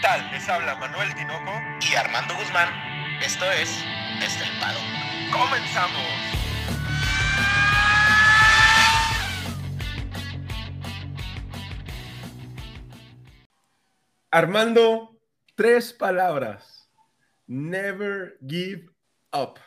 tal? 0.00 0.30
Les 0.30 0.48
habla 0.48 0.76
Manuel 0.76 1.14
Tinoco 1.14 1.52
y 1.80 1.94
Armando 1.94 2.34
Guzmán. 2.34 2.68
Esto 3.22 3.44
es 3.50 3.84
Desde 4.20 4.44
el 4.44 4.60
Pado. 4.60 4.78
¡Comenzamos! 5.32 6.02
Armando, 14.30 15.18
tres 15.54 15.92
palabras. 15.92 16.90
Never 17.46 18.38
give 18.46 18.90
up. 19.32 19.58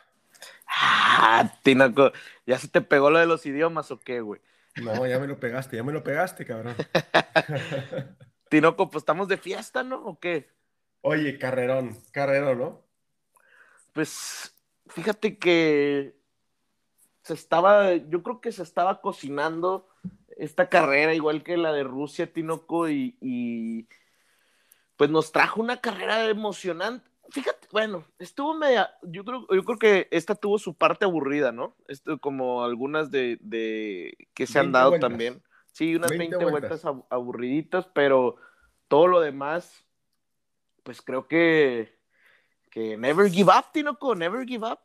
Ah, 0.66 1.52
Tinoco, 1.62 2.12
¿ya 2.46 2.58
se 2.58 2.68
te 2.68 2.80
pegó 2.80 3.10
lo 3.10 3.18
de 3.18 3.26
los 3.26 3.44
idiomas 3.44 3.90
o 3.90 4.00
qué, 4.00 4.20
güey? 4.20 4.40
No, 4.76 5.06
ya 5.06 5.18
me 5.18 5.26
lo 5.26 5.38
pegaste, 5.38 5.76
ya 5.76 5.82
me 5.82 5.92
lo 5.92 6.02
pegaste, 6.02 6.46
cabrón. 6.46 6.76
Tinoco, 8.52 8.90
pues 8.90 9.00
estamos 9.00 9.28
de 9.28 9.38
fiesta, 9.38 9.82
¿no? 9.82 10.04
¿O 10.04 10.20
qué? 10.20 10.50
Oye, 11.00 11.38
carrerón, 11.38 11.96
carrerón, 12.10 12.58
¿no? 12.58 12.82
Pues 13.94 14.54
fíjate 14.88 15.38
que 15.38 16.14
se 17.22 17.32
estaba, 17.32 17.94
yo 17.94 18.22
creo 18.22 18.42
que 18.42 18.52
se 18.52 18.62
estaba 18.62 19.00
cocinando 19.00 19.88
esta 20.36 20.68
carrera, 20.68 21.14
igual 21.14 21.42
que 21.42 21.56
la 21.56 21.72
de 21.72 21.82
Rusia, 21.82 22.30
Tinoco, 22.30 22.90
y, 22.90 23.16
y 23.22 23.88
pues 24.98 25.08
nos 25.08 25.32
trajo 25.32 25.62
una 25.62 25.80
carrera 25.80 26.28
emocionante. 26.28 27.08
Fíjate, 27.30 27.68
bueno, 27.72 28.04
estuvo 28.18 28.52
media, 28.52 28.90
yo 29.00 29.24
creo, 29.24 29.46
yo 29.48 29.64
creo 29.64 29.78
que 29.78 30.08
esta 30.10 30.34
tuvo 30.34 30.58
su 30.58 30.74
parte 30.74 31.06
aburrida, 31.06 31.52
¿no? 31.52 31.74
Esto, 31.88 32.18
como 32.18 32.64
algunas 32.64 33.10
de, 33.10 33.38
de 33.40 34.28
que 34.34 34.46
se 34.46 34.58
han 34.58 34.72
dado 34.72 34.90
vueltas. 34.90 35.08
también. 35.08 35.42
Sí, 35.72 35.94
unas 35.96 36.10
20, 36.10 36.36
20 36.36 36.50
vueltas 36.50 36.84
ab- 36.84 37.06
aburriditas, 37.10 37.86
pero 37.94 38.36
todo 38.88 39.06
lo 39.06 39.20
demás, 39.20 39.84
pues 40.82 41.00
creo 41.02 41.26
que, 41.26 41.98
que 42.70 42.96
never 42.96 43.30
give 43.30 43.50
up, 43.50 43.72
Tinoco, 43.72 44.14
never 44.14 44.46
give 44.46 44.66
up. 44.66 44.78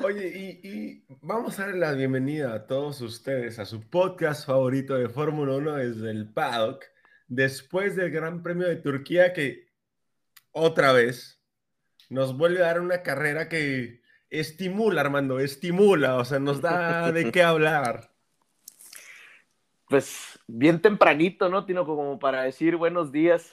Oye, 0.00 0.26
y, 0.62 0.68
y 0.68 1.04
vamos 1.20 1.58
a 1.58 1.66
darle 1.66 1.78
la 1.78 1.92
bienvenida 1.92 2.54
a 2.54 2.66
todos 2.66 3.00
ustedes 3.02 3.58
a 3.58 3.66
su 3.66 3.82
podcast 3.88 4.46
favorito 4.46 4.94
de 4.96 5.08
Fórmula 5.08 5.54
1 5.56 5.76
desde 5.76 6.10
el 6.10 6.32
paddock, 6.32 6.84
después 7.28 7.94
del 7.94 8.10
Gran 8.10 8.42
Premio 8.42 8.66
de 8.66 8.76
Turquía 8.76 9.32
que 9.32 9.68
otra 10.52 10.92
vez 10.92 11.40
nos 12.08 12.36
vuelve 12.36 12.62
a 12.62 12.66
dar 12.66 12.80
una 12.80 13.02
carrera 13.02 13.48
que 13.48 14.02
estimula, 14.30 15.02
Armando, 15.02 15.38
estimula, 15.38 16.16
o 16.16 16.24
sea, 16.24 16.38
nos 16.38 16.60
da 16.60 17.12
de 17.12 17.30
qué 17.30 17.42
hablar. 17.44 18.13
Pues 19.88 20.38
bien 20.46 20.80
tempranito, 20.80 21.48
¿no, 21.48 21.64
Tinoco? 21.64 21.96
Como 21.96 22.18
para 22.18 22.42
decir 22.42 22.76
buenos 22.76 23.12
días. 23.12 23.52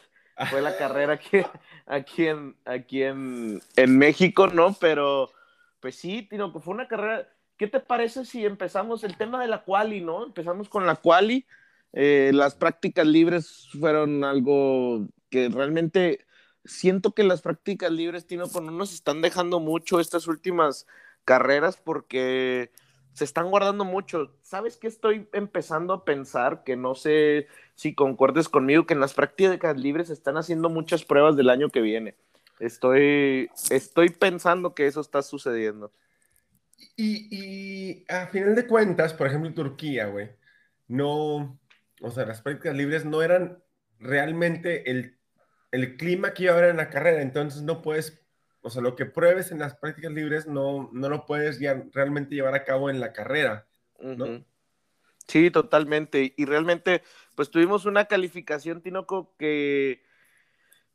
Fue 0.50 0.62
la 0.62 0.78
carrera 0.78 1.14
aquí, 1.16 1.44
aquí, 1.86 2.28
en, 2.28 2.56
aquí 2.66 3.04
en, 3.04 3.62
en 3.76 3.98
México, 3.98 4.48
¿no? 4.48 4.74
Pero, 4.80 5.32
pues 5.80 5.96
sí, 5.96 6.24
Tinoco, 6.24 6.60
fue 6.60 6.74
una 6.74 6.88
carrera. 6.88 7.28
¿Qué 7.58 7.68
te 7.68 7.80
parece 7.80 8.26
si 8.26 8.46
empezamos 8.46 9.04
el 9.04 9.18
tema 9.18 9.42
de 9.42 9.48
la 9.48 9.64
quali, 9.64 10.02
¿no? 10.02 10.26
Empezamos 10.26 10.68
con 10.70 10.88
la 10.88 10.96
quali. 10.96 11.46
Eh, 11.94 12.32
las 12.34 12.56
prácticas 12.56 13.06
libres 13.06 13.68
fueron 13.80 14.24
algo 14.24 15.06
que 15.30 15.50
realmente 15.50 16.26
siento 16.64 17.14
que 17.14 17.24
las 17.24 17.42
prácticas 17.42 17.92
libres, 17.92 18.28
Tinoco, 18.28 18.62
no 18.62 18.72
nos 18.72 18.94
están 18.94 19.22
dejando 19.22 19.60
mucho 19.60 20.00
estas 20.00 20.28
últimas 20.28 20.88
carreras 21.26 21.78
porque 21.78 22.72
se 23.14 23.24
están 23.24 23.50
guardando 23.50 23.86
mucho. 23.86 24.34
¿Sabes 24.42 24.78
qué 24.78 24.88
estoy 24.88 25.28
empezando 25.34 25.94
a 25.94 26.06
pensar? 26.06 26.64
Que 26.64 26.76
no 26.76 26.96
sé 26.96 27.48
si 27.76 27.94
concuerdes 27.94 28.50
conmigo, 28.50 28.86
que 28.86 28.94
en 28.94 29.00
las 29.00 29.14
prácticas 29.14 29.78
libres 29.78 30.10
están 30.10 30.38
haciendo 30.38 30.70
muchas 30.70 31.04
pruebas 31.04 31.36
del 31.36 31.50
año 31.50 31.70
que 31.70 31.82
viene. 31.82 32.16
Estoy, 32.60 33.50
estoy 33.70 34.10
pensando 34.10 34.76
que 34.76 34.86
eso 34.86 35.02
está 35.02 35.22
sucediendo. 35.22 35.92
Y, 36.96 37.28
y 37.32 38.06
a 38.08 38.28
final 38.28 38.56
de 38.56 38.68
cuentas, 38.68 39.14
por 39.14 39.28
ejemplo, 39.28 39.54
Turquía, 39.54 40.08
güey, 40.08 40.30
no, 40.88 41.60
o 42.02 42.12
sea, 42.12 42.26
las 42.26 42.42
prácticas 42.42 42.76
libres 42.76 43.06
no 43.06 43.22
eran 43.22 43.64
realmente 44.00 44.90
el, 44.90 45.18
el 45.72 45.98
clima 45.98 46.34
que 46.34 46.44
iba 46.44 46.54
a 46.54 46.58
haber 46.58 46.70
en 46.72 46.78
la 46.78 46.90
carrera, 46.90 47.22
entonces 47.22 47.62
no 47.62 47.82
puedes, 47.82 48.21
o 48.62 48.70
sea, 48.70 48.82
lo 48.82 48.96
que 48.96 49.06
pruebes 49.06 49.52
en 49.52 49.60
las 49.60 49.76
prácticas 49.76 50.12
libres 50.12 50.48
no, 50.48 50.90
no 50.94 51.10
lo 51.10 51.26
puedes 51.26 51.60
ya 51.60 51.84
realmente 51.94 52.36
llevar 52.36 52.54
a 52.56 52.64
cabo 52.64 52.90
en 52.90 53.00
la 53.00 53.12
carrera. 53.14 53.66
¿no? 54.00 54.26
Sí, 55.28 55.52
totalmente. 55.52 56.34
Y 56.36 56.46
realmente, 56.46 57.04
pues 57.36 57.50
tuvimos 57.52 57.86
una 57.86 58.06
calificación, 58.06 58.82
Tinoco, 58.82 59.36
que 59.38 60.04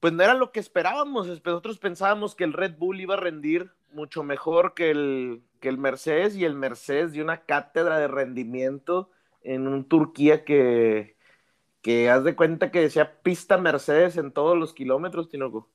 pues 0.00 0.12
no 0.12 0.22
era 0.22 0.34
lo 0.34 0.52
que 0.52 0.60
esperábamos. 0.60 1.26
Es- 1.28 1.44
Nosotros 1.44 1.78
pensábamos 1.78 2.34
que 2.34 2.44
el 2.44 2.52
Red 2.52 2.76
Bull 2.76 3.00
iba 3.00 3.14
a 3.14 3.18
rendir 3.20 3.72
mucho 3.90 4.22
mejor 4.22 4.74
que 4.74 4.90
el, 4.90 5.42
que 5.60 5.68
el 5.68 5.78
Mercedes 5.78 6.36
y 6.36 6.44
el 6.44 6.54
Mercedes 6.54 7.12
dio 7.12 7.24
una 7.24 7.42
cátedra 7.46 7.98
de 7.98 8.08
rendimiento 8.08 9.10
en 9.42 9.66
un 9.68 9.88
Turquía 9.88 10.44
que, 10.44 11.16
que 11.80 12.10
haz 12.10 12.24
de 12.24 12.36
cuenta 12.36 12.70
que 12.70 12.80
decía 12.80 13.22
pista 13.22 13.56
Mercedes 13.56 14.16
en 14.18 14.32
todos 14.32 14.58
los 14.58 14.74
kilómetros, 14.74 15.28
Tinoco. 15.30 15.70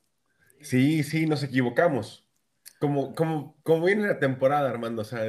Sí, 0.62 1.04
sí, 1.04 1.26
nos 1.26 1.44
equivocamos. 1.44 2.26
Como, 2.80 3.14
como, 3.16 3.56
como 3.64 3.86
viene 3.86 4.08
la 4.08 4.20
temporada, 4.20 4.70
Armando, 4.70 5.04
o 5.04 5.06
sea, 5.06 5.22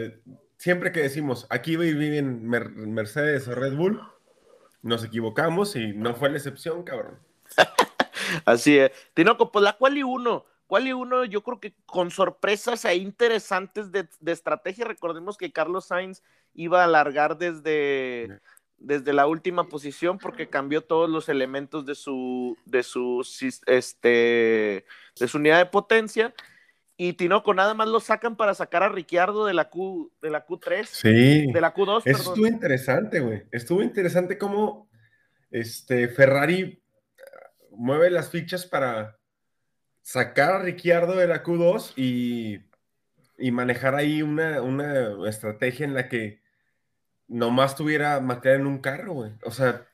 siempre 0.57 0.93
que 0.93 1.01
decimos, 1.01 1.47
aquí 1.51 1.77
Mer- 1.77 2.71
Mercedes 2.71 3.47
o 3.49 3.55
Red 3.55 3.75
Bull, 3.75 4.01
nos 4.83 5.05
equivocamos 5.05 5.77
y 5.77 5.93
no 5.93 6.15
fue 6.15 6.31
la 6.31 6.39
excepción, 6.39 6.83
cabrón. 6.83 7.19
Así 8.45 8.79
es. 8.79 8.91
Tinoco, 9.15 9.53
pues 9.53 9.63
la 9.65 9.75
Quali 9.75 10.03
1. 10.03 10.45
Quali 10.67 10.93
1, 10.93 11.27
yo 11.27 11.43
creo 11.43 11.61
que 11.61 11.75
con 11.85 12.11
sorpresas 12.11 12.85
ahí 12.87 13.03
interesantes 13.03 13.93
de, 13.93 14.09
de 14.21 14.33
estrategia. 14.33 14.87
Recordemos 14.87 15.37
que 15.37 15.53
Carlos 15.53 15.87
Sainz 15.87 16.23
iba 16.55 16.83
a 16.83 16.87
largar 16.87 17.37
desde, 17.37 18.41
desde 18.85 19.13
la 19.13 19.27
última 19.27 19.65
posición 19.69 20.19
porque 20.19 20.49
cambió 20.49 20.83
todos 20.83 21.09
los 21.09 21.29
elementos 21.29 21.87
de 21.87 21.95
su, 21.95 22.57
de 22.65 22.83
su, 22.83 23.25
este, 23.67 24.85
de 25.19 25.29
su 25.29 25.39
unidad 25.39 25.59
de 25.59 25.67
potencia. 25.67 26.35
Y 26.97 27.15
Tinoco, 27.15 27.55
nada 27.55 27.75
más 27.75 27.89
lo 27.89 28.01
sacan 28.01 28.37
para 28.37 28.55
sacar 28.55 28.83
a 28.83 28.89
Ricciardo 28.89 29.47
de 29.47 29.55
la, 29.55 29.71
Q, 29.71 30.13
de 30.21 30.31
la 30.31 30.47
Q3, 30.47 30.85
Sí. 30.85 31.51
de 31.53 31.61
la 31.61 31.75
Q2, 31.75 32.03
Eso 32.05 32.05
perdón. 32.05 32.21
estuvo 32.35 32.47
interesante, 32.47 33.21
güey. 33.21 33.43
Estuvo 33.51 33.83
interesante 33.83 34.37
cómo 34.39 34.89
este, 35.51 36.09
Ferrari 36.09 36.61
eh, 36.61 36.83
mueve 37.71 38.11
las 38.11 38.31
fichas 38.31 38.67
para 38.67 39.19
sacar 40.03 40.53
a 40.53 40.59
Ricciardo 40.63 41.15
de 41.17 41.27
la 41.29 41.43
Q2 41.43 41.95
y, 41.97 42.61
y 43.39 43.51
manejar 43.53 43.95
ahí 43.95 44.23
una, 44.23 44.61
una 44.61 45.29
estrategia 45.29 45.85
en 45.87 45.95
la 45.95 46.09
que 46.09 46.42
nomás 47.33 47.75
tuviera 47.75 48.21
McLaren 48.21 48.63
en 48.63 48.67
un 48.67 48.79
carro, 48.79 49.15
güey. 49.15 49.33
O 49.45 49.51
sea, 49.51 49.87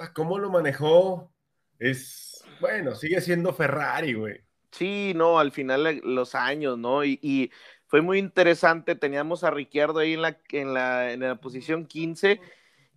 ah, 0.00 0.12
cómo 0.14 0.38
lo 0.38 0.50
manejó 0.50 1.32
es, 1.78 2.44
bueno, 2.60 2.94
sigue 2.94 3.20
siendo 3.20 3.52
Ferrari, 3.52 4.14
güey. 4.14 4.40
Sí, 4.70 5.12
no, 5.14 5.38
al 5.38 5.52
final 5.52 6.00
los 6.04 6.34
años, 6.34 6.78
¿no? 6.78 7.04
Y, 7.04 7.18
y 7.20 7.50
fue 7.86 8.00
muy 8.00 8.18
interesante, 8.18 8.94
teníamos 8.94 9.44
a 9.44 9.50
Ricciardo 9.50 9.98
ahí 9.98 10.14
en 10.14 10.22
la, 10.22 10.38
en 10.50 10.74
la, 10.74 11.12
en 11.12 11.20
la 11.20 11.40
posición 11.40 11.86
15 11.86 12.40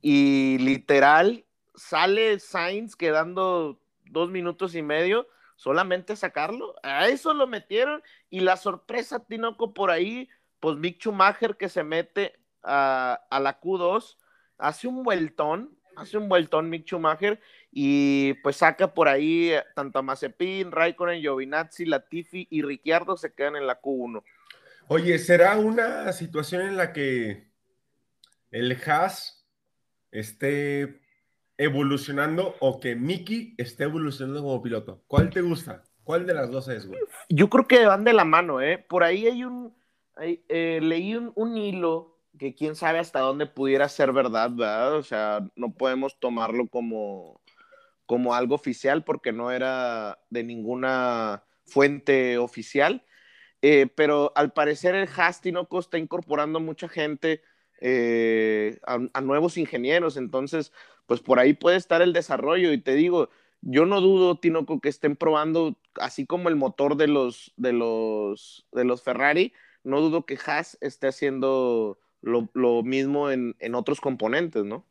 y 0.02 0.58
literal 0.60 1.46
sale 1.76 2.40
Sainz 2.40 2.96
quedando 2.96 3.80
dos 4.06 4.30
minutos 4.30 4.76
y 4.76 4.82
medio, 4.82 5.28
solamente 5.56 6.16
sacarlo, 6.16 6.76
a 6.84 7.08
eso 7.10 7.34
lo 7.34 7.48
metieron 7.48 8.02
y 8.30 8.40
la 8.40 8.58
sorpresa, 8.58 9.26
Tinoco, 9.26 9.74
por 9.74 9.92
ahí, 9.92 10.30
pues 10.60 10.78
Mick 10.78 11.00
Schumacher 11.00 11.58
que 11.58 11.70
se 11.70 11.84
mete 11.84 12.40
a, 12.64 13.20
a 13.30 13.40
la 13.40 13.60
Q2, 13.60 14.18
hace 14.58 14.88
un 14.88 15.04
vueltón, 15.04 15.78
hace 15.96 16.18
un 16.18 16.30
vueltón 16.30 16.70
Mick 16.70 16.86
Schumacher 16.86 17.40
y 17.72 18.34
pues 18.36 18.58
saca 18.58 18.94
por 18.94 19.08
ahí 19.08 19.52
eh, 19.52 19.64
tanto 19.76 20.00
a 20.00 20.02
Mazepin, 20.02 20.72
Raikkonen, 20.72 21.22
Giovinazzi, 21.22 21.86
Latifi 21.86 22.48
y 22.50 22.62
Ricciardo 22.62 23.18
se 23.18 23.34
quedan 23.34 23.56
en 23.56 23.68
la 23.68 23.82
Q1. 23.82 24.24
Oye, 24.88 25.20
¿será 25.20 25.58
una 25.58 26.12
situación 26.14 26.62
en 26.62 26.78
la 26.78 26.94
que 26.94 27.52
el 28.52 28.78
Haas 28.86 29.46
esté 30.12 31.02
evolucionando 31.58 32.56
o 32.60 32.80
que 32.80 32.96
Mickey 32.96 33.54
esté 33.58 33.84
evolucionando 33.84 34.42
como 34.42 34.62
piloto? 34.62 35.04
¿Cuál 35.08 35.30
te 35.30 35.42
gusta? 35.42 35.84
¿Cuál 36.04 36.26
de 36.26 36.34
las 36.34 36.50
dos 36.50 36.70
es, 36.70 36.88
güey? 36.88 37.00
Yo 37.28 37.50
creo 37.50 37.68
que 37.68 37.86
van 37.86 38.06
de 38.06 38.14
la 38.14 38.24
mano, 38.24 38.62
¿eh? 38.62 38.78
Por 38.78 39.04
ahí 39.04 39.28
hay 39.28 39.44
un, 39.44 39.76
hay, 40.16 40.46
eh, 40.48 40.80
leí 40.82 41.16
un, 41.16 41.34
un 41.36 41.58
hilo 41.58 42.17
que 42.38 42.56
quién 42.56 42.76
sabe 42.76 43.00
hasta 43.00 43.20
dónde 43.20 43.46
pudiera 43.48 43.90
ser 43.90 44.14
verdad, 44.14 44.52
¿verdad? 44.52 44.96
O 44.96 45.04
sea, 45.04 45.48
no 45.56 45.74
podemos 45.74 46.20
tomarlo 46.20 46.68
como, 46.68 47.42
como 48.06 48.34
algo 48.34 48.56
oficial 48.56 49.04
porque 49.04 49.32
no 49.32 49.52
era 49.52 50.20
de 50.30 50.44
ninguna 50.44 51.44
fuente 51.66 52.38
oficial. 52.38 53.06
Eh, 53.62 53.88
pero 53.88 54.32
al 54.36 54.54
parecer 54.54 54.96
el 54.96 55.10
Haas 55.16 55.42
Tinoco 55.42 55.80
está 55.80 55.98
incorporando 55.98 56.60
mucha 56.60 56.88
gente, 56.88 57.42
eh, 57.82 58.80
a, 58.86 59.00
a, 59.14 59.22
nuevos 59.22 59.58
ingenieros, 59.58 60.18
entonces, 60.18 60.72
pues 61.06 61.22
por 61.22 61.40
ahí 61.40 61.54
puede 61.54 61.78
estar 61.78 62.02
el 62.02 62.14
desarrollo. 62.14 62.72
Y 62.72 62.80
te 62.80 62.96
digo, 62.96 63.30
yo 63.62 63.86
no 63.86 64.02
dudo, 64.02 64.40
Tinoco, 64.40 64.80
que 64.80 64.90
estén 64.90 65.16
probando 65.16 65.78
así 65.96 66.26
como 66.26 66.50
el 66.50 66.56
motor 66.56 66.98
de 66.98 67.08
los, 67.08 67.54
de 67.58 67.74
los, 67.74 68.68
de 68.72 68.86
los 68.86 69.02
Ferrari, 69.04 69.54
no 69.84 70.02
dudo 70.02 70.26
que 70.26 70.38
Haas 70.46 70.78
esté 70.82 71.08
haciendo 71.08 72.00
lo, 72.28 72.50
lo 72.54 72.84
mismo 72.84 73.32
en, 73.32 73.56
en, 73.60 73.76
otros 73.76 74.02
componentes, 74.02 74.64
¿no? 74.64 74.86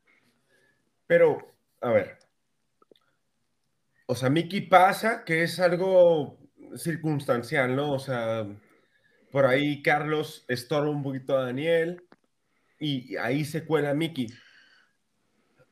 Pero, 1.06 1.54
a 1.80 1.90
ver. 1.90 2.18
O 4.06 4.14
sea, 4.14 4.30
Mickey 4.30 4.62
pasa 4.62 5.24
que 5.24 5.42
es 5.42 5.60
algo 5.60 6.38
circunstancial, 6.76 7.76
¿no? 7.76 7.92
O 7.92 7.98
sea, 7.98 8.46
por 9.30 9.46
ahí 9.46 9.82
Carlos 9.82 10.44
estorba 10.48 10.90
un 10.90 11.02
poquito 11.02 11.36
a 11.36 11.44
Daniel 11.44 12.02
y 12.78 13.16
ahí 13.16 13.44
se 13.44 13.64
cuela 13.64 13.94
Mickey. 13.94 14.28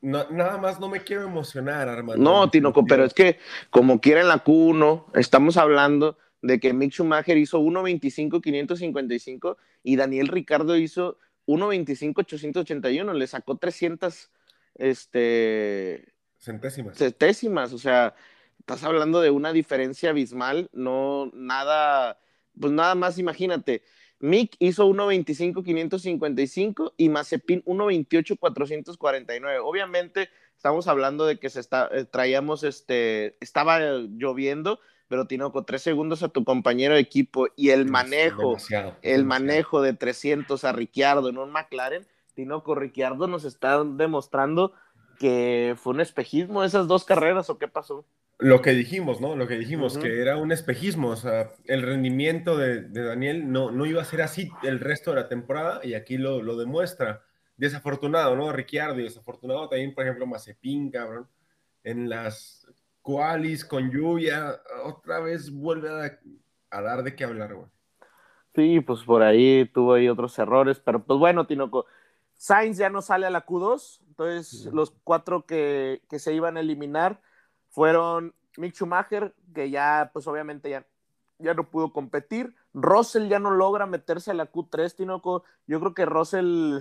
No, 0.00 0.28
nada 0.30 0.58
más 0.58 0.80
no 0.80 0.88
me 0.88 1.00
quiero 1.00 1.24
emocionar, 1.24 1.88
Armando. 1.88 2.22
No, 2.22 2.50
Tinoco, 2.50 2.84
pero 2.84 3.04
es 3.04 3.14
que 3.14 3.38
como 3.70 4.00
quiera 4.00 4.20
en 4.20 4.28
la 4.28 4.44
Q1, 4.44 5.06
estamos 5.14 5.56
hablando 5.56 6.18
de 6.42 6.60
que 6.60 6.74
Mick 6.74 6.92
Schumacher 6.92 7.38
hizo 7.38 7.58
1.25.555 7.60 9.56
y 9.82 9.96
Daniel 9.96 10.28
Ricardo 10.28 10.76
hizo 10.76 11.16
1.25.881, 11.46 13.12
le 13.12 13.26
sacó 13.26 13.56
300 13.56 14.30
este, 14.76 16.14
centésimas. 16.38 16.96
centésimas, 16.96 17.72
o 17.72 17.78
sea, 17.78 18.14
estás 18.58 18.84
hablando 18.84 19.20
de 19.20 19.30
una 19.30 19.52
diferencia 19.52 20.10
abismal, 20.10 20.68
no 20.72 21.30
nada, 21.34 22.18
pues 22.58 22.72
nada 22.72 22.94
más 22.94 23.18
imagínate, 23.18 23.82
Mick 24.20 24.56
hizo 24.58 24.88
1.25.555 24.88 26.94
y 26.96 27.10
Mazepin 27.10 27.62
1.28.449. 27.64 29.60
Obviamente 29.62 30.30
estamos 30.56 30.88
hablando 30.88 31.26
de 31.26 31.38
que 31.38 31.50
se 31.50 31.60
está, 31.60 31.90
eh, 31.92 32.06
traíamos, 32.06 32.64
este, 32.64 33.36
estaba 33.40 33.80
lloviendo, 33.80 34.80
pero 35.14 35.52
con 35.52 35.64
tres 35.64 35.82
segundos 35.82 36.22
a 36.22 36.28
tu 36.28 36.44
compañero 36.44 36.94
de 36.94 37.00
equipo 37.00 37.46
y 37.56 37.70
el 37.70 37.86
manejo, 37.86 38.56
el 39.02 39.24
manejo 39.24 39.80
de 39.80 39.92
300 39.92 40.64
a 40.64 40.72
Ricciardo 40.72 41.28
en 41.28 41.38
un 41.38 41.52
McLaren, 41.52 42.06
Tinoco 42.34 42.74
Ricciardo 42.74 43.28
nos 43.28 43.44
está 43.44 43.84
demostrando 43.84 44.72
que 45.18 45.76
fue 45.76 45.92
un 45.92 46.00
espejismo 46.00 46.64
esas 46.64 46.88
dos 46.88 47.04
carreras 47.04 47.48
o 47.48 47.58
qué 47.58 47.68
pasó. 47.68 48.04
Lo 48.38 48.60
que 48.60 48.72
dijimos, 48.72 49.20
¿no? 49.20 49.36
Lo 49.36 49.46
que 49.46 49.56
dijimos, 49.56 49.96
que 49.96 50.20
era 50.20 50.36
un 50.36 50.50
espejismo, 50.50 51.10
o 51.10 51.16
sea, 51.16 51.52
el 51.66 51.82
rendimiento 51.82 52.58
de, 52.58 52.88
Daniel 52.88 53.52
no, 53.52 53.70
no 53.70 53.86
iba 53.86 54.02
a 54.02 54.04
ser 54.04 54.22
así 54.22 54.50
el 54.64 54.80
resto 54.80 55.12
de 55.12 55.20
la 55.20 55.28
temporada 55.28 55.80
y 55.84 55.94
aquí 55.94 56.18
lo, 56.18 56.42
lo 56.42 56.56
demuestra. 56.56 57.22
Desafortunado, 57.56 58.34
¿no? 58.34 58.52
Ricciardo 58.52 58.98
y 58.98 59.04
desafortunado 59.04 59.68
también, 59.68 59.94
por 59.94 60.02
ejemplo, 60.02 60.26
Mazepin, 60.26 60.90
cabrón, 60.90 61.28
en 61.84 62.08
las 62.08 62.66
cualis 63.04 63.66
con 63.66 63.90
lluvia, 63.90 64.58
otra 64.82 65.20
vez 65.20 65.52
vuelve 65.52 65.90
a, 66.70 66.80
dar 66.80 67.02
de 67.02 67.14
qué 67.14 67.24
hablar, 67.24 67.54
güey. 67.54 67.68
Sí, 68.54 68.80
pues 68.80 69.02
por 69.02 69.22
ahí 69.22 69.70
tuvo 69.72 69.92
ahí 69.92 70.08
otros 70.08 70.38
errores, 70.38 70.80
pero 70.80 71.04
pues 71.04 71.18
bueno, 71.18 71.46
Tinoco, 71.46 71.84
Sainz 72.32 72.78
ya 72.78 72.88
no 72.88 73.02
sale 73.02 73.26
a 73.26 73.30
la 73.30 73.44
Q2, 73.44 74.00
entonces 74.08 74.72
los 74.72 74.92
cuatro 75.04 75.44
que, 75.44 76.02
que 76.08 76.18
se 76.18 76.32
iban 76.32 76.56
a 76.56 76.60
eliminar 76.60 77.20
fueron 77.68 78.34
Mick 78.56 78.74
Schumacher, 78.74 79.34
que 79.54 79.68
ya, 79.68 80.10
pues 80.12 80.26
obviamente 80.26 80.70
ya, 80.70 80.86
ya 81.38 81.52
no 81.52 81.68
pudo 81.68 81.92
competir. 81.92 82.54
Russell 82.72 83.28
ya 83.28 83.38
no 83.38 83.50
logra 83.50 83.84
meterse 83.84 84.30
a 84.30 84.34
la 84.34 84.50
Q3, 84.50 84.94
Tinoco. 84.94 85.44
Yo 85.66 85.78
creo 85.78 85.92
que 85.92 86.06
Russell 86.06 86.80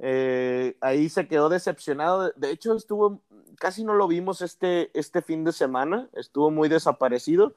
eh, 0.00 0.76
ahí 0.80 1.08
se 1.08 1.28
quedó 1.28 1.48
decepcionado. 1.48 2.32
De 2.36 2.50
hecho, 2.50 2.74
estuvo, 2.74 3.20
casi 3.58 3.84
no 3.84 3.94
lo 3.94 4.08
vimos 4.08 4.40
este, 4.42 4.90
este 4.98 5.22
fin 5.22 5.44
de 5.44 5.52
semana, 5.52 6.08
estuvo 6.14 6.50
muy 6.50 6.68
desaparecido. 6.68 7.54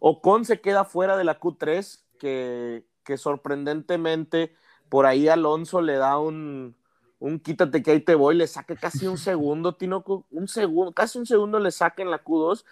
Ocon 0.00 0.44
se 0.44 0.60
queda 0.60 0.84
fuera 0.84 1.16
de 1.16 1.24
la 1.24 1.40
Q3, 1.40 2.02
que, 2.18 2.84
que 3.04 3.16
sorprendentemente 3.16 4.54
por 4.88 5.06
ahí 5.06 5.28
Alonso 5.28 5.80
le 5.80 5.94
da 5.94 6.18
un, 6.18 6.76
un 7.18 7.38
quítate 7.40 7.82
que 7.82 7.92
ahí 7.92 8.00
te 8.00 8.14
voy, 8.14 8.36
le 8.36 8.46
saque 8.46 8.76
casi 8.76 9.06
un 9.06 9.18
segundo, 9.18 9.74
Tinoco, 9.74 10.26
un 10.30 10.48
segundo, 10.48 10.92
casi 10.92 11.18
un 11.18 11.26
segundo 11.26 11.58
le 11.58 11.70
saca 11.70 12.02
en 12.02 12.10
la 12.10 12.22
Q2. 12.22 12.64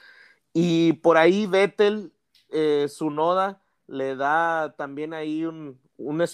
Y 0.53 0.95
por 0.95 1.17
ahí 1.17 1.47
Vettel, 1.47 2.13
eh, 2.51 2.87
su 2.89 3.11
noda, 3.11 3.61
le 3.87 4.17
da 4.17 4.75
también 4.77 5.13
ahí 5.15 5.45
un, 5.45 5.81
un, 5.97 6.25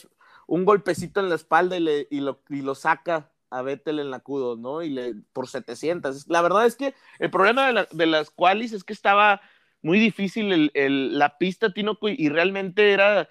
golpecito 0.64 1.20
en 1.20 1.28
la 1.28 1.34
espalda 1.34 1.76
y, 1.76 1.80
le, 1.80 2.08
y, 2.10 2.20
lo, 2.20 2.42
y 2.48 2.62
lo 2.62 2.74
saca 2.74 3.30
a 3.50 3.62
Vettel 3.62 3.98
en 3.98 4.10
la 4.10 4.22
Q2, 4.22 4.58
¿no? 4.58 4.82
Y 4.82 4.90
le, 4.90 5.14
por 5.32 5.48
700. 5.48 6.28
La 6.28 6.42
verdad 6.42 6.66
es 6.66 6.76
que 6.76 6.94
el 7.18 7.30
problema 7.30 7.72
de, 7.72 7.88
de 7.90 8.06
las 8.06 8.30
qualis 8.30 8.72
es 8.72 8.84
que 8.84 8.92
estaba 8.92 9.40
muy 9.82 9.98
difícil 9.98 10.52
el, 10.52 10.70
el, 10.74 11.18
la 11.18 11.38
pista, 11.38 11.72
Tinoco, 11.72 12.08
y 12.08 12.28
realmente 12.28 12.92
era 12.92 13.28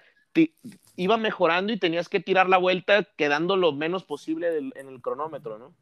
iba 0.96 1.16
mejorando 1.16 1.72
y 1.72 1.78
tenías 1.78 2.08
que 2.08 2.20
tirar 2.20 2.48
la 2.48 2.58
vuelta 2.58 3.04
quedando 3.16 3.56
lo 3.56 3.72
menos 3.72 4.04
posible 4.04 4.58
en 4.58 4.88
el 4.88 5.00
cronómetro, 5.00 5.58
¿no? 5.58 5.74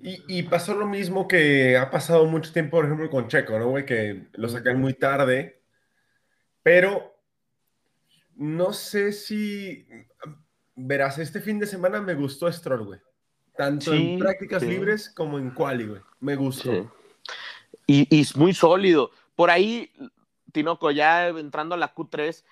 Y, 0.00 0.42
pasó 0.42 0.74
lo 0.74 0.86
mismo 0.86 1.26
que 1.26 1.78
ha 1.78 1.90
pasado 1.90 2.26
mucho 2.26 2.52
tiempo, 2.52 2.76
por 2.76 2.84
ejemplo, 2.84 3.08
con 3.08 3.26
Checo, 3.26 3.58
¿no, 3.58 3.70
güey? 3.70 3.86
Que 3.86 4.26
lo 4.34 4.48
sacan 4.50 4.78
muy 4.78 4.92
tarde, 4.92 5.62
pero 6.62 7.16
no 8.34 8.74
sé 8.74 9.12
si, 9.12 9.86
verás, 10.76 11.18
este 11.18 11.40
fin 11.40 11.58
de 11.58 11.66
semana 11.66 12.00
me 12.00 12.14
gustó 12.14 12.50
Stroll, 12.50 12.84
güey. 12.84 13.00
Tanto 13.56 13.92
en 13.92 14.18
prácticas 14.18 14.62
libres 14.62 15.08
como 15.10 15.38
en 15.38 15.50
quali, 15.50 15.86
güey. 15.86 16.00
Me 16.20 16.34
gustó. 16.34 16.92
Y, 17.86 18.06
y 18.10 18.20
es 18.20 18.36
muy 18.36 18.52
sólido. 18.52 19.10
Por 19.36 19.50
ahí, 19.50 19.90
Tinoco, 20.52 20.90
ya 20.90 21.28
entrando 21.28 21.74
a 21.74 21.78
la 21.78 21.94
Q3, 21.94 22.44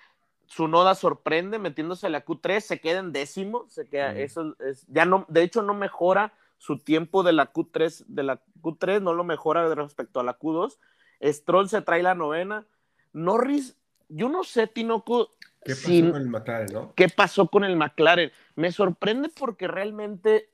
su 0.45 0.67
noda 0.67 0.95
sorprende 0.95 1.59
metiéndose 1.59 2.07
a 2.07 2.09
la 2.09 2.25
Q3, 2.25 2.59
se 2.59 2.79
queda 2.79 2.99
en 2.99 3.11
décimo, 3.11 3.65
se 3.69 3.87
queda, 3.87 4.15
eso 4.15 4.55
es, 4.59 4.85
ya 4.87 5.05
no, 5.05 5.25
de 5.29 5.41
hecho 5.41 5.61
no 5.61 5.73
mejora 5.73 6.33
su 6.57 6.77
tiempo 6.77 7.23
de 7.23 7.33
la 7.33 7.51
Q3, 7.51 8.05
de 8.07 8.23
la 8.23 8.41
Q3 8.61 9.01
no 9.01 9.13
lo 9.13 9.23
mejora 9.23 9.73
respecto 9.73 10.19
a 10.19 10.23
la 10.23 10.37
Q2. 10.37 10.77
Stroll 11.23 11.69
se 11.69 11.81
trae 11.81 12.03
la 12.03 12.15
novena. 12.15 12.65
Norris, 13.11 13.75
yo 14.09 14.29
no 14.29 14.43
sé, 14.43 14.67
Tinoco. 14.67 15.29
¿Qué 15.65 15.75
pasó 15.75 16.11
con 16.11 16.21
el 16.21 16.27
McLaren, 16.27 16.73
no? 16.73 16.93
¿Qué 16.95 17.09
pasó 17.09 17.47
con 17.47 17.63
el 17.63 17.75
McLaren? 17.75 18.31
Me 18.55 18.71
sorprende 18.71 19.29
porque 19.29 19.67
realmente 19.67 20.49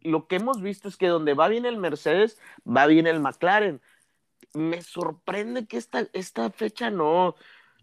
lo 0.00 0.26
que 0.26 0.36
hemos 0.36 0.62
visto 0.62 0.88
es 0.88 0.96
que 0.96 1.08
donde 1.08 1.34
va 1.34 1.48
bien 1.48 1.66
el 1.66 1.78
Mercedes, 1.78 2.38
va 2.66 2.86
bien 2.86 3.06
el 3.06 3.20
McLaren. 3.20 3.80
Me 4.54 4.82
sorprende 4.82 5.66
que 5.66 5.76
esta, 5.76 6.06
esta 6.12 6.50
fecha 6.50 6.90
no, 6.90 7.34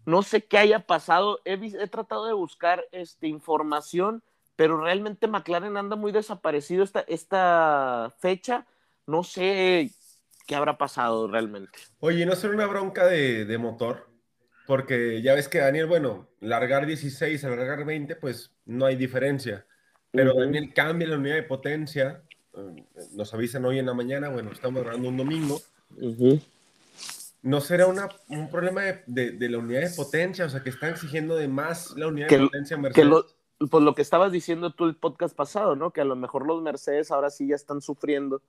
no 0.06 0.22
sé 0.22 0.44
qué 0.44 0.58
haya 0.58 0.86
pasado. 0.86 1.40
He, 1.44 1.52
he 1.52 1.88
tratado 1.88 2.26
de 2.26 2.32
buscar 2.32 2.84
este, 2.92 3.28
información, 3.28 4.22
pero 4.56 4.80
realmente 4.80 5.28
McLaren 5.28 5.76
anda 5.76 5.96
muy 5.96 6.12
desaparecido 6.12 6.82
esta, 6.84 7.00
esta 7.00 8.12
fecha. 8.18 8.66
No 9.06 9.22
sé 9.22 9.90
qué 10.46 10.54
habrá 10.54 10.78
pasado 10.78 11.28
realmente. 11.28 11.78
Oye, 12.00 12.26
¿no 12.26 12.34
será 12.36 12.54
una 12.54 12.66
bronca 12.66 13.06
de, 13.06 13.58
motor? 13.58 14.08
Porque 14.66 15.20
ya 15.22 15.34
ves 15.34 15.48
que 15.48 15.58
Daniel, 15.58 15.86
bueno, 15.86 16.28
largar 16.40 16.86
16 16.86 17.44
a 17.44 17.50
largar 17.50 17.84
20, 17.84 18.16
pues 18.16 18.52
no 18.64 18.86
hay 18.86 18.96
diferencia. 18.96 19.66
Pero 20.10 20.34
Daniel 20.34 20.72
cambia 20.74 21.08
la 21.08 21.16
unidad 21.16 21.34
de 21.34 21.42
potencia. 21.42 22.22
Eh, 22.56 22.84
nos 23.12 23.34
avisan 23.34 23.64
hoy 23.64 23.78
en 23.78 23.86
la 23.86 23.94
mañana, 23.94 24.28
bueno, 24.28 24.52
estamos 24.52 24.82
grabando 24.82 25.08
un 25.08 25.16
domingo. 25.16 25.60
¿No 27.42 27.60
será 27.60 27.86
un 27.86 28.50
problema 28.50 28.82
de, 29.06 29.36
la 29.50 29.58
unidad 29.58 29.82
de 29.82 29.90
potencia? 29.90 30.46
O 30.46 30.48
sea, 30.48 30.62
que 30.62 30.70
está 30.70 30.88
exigiendo 30.88 31.36
de 31.36 31.48
más 31.48 31.90
la 31.96 32.06
unidad 32.06 32.28
de 32.28 32.38
potencia 32.38 32.76
Mercedes. 32.78 33.06
Que 33.58 33.66
pues 33.66 33.84
lo 33.84 33.94
que 33.94 34.02
estabas 34.02 34.32
diciendo 34.32 34.70
tú 34.70 34.84
el 34.84 34.96
podcast 34.96 35.34
pasado, 35.36 35.76
¿no? 35.76 35.92
Que 35.92 36.00
a 36.00 36.04
lo 36.04 36.16
mejor 36.16 36.46
los 36.46 36.62
Mercedes 36.62 37.10
ahora 37.10 37.30
sí 37.30 37.48
ya 37.48 37.54
están 37.54 37.80
sufriendo 37.80 38.42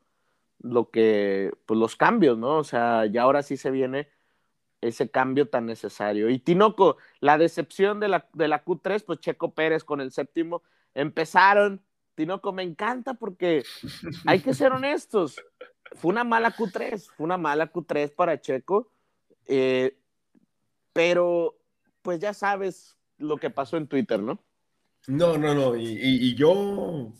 lo 0.59 0.89
que, 0.89 1.51
pues 1.65 1.79
los 1.79 1.95
cambios, 1.95 2.37
¿no? 2.37 2.57
O 2.57 2.63
sea, 2.63 3.05
ya 3.05 3.23
ahora 3.23 3.43
sí 3.43 3.57
se 3.57 3.69
viene 3.69 4.07
ese 4.87 5.09
cambio 5.09 5.49
tan 5.49 5.65
necesario. 5.65 6.29
Y 6.29 6.39
Tinoco, 6.39 6.97
la 7.19 7.37
decepción 7.37 7.99
de 7.99 8.07
la, 8.07 8.27
de 8.33 8.47
la 8.47 8.63
Q3, 8.63 9.03
pues 9.05 9.19
Checo 9.19 9.53
Pérez 9.53 9.83
con 9.83 10.01
el 10.01 10.11
séptimo, 10.11 10.63
empezaron. 10.93 11.81
Tinoco, 12.15 12.53
me 12.53 12.63
encanta 12.63 13.15
porque 13.15 13.63
hay 14.25 14.39
que 14.39 14.53
ser 14.53 14.71
honestos 14.71 15.35
fue 15.95 16.11
una 16.11 16.23
mala 16.23 16.55
Q3, 16.55 17.11
fue 17.15 17.25
una 17.25 17.37
mala 17.37 17.71
Q3 17.71 18.13
para 18.13 18.39
Checo, 18.39 18.91
eh, 19.47 19.97
pero 20.93 21.57
pues 22.01 22.19
ya 22.19 22.33
sabes 22.33 22.97
lo 23.17 23.37
que 23.37 23.49
pasó 23.49 23.77
en 23.77 23.87
Twitter, 23.87 24.19
¿no? 24.19 24.43
No, 25.07 25.37
no, 25.37 25.53
no, 25.53 25.75
y, 25.75 26.35
yo 26.35 27.13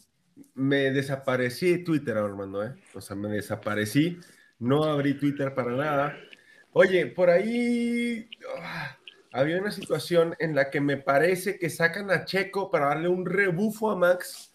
me 0.56 0.92
desaparecí 0.92 1.72
de 1.72 1.78
Twitter, 1.80 2.18
Armando, 2.18 2.64
¿eh? 2.64 2.76
O 2.94 3.02
sea, 3.02 3.16
me 3.16 3.30
desaparecí, 3.30 4.20
no 4.60 4.84
abrí 4.84 5.18
Twitter 5.18 5.54
para 5.54 5.72
nada. 5.72 6.18
Oye, 6.78 7.06
por 7.06 7.30
ahí 7.30 8.30
ah, 8.62 8.98
había 9.32 9.62
una 9.62 9.72
situación 9.72 10.36
en 10.40 10.56
la 10.56 10.70
que 10.70 10.82
me 10.82 10.98
parece 10.98 11.58
que 11.58 11.70
sacan 11.70 12.12
a 12.12 12.26
Checo 12.26 12.70
para 12.70 12.88
darle 12.88 13.08
un 13.08 13.26
rebufo 13.26 13.92
a 13.92 13.96
Max, 13.96 14.54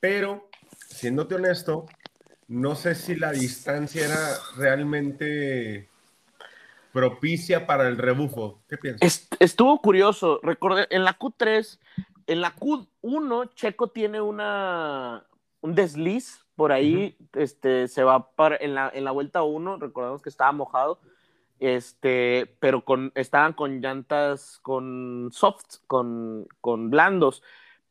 pero, 0.00 0.48
siéndote 0.88 1.34
honesto, 1.34 1.84
no 2.46 2.74
sé 2.74 2.94
si 2.94 3.16
la 3.16 3.32
distancia 3.32 4.06
era 4.06 4.38
realmente 4.56 5.90
propicia 6.90 7.66
para 7.66 7.86
el 7.86 7.98
rebufo. 7.98 8.62
¿Qué 8.66 8.78
piensas? 8.78 9.28
estuvo 9.38 9.78
curioso. 9.82 10.40
Recordé, 10.42 10.86
en 10.88 11.04
la 11.04 11.18
Q3, 11.18 11.78
en 12.28 12.40
la 12.40 12.56
Q1, 12.56 13.54
Checo 13.54 13.88
tiene 13.88 14.22
una, 14.22 15.26
un 15.60 15.74
desliz 15.74 16.46
por 16.56 16.72
ahí, 16.72 17.14
este, 17.34 17.88
se 17.88 18.04
va 18.04 18.30
para, 18.30 18.56
en, 18.56 18.74
la, 18.74 18.90
en 18.94 19.04
la 19.04 19.10
vuelta 19.10 19.42
1, 19.42 19.76
recordemos 19.76 20.22
que 20.22 20.30
estaba 20.30 20.50
mojado, 20.52 20.98
este, 21.60 22.54
pero 22.60 22.84
con, 22.84 23.12
estaban 23.14 23.52
con 23.52 23.80
llantas 23.80 24.58
con 24.62 25.30
softs, 25.32 25.82
con, 25.86 26.46
con 26.60 26.90
blandos, 26.90 27.42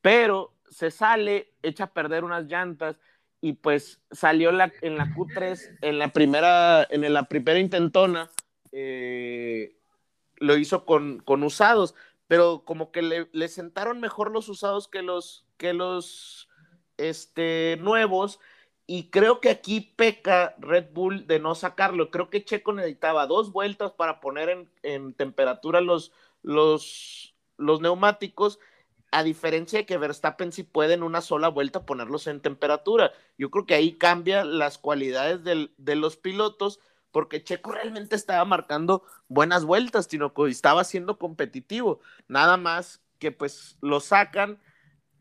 pero 0.02 0.54
se 0.70 0.92
sale, 0.92 1.54
echa 1.64 1.86
a 1.86 1.94
perder 1.94 2.24
unas 2.24 2.46
llantas 2.46 2.98
y 3.42 3.54
pues 3.54 4.02
salió 4.12 4.52
la, 4.52 4.72
en 4.82 4.98
la 4.98 5.08
Q3, 5.08 5.80
en 5.82 6.00
la 6.00 6.10
primera, 6.10 6.88
en 6.90 7.14
la 7.14 7.24
primera 7.24 7.60
intentona, 7.60 8.30
eh, 8.72 9.76
lo 10.38 10.58
hizo 10.58 10.86
con, 10.86 11.20
con, 11.20 11.44
usados, 11.44 11.96
pero 12.28 12.64
como 12.66 12.92
que 12.92 13.02
le, 13.02 13.28
le, 13.32 13.48
sentaron 13.48 14.00
mejor 14.00 14.32
los 14.32 14.50
usados 14.50 14.88
que 14.88 15.02
los, 15.02 15.46
que 15.58 15.74
los 15.74 16.50
este, 16.98 17.78
nuevos 17.82 18.40
y 18.90 19.10
creo 19.10 19.42
que 19.42 19.50
aquí 19.50 19.82
peca 19.82 20.56
Red 20.60 20.94
Bull 20.94 21.28
de 21.28 21.40
no 21.40 21.56
sacarlo. 21.56 22.10
Creo 22.10 22.30
que 22.30 22.46
Checo 22.46 22.72
necesitaba 22.72 23.28
dos 23.28 23.52
vueltas 23.52 23.92
para 23.92 24.22
poner 24.22 24.70
en, 24.82 25.14
temperatura 25.14 25.82
los, 25.82 26.14
los, 26.42 27.36
los, 27.58 27.82
neumáticos, 27.82 28.60
a 29.12 29.24
diferencia 29.24 29.80
de 29.80 29.86
que 29.86 29.98
Verstappen 29.98 30.54
sí 30.54 30.64
puede 30.64 30.94
en 30.94 31.04
una 31.04 31.20
sola 31.20 31.50
vuelta 31.50 31.86
ponerlos 31.86 32.28
en 32.28 32.40
temperatura. 32.40 33.12
Yo 33.38 33.52
creo 33.52 33.66
que 33.66 33.76
ahí 33.76 33.98
cambia 33.98 34.46
las 34.46 34.78
cualidades 34.78 35.44
de 35.44 35.96
los 35.96 36.16
pilotos, 36.16 36.80
porque 37.12 37.44
Checo 37.44 37.74
realmente 37.74 38.16
estaba 38.16 38.46
marcando 38.46 39.04
buenas 39.28 39.66
vueltas, 39.66 40.08
sino 40.10 40.34
que 40.34 40.48
estaba 40.48 40.86
siendo 40.86 41.20
competitivo. 41.20 42.00
Nada 42.30 42.56
más 42.56 43.02
que 43.20 43.34
pues 43.34 43.78
lo 43.82 44.00
sacan 44.00 44.60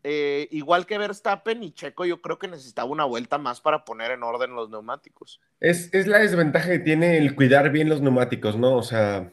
eh, 0.03 0.47
igual 0.51 0.85
que 0.85 0.97
Verstappen 0.97 1.63
y 1.63 1.71
Checo, 1.71 2.05
yo 2.05 2.21
creo 2.21 2.37
que 2.37 2.47
necesitaba 2.47 2.89
una 2.89 3.05
vuelta 3.05 3.37
más 3.37 3.61
para 3.61 3.83
poner 3.83 4.11
en 4.11 4.23
orden 4.23 4.55
los 4.55 4.69
neumáticos. 4.69 5.41
Es, 5.59 5.91
la 6.07 6.19
desventaja 6.19 6.69
que 6.69 6.79
tiene 6.79 7.17
el 7.17 7.35
cuidar 7.35 7.71
bien 7.71 7.89
los 7.89 8.01
neumáticos, 8.01 8.57
¿no? 8.57 8.75
O 8.75 8.83
sea, 8.83 9.31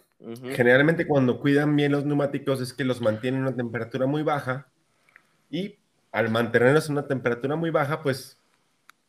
generalmente 0.54 1.06
cuando 1.06 1.38
cuidan 1.38 1.76
bien 1.76 1.92
los 1.92 2.04
neumáticos 2.04 2.60
es 2.60 2.72
que 2.72 2.84
los 2.84 3.00
mantienen 3.00 3.42
a 3.42 3.48
una 3.48 3.56
temperatura 3.56 4.06
muy 4.06 4.22
baja 4.22 4.66
y 5.50 5.76
al 6.12 6.30
mantenerlos 6.30 6.86
en 6.86 6.92
una 6.92 7.06
temperatura 7.06 7.56
muy 7.56 7.70
baja, 7.70 8.02
pues 8.02 8.38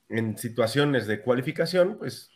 en 0.09 0.37
situaciones 0.37 1.07
de 1.07 1.21
cualificación, 1.21 1.97
pues... 1.97 2.29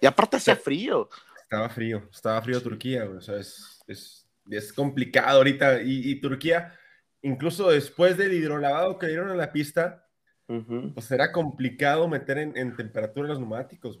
Y 0.00 0.06
aparte 0.06 0.36
hacía 0.36 0.54
frío. 0.56 1.08
Estaba 1.42 1.68
frío, 1.68 2.08
estaba 2.12 2.42
frío 2.42 2.62
Turquía, 2.62 3.04
o 3.08 3.20
sea, 3.20 3.38
es, 3.38 3.82
es, 3.88 4.72
complicado 4.72 5.38
ahorita 5.38 5.82
y 5.82 6.14
Turquía 6.20 6.74
incluso 7.22 7.70
después 7.70 8.16
del 8.16 8.32
hidrolavado 8.32 8.98
que 8.98 9.08
dieron 9.08 9.30
en 9.30 9.38
la 9.38 9.52
pista, 9.52 10.04
pues 10.46 11.06
será 11.06 11.30
complicado 11.30 12.08
meter 12.08 12.38
en, 12.38 12.76
temperatura 12.76 13.28
los 13.28 13.38
neumáticos. 13.38 13.98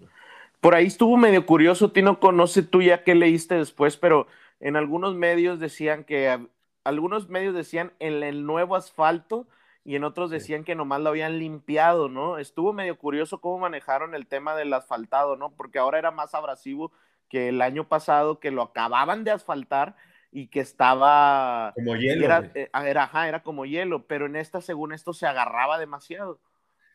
Por 0.60 0.74
ahí 0.74 0.86
estuvo 0.86 1.16
medio 1.16 1.44
curioso, 1.44 1.92
Tino, 1.92 2.18
no 2.32 2.46
sé 2.46 2.62
tú 2.62 2.82
ya 2.82 3.04
qué 3.04 3.14
leíste 3.14 3.56
después, 3.56 3.96
pero 3.96 4.26
en 4.60 4.76
algunos 4.76 5.14
medios 5.14 5.60
decían 5.60 6.04
que, 6.04 6.48
algunos 6.84 7.28
medios 7.28 7.54
decían 7.54 7.92
en 7.98 8.22
el 8.22 8.46
nuevo 8.46 8.74
asfalto 8.74 9.46
y 9.84 9.96
en 9.96 10.04
otros 10.04 10.30
decían 10.30 10.64
que 10.64 10.74
nomás 10.74 11.00
lo 11.00 11.10
habían 11.10 11.38
limpiado, 11.38 12.08
¿no? 12.08 12.38
Estuvo 12.38 12.72
medio 12.72 12.98
curioso 12.98 13.40
cómo 13.40 13.58
manejaron 13.58 14.14
el 14.14 14.26
tema 14.26 14.54
del 14.54 14.72
asfaltado, 14.72 15.36
¿no? 15.36 15.50
Porque 15.50 15.78
ahora 15.78 15.98
era 15.98 16.10
más 16.10 16.34
abrasivo 16.34 16.92
que 17.28 17.48
el 17.48 17.60
año 17.60 17.88
pasado 17.88 18.40
que 18.40 18.50
lo 18.50 18.62
acababan 18.62 19.24
de 19.24 19.30
asfaltar 19.30 19.96
y 20.30 20.48
que 20.48 20.60
estaba... 20.60 21.72
Como 21.74 21.96
hielo. 21.96 22.26
Eh, 22.54 22.68
ah, 22.72 22.88
era, 22.88 23.04
ajá, 23.04 23.28
era 23.28 23.42
como 23.42 23.64
hielo, 23.64 24.06
pero 24.06 24.26
en 24.26 24.36
esta, 24.36 24.60
según 24.60 24.92
esto, 24.92 25.12
se 25.12 25.26
agarraba 25.26 25.78
demasiado. 25.78 26.40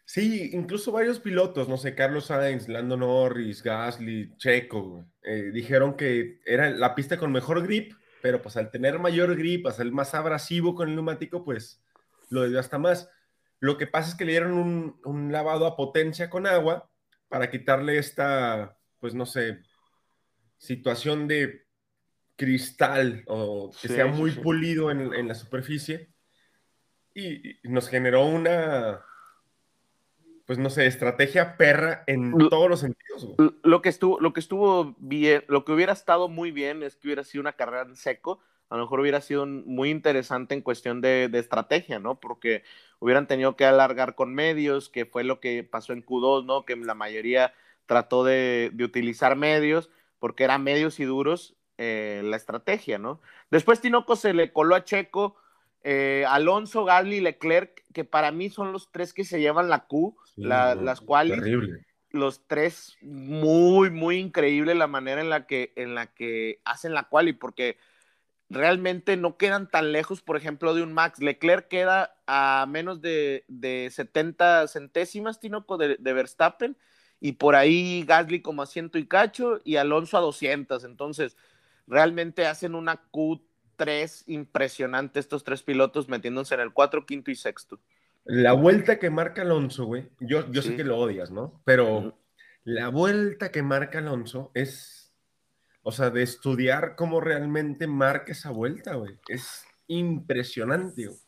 Sí, 0.05 0.49
incluso 0.53 0.91
varios 0.91 1.19
pilotos, 1.19 1.69
no 1.69 1.77
sé, 1.77 1.95
Carlos 1.95 2.25
Sainz, 2.25 2.67
Lando 2.67 2.97
Norris, 2.97 3.63
Gasly, 3.63 4.35
Checo, 4.37 5.05
eh, 5.23 5.49
dijeron 5.53 5.95
que 5.95 6.41
era 6.45 6.69
la 6.69 6.93
pista 6.93 7.17
con 7.17 7.31
mejor 7.31 7.63
grip, 7.63 7.93
pero 8.21 8.41
pues 8.41 8.57
al 8.57 8.69
tener 8.69 8.99
mayor 8.99 9.35
grip, 9.37 9.65
al 9.65 9.73
ser 9.73 9.91
más 9.91 10.13
abrasivo 10.13 10.75
con 10.75 10.89
el 10.89 10.95
neumático, 10.95 11.45
pues 11.45 11.81
lo 12.29 12.41
debió 12.41 12.59
hasta 12.59 12.77
más. 12.77 13.09
Lo 13.59 13.77
que 13.77 13.87
pasa 13.87 14.09
es 14.09 14.15
que 14.15 14.25
le 14.25 14.33
dieron 14.33 14.53
un, 14.53 14.99
un 15.05 15.31
lavado 15.31 15.65
a 15.65 15.77
potencia 15.77 16.29
con 16.29 16.47
agua 16.47 16.89
para 17.29 17.49
quitarle 17.49 17.97
esta, 17.97 18.77
pues 18.99 19.15
no 19.15 19.25
sé, 19.25 19.61
situación 20.57 21.27
de 21.29 21.62
cristal 22.43 23.23
o 23.27 23.71
que 23.81 23.87
sea 23.87 24.05
muy 24.05 24.31
pulido 24.31 24.91
en, 24.91 25.27
la 25.27 25.33
superficie 25.33 26.09
y, 27.15 27.55
nos 27.63 27.87
generó 27.87 28.25
una, 28.25 29.01
pues 30.45 30.59
no 30.59 30.69
sé, 30.69 30.85
estrategia 30.87 31.55
perra 31.55 32.03
en 32.05 32.37
todos 32.49 32.69
los 32.69 32.81
sentidos. 32.81 33.29
Lo 33.63 33.81
que 33.81 33.87
estuvo, 33.87 34.19
lo 34.19 34.33
que 34.33 34.41
estuvo 34.41 34.93
bien, 34.99 35.45
lo 35.47 35.63
que 35.63 35.71
hubiera 35.71 35.93
estado 35.93 36.27
muy 36.27 36.51
bien 36.51 36.83
es 36.83 36.97
que 36.97 37.07
hubiera 37.07 37.23
sido 37.23 37.41
una 37.41 37.53
carrera 37.53 37.83
en 37.83 37.95
seco. 37.95 38.41
A 38.69 38.75
lo 38.75 38.83
mejor 38.83 38.99
hubiera 38.99 39.21
sido 39.21 39.45
muy 39.45 39.89
interesante 39.89 40.53
en 40.53 40.61
cuestión 40.61 40.99
de, 40.99 41.29
estrategia, 41.33 41.99
¿no? 41.99 42.19
Porque 42.19 42.63
hubieran 42.99 43.27
tenido 43.27 43.55
que 43.55 43.65
alargar 43.65 44.15
con 44.15 44.33
medios, 44.33 44.89
que 44.89 45.05
fue 45.05 45.23
lo 45.23 45.39
que 45.39 45.63
pasó 45.63 45.93
en 45.93 46.05
Q2, 46.05 46.45
¿no? 46.45 46.65
Que 46.65 46.75
la 46.75 46.95
mayoría 46.95 47.53
trató 47.85 48.25
de, 48.25 48.71
de 48.73 48.83
utilizar 48.83 49.37
medios, 49.37 49.89
porque 50.19 50.43
eran 50.43 50.63
medios 50.63 50.99
y 50.99 51.05
duros, 51.05 51.55
eh, 51.77 52.21
la 52.23 52.37
estrategia, 52.37 52.97
¿no? 52.97 53.21
Después 53.49 53.81
Tinoco 53.81 54.15
se 54.15 54.33
le 54.33 54.51
coló 54.51 54.75
a 54.75 54.83
Checo, 54.83 55.35
eh, 55.83 56.25
Alonso, 56.27 56.85
Gasly, 56.85 57.19
Leclerc, 57.19 57.83
que 57.93 58.05
para 58.05 58.31
mí 58.31 58.49
son 58.49 58.71
los 58.71 58.91
tres 58.91 59.13
que 59.13 59.25
se 59.25 59.39
llevan 59.39 59.69
la 59.69 59.85
Q, 59.85 60.15
las 60.35 61.01
cuales 61.01 61.41
los 62.11 62.47
tres 62.47 62.95
muy, 63.01 63.89
muy 63.89 64.17
increíble 64.17 64.75
la 64.75 64.87
manera 64.87 65.19
en 65.19 65.29
la 65.29 65.47
que, 65.47 65.73
en 65.75 65.95
la 65.95 66.07
que 66.07 66.61
hacen 66.63 66.93
la 66.93 67.09
quali, 67.09 67.33
porque 67.33 67.77
realmente 68.49 69.17
no 69.17 69.35
quedan 69.35 69.69
tan 69.69 69.91
lejos, 69.91 70.21
por 70.21 70.37
ejemplo, 70.37 70.73
de 70.73 70.83
un 70.83 70.93
Max. 70.93 71.19
Leclerc 71.19 71.67
queda 71.67 72.15
a 72.27 72.65
menos 72.69 73.01
de, 73.01 73.45
de 73.47 73.89
70 73.91 74.67
centésimas, 74.67 75.39
Tinoco, 75.39 75.77
de, 75.77 75.97
de, 75.99 76.13
Verstappen, 76.13 76.77
y 77.19 77.33
por 77.33 77.55
ahí 77.55 78.05
Gasly 78.07 78.41
como 78.41 78.61
a 78.61 78.67
ciento 78.67 78.97
y 78.99 79.07
cacho, 79.07 79.59
y 79.63 79.77
Alonso 79.77 80.17
a 80.17 80.21
200. 80.21 80.83
Entonces, 80.83 81.35
realmente 81.87 82.45
hacen 82.45 82.75
una 82.75 83.01
Q3 83.11 84.23
impresionante 84.27 85.19
estos 85.19 85.43
tres 85.43 85.63
pilotos 85.63 86.09
metiéndose 86.09 86.55
en 86.55 86.61
el 86.61 86.73
4, 86.73 87.05
quinto 87.05 87.31
y 87.31 87.35
sexto. 87.35 87.79
La 88.25 88.53
vuelta 88.53 88.99
que 88.99 89.09
marca 89.09 89.41
Alonso, 89.41 89.85
güey, 89.85 90.09
yo, 90.19 90.49
yo 90.51 90.61
sé 90.61 90.75
que 90.75 90.85
lo 90.85 90.97
odias, 90.97 91.29
¿no? 91.31 91.61
Pero 91.65 92.17
la 92.63 92.87
vuelta 92.87 93.51
que 93.51 93.63
marca 93.63 93.99
Alonso 93.99 94.51
es, 94.53 95.13
o 95.81 95.91
sea, 95.91 96.09
de 96.09 96.23
estudiar 96.23 96.95
cómo 96.95 97.19
realmente 97.19 97.87
marca 97.87 98.31
esa 98.31 98.51
vuelta, 98.51 98.95
güey. 98.95 99.19
Es 99.27 99.65
impresionante, 99.87 101.07
güey. 101.07 101.19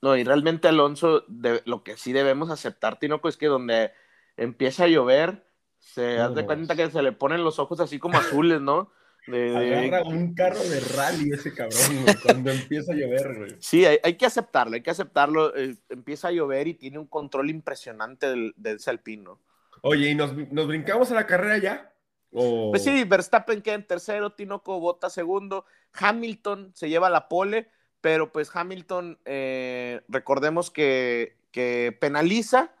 No, 0.00 0.16
y 0.16 0.22
realmente 0.22 0.68
Alonso, 0.68 1.24
de, 1.26 1.62
lo 1.64 1.82
que 1.82 1.96
sí 1.96 2.12
debemos 2.12 2.50
aceptar, 2.50 2.98
Tinoco, 2.98 3.28
es 3.28 3.36
que 3.36 3.46
donde 3.46 3.92
empieza 4.36 4.84
a 4.84 4.88
llover, 4.88 5.44
se 5.78 6.18
hace 6.18 6.44
cuenta 6.44 6.76
que 6.76 6.90
se 6.90 7.02
le 7.02 7.12
ponen 7.12 7.42
los 7.42 7.58
ojos 7.58 7.80
así 7.80 7.98
como 7.98 8.18
azules, 8.18 8.60
¿no? 8.60 8.90
Agarra 9.28 10.02
un 10.04 10.34
carro 10.34 10.62
de 10.62 10.80
rally 10.80 11.32
ese 11.32 11.52
cabrón, 11.54 12.06
cuando 12.22 12.50
empieza 12.50 12.92
a 12.92 12.96
llover, 12.96 13.36
güey. 13.36 13.56
Sí, 13.60 13.84
hay, 13.84 14.14
que 14.14 14.26
aceptarlo, 14.26 14.74
hay 14.74 14.82
que 14.82 14.90
aceptarlo. 14.90 15.54
Eh, 15.56 15.76
empieza 15.88 16.28
a 16.28 16.32
llover 16.32 16.68
y 16.68 16.74
tiene 16.74 16.98
un 16.98 17.06
control 17.06 17.50
impresionante 17.50 18.28
del, 18.28 18.54
del 18.56 18.78
Alpino. 18.86 19.40
Oye, 19.82 20.10
¿y 20.10 20.14
nos, 20.14 20.34
brincamos 20.34 21.10
a 21.10 21.14
la 21.14 21.26
carrera 21.26 21.58
ya? 21.58 21.92
Pues 22.30 22.84
sí, 22.84 23.04
Verstappen 23.04 23.62
queda 23.62 23.74
en 23.74 23.86
tercero, 23.86 24.32
Tinoco 24.32 24.78
bota 24.80 25.08
segundo, 25.08 25.64
Hamilton 25.94 26.72
se 26.74 26.88
lleva 26.90 27.08
la 27.08 27.26
pole, 27.28 27.68
pero 28.02 28.32
pues 28.32 28.50
Hamilton, 28.54 29.18
eh, 29.24 30.02
recordemos 30.08 30.70
que, 30.70 31.38
que 31.50 31.96
penaliza, 31.98 32.74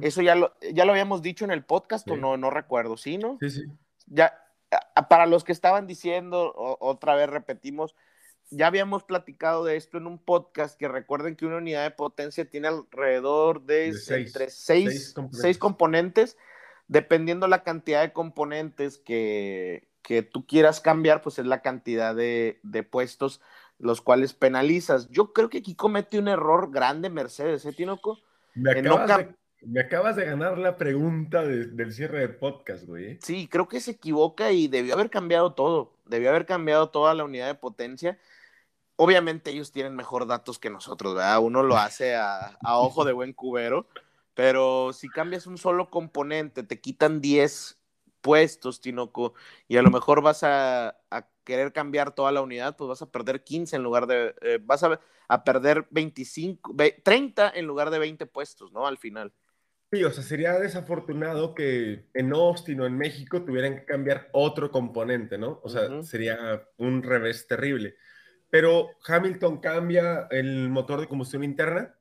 eso 0.00 0.22
ya 0.22 0.34
lo, 0.34 0.56
ya 0.72 0.84
lo 0.84 0.90
habíamos 0.90 1.22
dicho 1.22 1.44
en 1.44 1.52
el 1.52 1.64
podcast 1.64 2.08
o 2.10 2.16
no, 2.16 2.36
no 2.36 2.50
recuerdo, 2.50 2.96
¿sí, 2.96 3.16
no? 3.16 3.38
Sí, 3.40 3.50
sí. 3.50 3.62
Ya, 4.06 4.34
para 5.08 5.26
los 5.26 5.44
que 5.44 5.52
estaban 5.52 5.86
diciendo, 5.86 6.52
otra 6.56 7.14
vez 7.14 7.30
repetimos, 7.30 7.94
ya 8.50 8.66
habíamos 8.66 9.04
platicado 9.04 9.64
de 9.64 9.76
esto 9.76 9.98
en 9.98 10.06
un 10.06 10.18
podcast 10.18 10.78
que 10.78 10.88
recuerden 10.88 11.36
que 11.36 11.46
una 11.46 11.58
unidad 11.58 11.84
de 11.84 11.90
potencia 11.90 12.48
tiene 12.48 12.68
alrededor 12.68 13.62
de, 13.62 13.92
seis, 13.92 14.26
entre 14.26 14.50
seis, 14.50 15.14
componentes. 15.58 16.36
Dependiendo 16.86 17.46
la 17.48 17.62
cantidad 17.62 18.00
de 18.00 18.12
componentes 18.12 18.98
que, 18.98 19.86
tú 20.32 20.46
quieras 20.46 20.80
cambiar, 20.80 21.20
pues 21.20 21.38
es 21.38 21.46
la 21.46 21.60
cantidad 21.60 22.14
de, 22.14 22.88
puestos 22.90 23.40
los 23.78 24.00
cuales 24.00 24.32
penalizas. 24.32 25.08
Yo 25.10 25.32
creo 25.32 25.50
que 25.50 25.58
aquí 25.58 25.74
comete 25.74 26.18
un 26.18 26.28
error 26.28 26.72
grande 26.72 27.10
Mercedes, 27.10 27.64
¿eh, 27.64 27.72
Tinoco? 27.72 28.18
Me 28.54 28.72
acabas, 28.72 29.18
de, 29.18 29.34
Me 29.62 29.80
acabas 29.80 30.14
de 30.16 30.24
ganar 30.24 30.56
la 30.56 30.76
pregunta 30.76 31.42
del 31.42 31.92
cierre 31.92 32.20
de 32.20 32.28
podcast, 32.28 32.84
güey. 32.84 33.04
¿eh? 33.12 33.18
Sí, 33.22 33.48
creo 33.48 33.66
que 33.66 33.80
se 33.80 33.92
equivoca 33.92 34.52
y 34.52 34.68
debió 34.68 34.94
haber 34.94 35.10
cambiado 35.10 35.54
todo. 35.54 35.94
Debió 36.06 36.30
haber 36.30 36.46
cambiado 36.46 36.90
toda 36.90 37.14
la 37.14 37.24
unidad 37.24 37.48
de 37.48 37.54
potencia. 37.56 38.18
Obviamente 38.96 39.50
ellos 39.50 39.72
tienen 39.72 39.96
mejor 39.96 40.26
datos 40.26 40.58
que 40.58 40.70
nosotros, 40.70 41.14
¿verdad? 41.14 41.40
Uno 41.40 41.62
lo 41.62 41.76
hace 41.76 42.14
a, 42.16 42.56
ojo 42.64 43.04
de 43.04 43.12
buen 43.12 43.32
cubero, 43.32 43.88
pero 44.34 44.92
si 44.92 45.08
cambias 45.08 45.46
un 45.46 45.58
solo 45.58 45.90
componente, 45.90 46.62
te 46.62 46.80
quitan 46.80 47.20
10 47.20 47.78
puestos, 48.20 48.80
Tinoco, 48.80 49.34
y 49.68 49.76
a 49.76 49.82
lo 49.82 49.90
mejor 49.90 50.22
vas 50.22 50.42
a, 50.42 50.96
querer 51.44 51.72
cambiar 51.72 52.14
toda 52.14 52.30
la 52.30 52.42
unidad, 52.42 52.76
pues 52.76 52.88
vas 52.88 53.00
a 53.00 53.10
perder 53.10 53.42
15 53.42 53.76
en 53.76 53.82
lugar 53.82 54.06
de, 54.06 54.34
eh, 54.42 54.58
vas 54.62 54.82
a, 54.82 55.00
a 55.28 55.44
perder 55.44 55.86
25, 55.90 56.74
30 57.02 57.50
en 57.54 57.66
lugar 57.66 57.90
de 57.90 57.98
20 57.98 58.26
puestos, 58.26 58.70
¿no? 58.72 58.86
Al 58.86 58.98
final. 58.98 59.32
Sí, 59.90 60.04
o 60.04 60.10
sea, 60.10 60.22
sería 60.22 60.58
desafortunado 60.58 61.54
que 61.54 62.08
en 62.12 62.32
Austin 62.34 62.80
o 62.82 62.86
en 62.86 62.98
México 62.98 63.42
tuvieran 63.42 63.76
que 63.76 63.84
cambiar 63.86 64.28
otro 64.32 64.70
componente, 64.70 65.38
¿no? 65.38 65.60
O 65.62 65.70
sea, 65.70 66.02
sería 66.02 66.68
un 66.76 67.02
revés 67.02 67.46
terrible. 67.46 67.96
Pero 68.50 68.90
Hamilton 69.06 69.60
cambia 69.60 70.26
el 70.30 70.68
motor 70.68 71.00
de 71.00 71.08
combustión 71.08 71.42
interna 71.42 71.94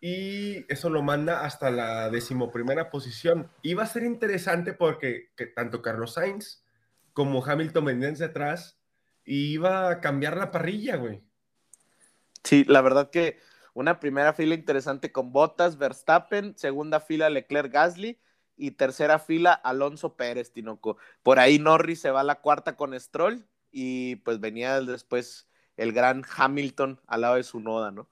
y 0.00 0.72
eso 0.72 0.88
lo 0.88 1.02
manda 1.02 1.44
hasta 1.44 1.70
la 1.72 2.10
decimoprimera 2.10 2.90
posición. 2.90 3.50
Y 3.62 3.74
va 3.74 3.82
a 3.82 3.86
ser 3.86 4.04
interesante 4.04 4.72
porque 4.72 5.30
tanto 5.56 5.82
Carlos 5.82 6.14
Sainz 6.14 6.62
como 7.12 7.44
Hamilton 7.44 7.84
venían 7.86 8.14
de 8.14 8.26
atrás 8.26 8.78
y 9.24 9.52
iba 9.52 9.90
a 9.90 10.00
cambiar 10.00 10.36
la 10.36 10.52
parrilla, 10.52 10.94
güey. 10.94 11.20
Sí, 12.44 12.64
la 12.68 12.80
verdad 12.82 13.10
que 13.10 13.38
una 13.78 14.00
primera 14.00 14.32
fila 14.32 14.56
interesante 14.56 15.12
con 15.12 15.30
Bottas, 15.30 15.78
Verstappen, 15.78 16.58
segunda 16.58 16.98
fila 16.98 17.30
Leclerc 17.30 17.72
Gasly 17.72 18.18
y 18.56 18.72
tercera 18.72 19.20
fila 19.20 19.52
Alonso 19.52 20.16
Pérez, 20.16 20.52
Tinoco. 20.52 20.96
Por 21.22 21.38
ahí 21.38 21.60
Norris 21.60 22.00
se 22.00 22.10
va 22.10 22.22
a 22.22 22.24
la 22.24 22.40
cuarta 22.40 22.74
con 22.74 22.98
Stroll 22.98 23.46
y 23.70 24.16
pues 24.16 24.40
venía 24.40 24.80
después 24.80 25.48
el 25.76 25.92
gran 25.92 26.24
Hamilton 26.36 27.00
al 27.06 27.20
lado 27.20 27.36
de 27.36 27.44
su 27.44 27.60
noda, 27.60 27.92
¿no? 27.92 28.10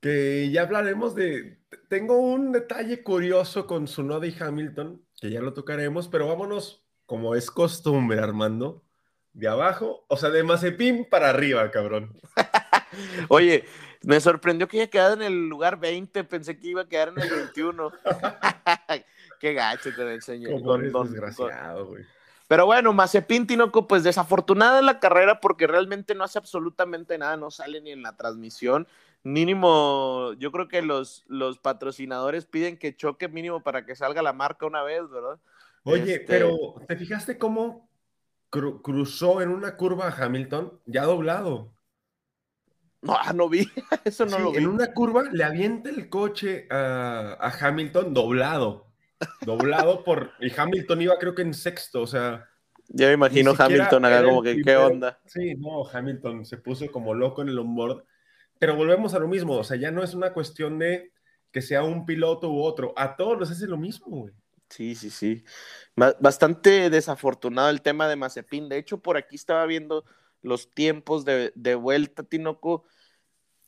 Que 0.00 0.50
ya 0.50 0.60
hablaremos 0.60 1.14
de. 1.14 1.58
Tengo 1.88 2.18
un 2.18 2.52
detalle 2.52 3.02
curioso 3.02 3.66
con 3.66 3.88
su 3.88 4.02
noda 4.02 4.26
y 4.26 4.36
Hamilton, 4.38 5.02
que 5.18 5.30
ya 5.30 5.40
lo 5.40 5.54
tocaremos, 5.54 6.08
pero 6.08 6.26
vámonos, 6.28 6.84
como 7.06 7.34
es 7.34 7.50
costumbre, 7.50 8.18
Armando, 8.18 8.84
de 9.32 9.48
abajo, 9.48 10.04
o 10.08 10.18
sea, 10.18 10.28
de 10.28 10.42
Mazepin 10.42 11.08
para 11.08 11.30
arriba, 11.30 11.70
cabrón. 11.70 12.20
Oye, 13.28 13.64
me 14.04 14.20
sorprendió 14.20 14.68
que 14.68 14.78
haya 14.78 14.90
quedado 14.90 15.14
en 15.14 15.22
el 15.22 15.48
lugar 15.48 15.78
20, 15.78 16.24
pensé 16.24 16.58
que 16.58 16.68
iba 16.68 16.82
a 16.82 16.88
quedar 16.88 17.08
en 17.08 17.20
el 17.20 17.30
21. 17.30 17.92
Qué 19.40 19.54
gacho 19.54 19.90
con 19.94 20.08
el 20.08 20.22
señor. 20.22 20.62
desgraciado, 21.08 21.86
güey. 21.86 22.04
Pero 22.48 22.66
bueno, 22.66 22.92
Mazepin 22.92 23.46
Tinoco, 23.46 23.88
pues 23.88 24.02
desafortunada 24.02 24.82
la 24.82 25.00
carrera 25.00 25.40
porque 25.40 25.66
realmente 25.66 26.14
no 26.14 26.22
hace 26.22 26.38
absolutamente 26.38 27.16
nada, 27.16 27.36
no 27.36 27.50
sale 27.50 27.80
ni 27.80 27.92
en 27.92 28.02
la 28.02 28.16
transmisión. 28.16 28.86
Mínimo, 29.22 30.34
yo 30.34 30.52
creo 30.52 30.68
que 30.68 30.82
los, 30.82 31.24
los 31.28 31.58
patrocinadores 31.58 32.44
piden 32.44 32.76
que 32.76 32.94
choque 32.94 33.28
mínimo 33.28 33.62
para 33.62 33.86
que 33.86 33.96
salga 33.96 34.20
la 34.20 34.32
marca 34.32 34.66
una 34.66 34.82
vez, 34.82 35.08
¿verdad? 35.08 35.38
Oye, 35.84 36.16
este 36.16 36.26
pero 36.26 36.74
¿te 36.86 36.96
fijaste 36.96 37.38
cómo 37.38 37.88
cruzó 38.50 39.40
en 39.40 39.48
una 39.48 39.76
curva 39.76 40.08
a 40.08 40.24
Hamilton 40.24 40.78
ya 40.84 41.04
doblado? 41.04 41.72
No, 43.02 43.16
ah, 43.18 43.32
no 43.32 43.48
vi, 43.48 43.68
eso 44.04 44.24
no 44.26 44.38
lo 44.38 44.52
vi. 44.52 44.58
En 44.58 44.68
una 44.68 44.92
curva 44.92 45.24
le 45.30 45.42
avienta 45.42 45.90
el 45.90 46.08
coche 46.08 46.68
a, 46.70 47.52
Hamilton 47.60 48.14
doblado. 48.14 48.86
Doblado 49.44 50.04
por. 50.04 50.32
Y 50.40 50.52
Hamilton 50.56 51.02
iba, 51.02 51.18
creo 51.18 51.34
que 51.34 51.42
en 51.42 51.52
sexto, 51.52 52.02
o 52.02 52.06
sea. 52.06 52.48
Ya 52.88 53.08
me 53.08 53.14
imagino 53.14 53.54
Hamilton 53.56 54.04
acá 54.04 54.22
como 54.22 54.42
que, 54.42 54.60
¿qué 54.62 54.76
onda? 54.76 55.20
Sí, 55.26 55.54
no, 55.56 55.86
Hamilton 55.88 56.44
se 56.44 56.58
puso 56.58 56.90
como 56.90 57.14
loco 57.14 57.42
en 57.42 57.48
el 57.48 57.58
onboard. 57.58 58.04
Pero 58.58 58.76
volvemos 58.76 59.14
a 59.14 59.18
lo 59.18 59.26
mismo, 59.26 59.54
o 59.54 59.64
sea, 59.64 59.76
ya 59.76 59.90
no 59.90 60.04
es 60.04 60.14
una 60.14 60.32
cuestión 60.32 60.78
de 60.78 61.12
que 61.50 61.62
sea 61.62 61.82
un 61.82 62.06
piloto 62.06 62.50
u 62.50 62.62
otro. 62.62 62.92
A 62.96 63.16
todos 63.16 63.40
les 63.40 63.50
hace 63.50 63.66
lo 63.66 63.76
mismo, 63.76 64.06
güey. 64.06 64.34
Sí, 64.68 64.94
sí, 64.94 65.10
sí. 65.10 65.44
Bastante 65.96 66.88
desafortunado 66.88 67.68
el 67.70 67.82
tema 67.82 68.08
de 68.08 68.16
Mazepin. 68.16 68.68
De 68.68 68.78
hecho, 68.78 68.98
por 68.98 69.16
aquí 69.16 69.36
estaba 69.36 69.66
viendo 69.66 70.04
los 70.40 70.72
tiempos 70.72 71.24
de, 71.24 71.52
de 71.54 71.74
vuelta, 71.74 72.22
Tinoco. 72.22 72.84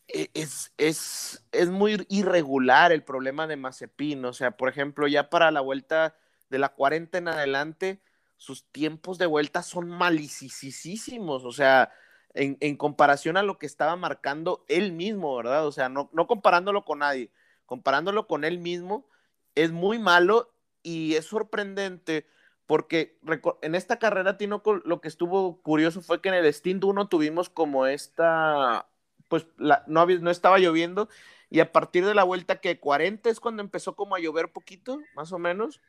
E, 0.08 0.30
es, 0.34 0.72
es, 0.76 1.44
es, 1.52 1.68
muy 1.70 2.06
irregular 2.08 2.92
el 2.92 3.02
problema 3.02 3.46
de 3.46 3.56
Mazepin. 3.56 4.24
O 4.24 4.32
sea, 4.32 4.52
por 4.52 4.68
ejemplo, 4.68 5.06
ya 5.08 5.30
para 5.30 5.50
la 5.50 5.60
vuelta 5.60 6.16
de 6.50 6.58
la 6.58 6.70
40 6.70 7.18
en 7.18 7.28
adelante, 7.28 8.00
sus 8.36 8.64
tiempos 8.70 9.18
de 9.18 9.26
vuelta 9.26 9.62
son 9.62 9.88
malicisísimos. 9.88 11.44
O 11.44 11.52
sea, 11.52 11.92
en, 12.34 12.56
en, 12.60 12.76
comparación 12.76 13.36
a 13.36 13.42
lo 13.42 13.58
que 13.58 13.66
estaba 13.66 13.96
marcando 13.96 14.64
él 14.68 14.92
mismo, 14.92 15.36
¿verdad? 15.36 15.66
O 15.66 15.72
sea, 15.72 15.88
no, 15.88 16.10
no 16.12 16.26
comparándolo 16.26 16.84
con 16.84 17.00
nadie, 17.00 17.30
comparándolo 17.66 18.26
con 18.26 18.44
él 18.44 18.58
mismo, 18.58 19.06
es 19.54 19.72
muy 19.72 19.98
malo 19.98 20.52
y 20.82 21.14
es 21.14 21.26
sorprendente 21.26 22.26
porque 22.66 23.18
en 23.62 23.74
esta 23.74 23.98
carrera, 23.98 24.38
Tino, 24.38 24.62
lo 24.84 25.00
que 25.00 25.08
estuvo 25.08 25.60
curioso 25.60 26.00
fue 26.00 26.20
que 26.20 26.30
en 26.30 26.36
el 26.36 26.52
Stint 26.52 26.82
1 26.82 27.08
tuvimos 27.08 27.50
como 27.50 27.86
esta, 27.86 28.88
pues 29.28 29.46
no, 29.58 30.06
no 30.06 30.30
estaba 30.30 30.58
lloviendo 30.58 31.08
y 31.50 31.60
a 31.60 31.72
partir 31.72 32.04
de 32.04 32.14
la 32.14 32.24
vuelta 32.24 32.60
que 32.60 32.80
40 32.80 33.30
es 33.30 33.40
cuando 33.40 33.62
empezó 33.62 33.94
como 33.94 34.16
a 34.16 34.20
llover 34.20 34.52
poquito, 34.52 35.00
más 35.14 35.32
o 35.32 35.38
menos. 35.38 35.80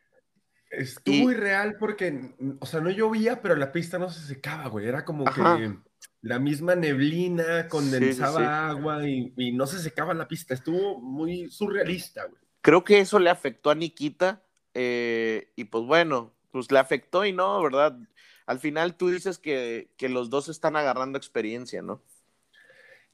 Estuvo 0.70 1.16
muy 1.16 1.36
real 1.36 1.78
porque, 1.80 2.36
o 2.60 2.66
sea, 2.66 2.82
no 2.82 2.90
llovía, 2.90 3.42
pero 3.42 3.56
la 3.56 3.72
pista 3.72 3.98
no 3.98 4.10
se 4.10 4.26
secaba, 4.26 4.68
güey. 4.68 4.88
Era 4.88 5.06
como 5.06 5.26
que 5.26 5.76
la 6.22 6.40
misma 6.40 6.76
neblina 6.76 7.68
condensaba 7.70 8.70
agua 8.70 9.08
y, 9.08 9.34
y, 9.38 9.52
no 9.54 9.68
se 9.68 9.80
secaba 9.80 10.14
la 10.14 10.28
pista. 10.28 10.54
Estuvo 10.54 11.00
muy 11.00 11.50
surrealista, 11.50 12.26
güey. 12.26 12.42
Creo 12.62 12.84
que 12.84 13.00
eso 13.00 13.20
le 13.20 13.30
afectó 13.30 13.70
a 13.70 13.76
Nikita. 13.76 14.42
Eh, 14.74 15.52
y 15.56 15.64
pues 15.64 15.86
bueno, 15.86 16.34
pues 16.52 16.72
le 16.72 16.80
afectó 16.80 17.26
y 17.26 17.32
no, 17.32 17.62
¿verdad? 17.64 17.98
Al 18.46 18.60
final 18.60 18.96
tú 18.98 19.10
dices 19.10 19.40
que, 19.40 19.90
los 20.00 20.30
dos 20.30 20.50
están 20.50 20.76
agarrando 20.76 21.18
experiencia, 21.18 21.82
¿no? 21.82 22.04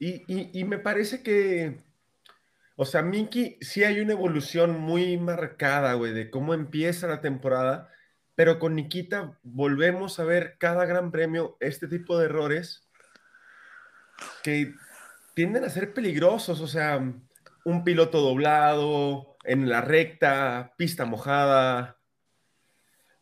Y, 0.04 0.64
me 0.64 0.78
parece 0.78 1.22
que, 1.22 1.80
o 2.74 2.84
sea, 2.84 3.02
Miki 3.02 3.56
sí 3.60 3.84
hay 3.84 4.00
una 4.00 4.14
evolución 4.14 4.80
muy 4.80 5.16
marcada, 5.16 5.94
güey, 5.94 6.12
de 6.12 6.28
cómo 6.28 6.54
empieza 6.54 7.06
la 7.06 7.20
temporada, 7.20 7.88
pero 8.34 8.58
con 8.58 8.74
Nikita 8.74 9.38
volvemos 9.44 10.18
a 10.18 10.24
ver 10.24 10.56
cada 10.58 10.86
gran 10.86 11.12
premio 11.12 11.56
este 11.60 11.86
tipo 11.86 12.18
de 12.18 12.24
errores 12.24 12.88
que 14.42 14.74
tienden 15.34 15.62
a 15.62 15.70
ser 15.70 15.94
peligrosos, 15.94 16.60
o 16.60 16.66
sea, 16.66 17.00
un 17.64 17.84
piloto 17.84 18.20
doblado 18.20 19.36
en 19.44 19.68
la 19.68 19.82
recta, 19.82 20.74
pista 20.76 21.04
mojada, 21.04 21.96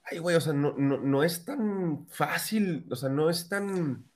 ay, 0.05 0.17
güey, 0.17 0.35
o 0.35 0.41
sea, 0.41 0.55
no, 0.55 0.73
no, 0.73 1.25
es 1.25 1.45
tan 1.45 2.07
fácil, 2.09 2.87
o 2.91 2.97
sea, 2.97 3.11
no 3.11 3.29
es 3.29 3.51
tan, 3.51 4.10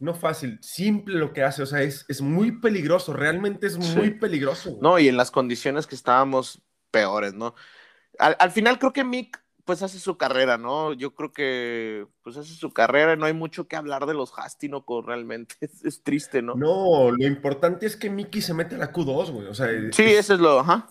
no 0.00 0.14
fácil, 0.14 0.58
simple 0.62 1.18
lo 1.18 1.32
que 1.32 1.42
hace, 1.42 1.62
o 1.62 1.66
sea, 1.66 1.82
es, 1.82 2.04
es 2.08 2.20
muy 2.20 2.52
peligroso, 2.52 3.12
realmente 3.12 3.66
es 3.66 3.78
muy 3.78 4.10
peligroso. 4.10 4.78
No, 4.80 4.98
y 4.98 5.08
en 5.08 5.16
las 5.16 5.30
condiciones 5.30 5.86
que 5.86 5.94
estábamos 5.94 6.62
peores, 6.90 7.34
¿no? 7.34 7.54
Al, 8.18 8.50
final 8.50 8.78
creo 8.78 8.92
que 8.92 9.04
Mick, 9.04 9.42
pues 9.64 9.82
hace 9.82 9.98
su 9.98 10.18
carrera, 10.18 10.58
¿no? 10.58 10.92
Yo 10.92 11.14
creo 11.14 11.32
que, 11.32 12.06
pues 12.22 12.36
hace 12.36 12.54
su 12.54 12.70
carrera, 12.72 13.14
no 13.16 13.26
hay 13.26 13.32
mucho 13.32 13.68
que 13.68 13.76
hablar 13.76 14.06
de 14.06 14.14
los 14.14 14.32
Hastinoco, 14.36 15.02
realmente, 15.02 15.54
es, 15.60 16.02
triste, 16.02 16.42
¿no? 16.42 16.54
No, 16.54 17.10
lo 17.10 17.26
importante 17.26 17.86
es 17.86 17.96
que 17.96 18.10
Mickey 18.10 18.42
se 18.42 18.54
mete 18.54 18.74
a 18.74 18.78
la 18.78 18.92
Q2, 18.92 19.30
güey, 19.30 19.46
o 19.46 19.54
sea. 19.54 19.68
Sí, 19.92 20.04
eso 20.04 20.34
es 20.34 20.40
lo, 20.40 20.60
ajá 20.60 20.88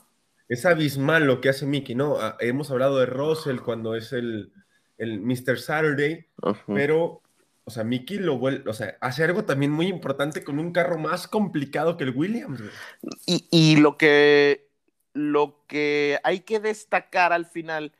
es 0.49 0.65
abismal 0.65 1.25
lo 1.25 1.39
que 1.39 1.49
hace 1.49 1.67
Mickey, 1.67 1.95
¿no? 1.95 2.17
Ah, 2.19 2.35
hemos 2.39 2.71
hablado 2.71 2.97
de 2.97 3.05
Russell 3.05 3.59
cuando 3.59 3.95
es 3.95 4.11
el, 4.11 4.51
el 4.97 5.21
Mr. 5.21 5.59
Saturday, 5.59 6.25
pero, 6.65 7.21
o 7.69 7.71
sea, 7.71 7.83
Mickey 7.83 8.17
lo 8.17 8.39
vuelve, 8.39 8.67
o 8.67 8.73
sea, 8.73 8.97
hace 8.99 9.23
algo 9.23 9.45
también 9.45 9.71
muy 9.71 9.85
importante 9.85 10.43
con 10.43 10.57
un 10.57 10.71
carro 10.71 10.97
más 10.97 11.27
complicado 11.27 11.97
que 11.97 12.03
el 12.03 12.17
Williams. 12.17 12.63
Y, 13.27 13.47
y, 13.51 13.75
lo 13.75 13.95
que 13.95 14.71
lo 15.13 15.63
que 15.67 16.19
hay 16.23 16.39
que 16.39 16.59
destacar 16.59 17.31
al 17.31 17.45
final, 17.45 17.93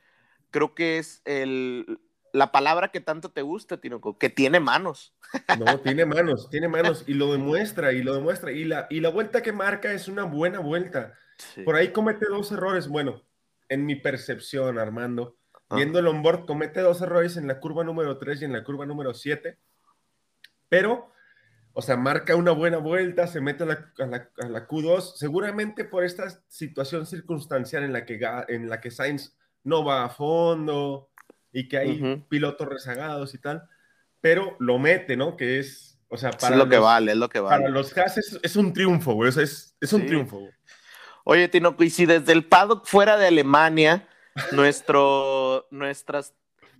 creo 0.50 0.74
que 0.74 0.98
es 0.98 1.22
el, 1.24 2.00
la 2.32 2.50
palabra 2.50 2.90
que 2.90 3.00
tanto 3.00 3.30
te 3.30 3.42
gusta, 3.42 3.80
Tinoco, 3.80 4.18
que 4.18 4.28
tiene 4.28 4.58
manos. 4.58 5.14
No, 5.56 5.78
tiene 5.78 6.04
manos, 6.04 6.50
tiene 6.50 6.66
manos 6.66 7.04
y 7.06 7.14
lo 7.14 7.30
demuestra 7.30 7.92
y 7.92 8.02
lo 8.02 8.16
demuestra. 8.16 8.50
Y 8.50 8.64
la, 8.64 8.88
y 8.90 8.98
la 8.98 9.10
vuelta 9.10 9.40
que 9.40 9.52
marca 9.52 9.92
es 9.92 10.08
una 10.08 10.24
buena 10.24 10.58
vuelta. 10.58 11.14
Por 11.64 11.76
ahí 11.76 11.92
comete 11.92 12.26
dos 12.28 12.50
errores. 12.50 12.88
Bueno, 12.88 13.22
en 13.68 13.86
mi 13.86 13.94
percepción, 13.94 14.80
Armando, 14.80 15.36
ah. 15.70 15.76
viendo 15.76 15.98
el 15.98 16.06
onboard, 16.06 16.46
comete 16.46 16.80
dos 16.80 17.00
errores 17.00 17.36
en 17.36 17.46
la 17.46 17.60
curva 17.60 17.84
número 17.84 18.18
3 18.18 18.42
y 18.42 18.44
en 18.44 18.52
la 18.52 18.64
curva 18.64 18.86
número 18.86 19.14
7. 19.14 19.58
Pero, 20.68 21.10
o 21.72 21.82
sea, 21.82 21.96
marca 21.96 22.36
una 22.36 22.52
buena 22.52 22.78
vuelta, 22.78 23.26
se 23.26 23.40
mete 23.40 23.64
a 23.64 23.66
la, 23.66 24.68
Q2, 24.68 25.14
seguramente 25.16 25.84
por 25.84 26.04
esta 26.04 26.28
situación 26.48 27.06
circunstancial 27.06 27.84
en 27.84 27.92
la 27.92 28.04
que, 28.04 28.20
en 28.48 28.68
la 28.68 28.80
que 28.80 28.90
Sainz 28.90 29.36
no 29.64 29.84
va 29.84 30.04
a 30.04 30.10
fondo 30.10 31.10
y 31.52 31.68
que 31.68 31.78
hay 31.78 32.24
pilotos 32.28 32.68
rezagados 32.68 33.34
y 33.34 33.38
tal, 33.38 33.68
pero 34.20 34.56
lo 34.60 34.78
mete, 34.78 35.16
¿no? 35.16 35.36
Que 35.36 35.58
es, 35.58 35.98
o 36.08 36.16
sea, 36.16 36.30
para... 36.30 36.54
Es 36.54 36.58
lo 36.58 36.68
que 36.68 36.78
vale, 36.78 37.12
es 37.12 37.18
lo 37.18 37.28
que 37.28 37.40
vale. 37.40 37.62
Para 37.62 37.70
los 37.70 37.96
Haas 37.96 38.18
es, 38.18 38.56
un 38.56 38.72
triunfo, 38.72 39.14
güey, 39.14 39.30
es, 39.30 39.76
es 39.80 39.92
un 39.92 40.06
triunfo. 40.06 40.48
Oye, 41.24 41.48
Tino, 41.48 41.76
y 41.78 41.90
si 41.90 42.06
desde 42.06 42.32
el 42.32 42.44
paddock 42.44 42.86
fuera 42.86 43.16
de 43.16 43.26
Alemania, 43.26 44.08
nuestro, 44.52 45.66
nuestras 45.70 46.34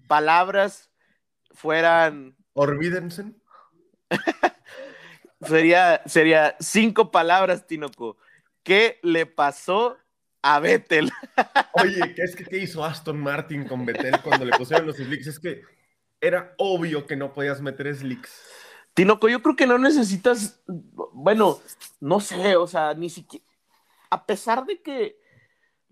palabras 0.07 0.91
fueran... 1.53 2.37
Olvídense. 2.55 3.33
sería, 5.41 6.03
sería 6.07 6.57
cinco 6.61 7.11
palabras, 7.11 7.67
Tinoco. 7.67 8.17
¿Qué 8.63 8.99
le 9.03 9.27
pasó 9.27 9.97
a 10.43 10.61
Vettel? 10.61 11.11
Oye, 11.73 12.15
¿qué 12.15 12.23
es 12.23 12.37
que 12.37 12.45
qué 12.45 12.59
hizo 12.59 12.85
Aston 12.85 13.19
Martin 13.19 13.67
con 13.67 13.87
Vettel 13.87 14.21
cuando 14.23 14.45
le 14.45 14.57
pusieron 14.57 14.87
los 14.87 14.97
slicks? 14.97 15.27
Es 15.27 15.41
que 15.41 15.63
era 16.21 16.55
obvio 16.59 17.07
que 17.07 17.17
no 17.17 17.33
podías 17.33 17.61
meter 17.61 17.95
slicks. 17.95 18.31
Tinoco, 18.95 19.29
yo 19.29 19.41
creo 19.43 19.57
que 19.57 19.67
no 19.67 19.79
necesitas, 19.79 20.61
bueno, 20.67 21.61
no 22.01 22.21
sé, 22.21 22.57
o 22.57 22.67
sea, 22.67 22.95
ni 22.95 23.09
siquiera, 23.09 23.45
a 24.11 24.27
pesar 24.27 24.67
de 24.67 24.83
que, 24.83 25.20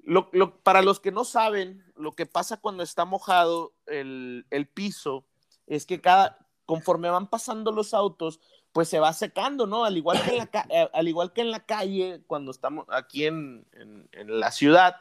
lo, 0.04 0.30
para 0.62 0.82
los 0.82 1.00
que 1.00 1.12
no 1.12 1.24
saben, 1.24 1.84
lo 1.96 2.12
que 2.12 2.26
pasa 2.26 2.60
cuando 2.60 2.82
está 2.82 3.04
mojado 3.04 3.74
el, 3.86 4.46
el 4.50 4.66
piso 4.66 5.26
es 5.66 5.86
que 5.86 6.00
cada, 6.00 6.38
conforme 6.66 7.08
van 7.10 7.28
pasando 7.28 7.72
los 7.72 7.94
autos, 7.94 8.40
pues 8.72 8.88
se 8.88 9.00
va 9.00 9.12
secando, 9.12 9.66
¿no? 9.66 9.84
Al 9.84 9.96
igual 9.96 10.22
que 10.22 10.30
en 10.30 10.38
la, 10.38 10.50
eh, 10.70 10.90
al 10.92 11.08
igual 11.08 11.32
que 11.32 11.40
en 11.40 11.50
la 11.50 11.64
calle, 11.64 12.22
cuando 12.26 12.50
estamos 12.50 12.86
aquí 12.90 13.24
en, 13.24 13.66
la 14.12 14.52
ciudad, 14.52 14.96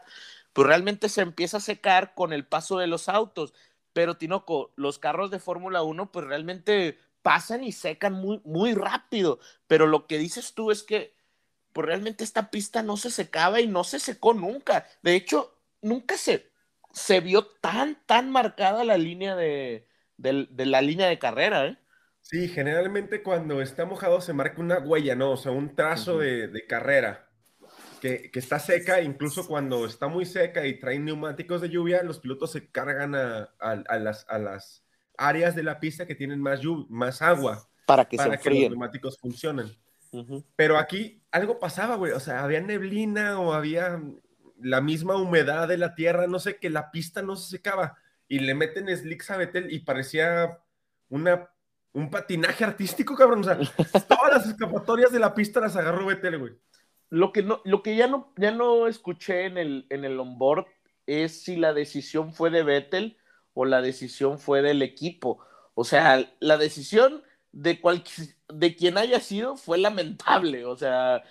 pues 0.53 0.67
realmente 0.67 1.09
se 1.09 1.21
empieza 1.21 1.57
a 1.57 1.61
secar 1.61 2.13
con 2.15 2.33
el 2.33 2.45
paso 2.45 2.77
de 2.77 2.87
los 2.87 3.09
autos. 3.09 3.53
Pero, 3.93 4.17
Tinoco, 4.17 4.71
los 4.75 4.99
carros 4.99 5.31
de 5.31 5.39
Fórmula 5.39 5.83
1, 5.83 6.11
pues 6.11 6.25
realmente 6.25 6.97
pasan 7.21 7.63
y 7.63 7.71
secan 7.71 8.13
muy, 8.13 8.41
muy 8.45 8.73
rápido. 8.73 9.39
Pero 9.67 9.87
lo 9.87 10.07
que 10.07 10.17
dices 10.17 10.53
tú 10.53 10.71
es 10.71 10.83
que, 10.83 11.16
pues 11.77 11.85
realmente 11.89 12.23
esta 12.23 12.49
pista 12.49 12.81
no 12.81 12.97
se 12.97 13.11
secaba 13.11 13.61
y 13.61 13.67
no 13.67 13.83
se 13.83 13.99
secó 13.99 14.33
nunca. 14.33 14.87
De 15.03 15.13
hecho, 15.13 15.59
nunca 15.83 16.17
se, 16.17 16.49
se 16.91 17.19
vio 17.19 17.45
tan, 17.45 17.99
tan 18.07 18.31
marcada 18.31 18.83
la 18.83 18.97
línea 18.97 19.35
de, 19.35 19.87
de, 20.17 20.65
la 20.65 20.81
línea 20.81 21.05
de 21.05 21.19
carrera, 21.19 21.67
¿eh? 21.67 21.77
Sí, 22.21 22.47
generalmente 22.47 23.21
cuando 23.21 23.61
está 23.61 23.85
mojado 23.85 24.21
se 24.21 24.33
marca 24.33 24.59
una 24.59 24.79
huella, 24.79 25.13
¿no? 25.13 25.33
O 25.33 25.37
sea, 25.37 25.51
un 25.51 25.75
trazo 25.75 26.17
de, 26.17 26.65
carrera 26.67 27.29
que, 28.01 28.31
está 28.33 28.57
seca, 28.57 28.99
incluso 29.03 29.47
cuando 29.47 29.85
está 29.85 30.07
muy 30.07 30.25
seca 30.25 30.65
y 30.65 30.79
traen 30.79 31.05
neumáticos 31.05 31.61
de 31.61 31.69
lluvia, 31.69 32.01
los 32.01 32.17
pilotos 32.17 32.53
se 32.53 32.71
cargan 32.71 33.13
a, 33.13 33.51
las, 33.99 34.25
a 34.27 34.39
las, 34.39 34.83
áreas 35.15 35.55
de 35.55 35.61
la 35.61 35.79
pista 35.79 36.07
que 36.07 36.15
tienen 36.15 36.41
más, 36.41 36.59
más 36.89 37.21
agua. 37.21 37.69
Para 37.85 38.05
que, 38.05 38.17
para 38.17 38.35
que 38.37 38.49
los 38.49 38.69
neumáticos 38.71 39.19
funcionen. 39.19 39.77
Pero 40.55 40.77
aquí 40.77 41.21
algo 41.31 41.59
pasaba, 41.59 41.95
güey. 41.95 42.11
O 42.11 42.19
sea, 42.19 42.43
había 42.43 42.61
neblina 42.61 43.39
o 43.39 43.53
había 43.53 44.01
la 44.59 44.81
misma 44.81 45.15
humedad 45.15 45.67
de 45.67 45.77
la 45.77 45.95
tierra, 45.95 46.27
no 46.27 46.39
sé, 46.39 46.57
que 46.57 46.69
la 46.69 46.91
pista 46.91 47.21
no 47.21 47.35
se 47.35 47.49
secaba 47.49 47.97
y 48.27 48.39
le 48.39 48.53
meten 48.53 48.95
slicks 48.95 49.31
a 49.31 49.37
Betel 49.37 49.71
y 49.71 49.79
parecía 49.79 50.59
una, 51.09 51.49
un 51.93 52.09
patinaje 52.09 52.63
artístico, 52.63 53.15
cabrón. 53.15 53.41
O 53.41 53.43
sea, 53.43 53.57
todas 54.07 54.33
las 54.33 54.47
escapatorias 54.47 55.11
de 55.11 55.19
la 55.19 55.33
pista 55.33 55.59
las 55.59 55.75
agarró 55.75 56.05
Betel, 56.05 56.37
güey. 56.37 56.53
Lo 57.09 57.31
que, 57.31 57.41
no, 57.41 57.61
lo 57.63 57.83
que 57.83 57.95
ya, 57.95 58.07
no, 58.07 58.33
ya 58.35 58.51
no 58.51 58.87
escuché 58.87 59.45
en 59.45 59.57
el, 59.57 59.87
en 59.89 60.03
el 60.03 60.19
onboard 60.19 60.65
es 61.05 61.43
si 61.43 61.55
la 61.55 61.73
decisión 61.73 62.33
fue 62.33 62.49
de 62.49 62.63
Vettel 62.63 63.17
o 63.53 63.63
la 63.65 63.81
decisión 63.81 64.39
fue 64.39 64.61
del 64.61 64.81
equipo. 64.81 65.39
O 65.73 65.85
sea, 65.85 66.29
la 66.39 66.57
decisión 66.57 67.23
de, 67.51 67.79
cual, 67.79 68.03
de 68.49 68.75
quien 68.75 68.97
haya 68.97 69.19
sido 69.19 69.57
fue 69.57 69.77
lamentable. 69.77 70.65
O 70.65 70.75
sea, 70.75 71.23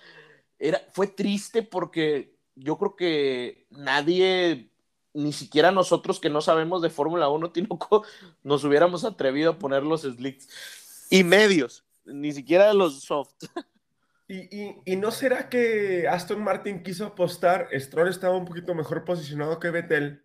era, 0.59 0.81
fue 0.91 1.07
triste 1.07 1.63
porque 1.63 2.35
yo 2.55 2.77
creo 2.77 2.95
que 2.95 3.67
nadie 3.69 4.69
ni 5.13 5.33
siquiera 5.33 5.71
nosotros 5.71 6.19
que 6.19 6.29
no 6.29 6.41
sabemos 6.41 6.81
de 6.81 6.89
Fórmula 6.89 7.27
1, 7.29 7.51
Tinoco, 7.53 8.05
nos 8.43 8.63
hubiéramos 8.63 9.03
atrevido 9.03 9.51
a 9.51 9.59
poner 9.59 9.83
los 9.83 10.01
slicks 10.01 11.07
y 11.09 11.23
medios, 11.23 11.85
ni 12.05 12.31
siquiera 12.31 12.73
los 12.73 13.01
soft. 13.03 13.45
¿Y, 14.29 14.95
no 14.97 15.11
será 15.11 15.47
que 15.47 16.05
Aston 16.07 16.43
Martin 16.43 16.83
quiso 16.83 17.05
apostar? 17.05 17.69
Stroll 17.73 18.09
estaba 18.09 18.35
un 18.35 18.43
poquito 18.43 18.75
mejor 18.75 19.05
posicionado 19.05 19.57
que 19.57 19.71
Vettel. 19.71 20.23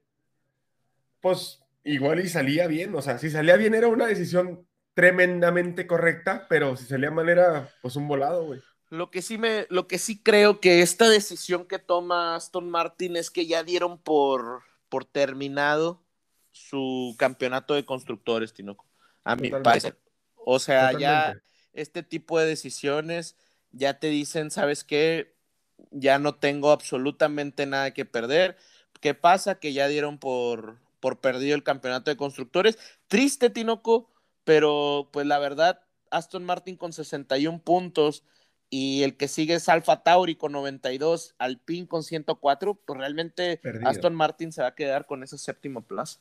Pues 1.20 1.62
igual 1.84 2.18
y 2.18 2.28
salía 2.28 2.66
bien, 2.66 2.94
o 2.96 3.00
sea, 3.02 3.18
si 3.18 3.30
salía 3.30 3.56
bien 3.56 3.74
era 3.74 3.86
una 3.86 4.06
decisión 4.06 4.66
tremendamente 4.94 5.86
correcta, 5.86 6.46
pero 6.48 6.76
si 6.76 6.86
salía 6.86 7.10
mal 7.10 7.28
era 7.28 7.68
pues 7.80 7.96
un 7.96 8.08
volado, 8.08 8.44
güey. 8.44 8.60
Lo 8.90 9.10
que 9.10 9.22
sí 9.22 9.38
me, 9.38 9.66
lo 9.70 9.88
que 9.88 9.98
sí 9.98 10.22
creo 10.22 10.60
que 10.60 10.82
esta 10.82 11.08
decisión 11.08 11.66
que 11.66 11.78
toma 11.78 12.36
Aston 12.36 12.68
Martin 12.68 13.16
es 13.16 13.30
que 13.30 13.46
ya 13.46 13.62
dieron 13.64 13.98
por 13.98 14.62
por 14.92 15.06
terminado 15.06 16.04
su 16.50 17.14
campeonato 17.16 17.72
de 17.72 17.86
constructores, 17.86 18.52
Tinoco. 18.52 18.86
A 19.24 19.36
mi 19.36 19.48
parecer. 19.48 19.98
O 20.36 20.58
sea, 20.58 20.92
ya 20.98 21.40
este 21.72 22.02
tipo 22.02 22.38
de 22.38 22.44
decisiones 22.44 23.36
ya 23.70 23.98
te 23.98 24.08
dicen, 24.08 24.50
¿sabes 24.50 24.84
qué? 24.84 25.34
Ya 25.90 26.18
no 26.18 26.34
tengo 26.34 26.72
absolutamente 26.72 27.64
nada 27.64 27.94
que 27.94 28.04
perder. 28.04 28.58
¿Qué 29.00 29.14
pasa? 29.14 29.58
Que 29.58 29.72
ya 29.72 29.88
dieron 29.88 30.18
por, 30.18 30.76
por 31.00 31.20
perdido 31.20 31.54
el 31.54 31.62
campeonato 31.62 32.10
de 32.10 32.18
constructores. 32.18 32.78
Triste, 33.08 33.48
Tinoco, 33.48 34.11
pero 34.44 35.08
pues 35.12 35.26
la 35.26 35.38
verdad, 35.38 35.84
Aston 36.10 36.44
Martin 36.44 36.76
con 36.76 36.92
61 36.92 37.62
puntos 37.62 38.24
y 38.70 39.02
el 39.02 39.16
que 39.16 39.28
sigue 39.28 39.54
es 39.54 39.68
Alfa 39.68 40.02
Tauri 40.02 40.34
con 40.36 40.52
92, 40.52 41.34
Alpine 41.38 41.86
con 41.86 42.02
104, 42.02 42.74
pues 42.74 42.98
realmente 42.98 43.60
Aston 43.84 44.14
Martin 44.14 44.50
se 44.50 44.62
va 44.62 44.68
a 44.68 44.74
quedar 44.74 45.06
con 45.06 45.22
ese 45.22 45.36
séptimo 45.36 45.82
plazo. 45.82 46.20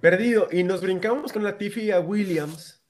Perdido. 0.00 0.48
Y 0.50 0.64
nos 0.64 0.80
brincamos 0.80 1.32
con 1.32 1.44
la 1.44 1.56
Tiffy 1.56 1.90
a 1.90 2.00
Williams. 2.00 2.82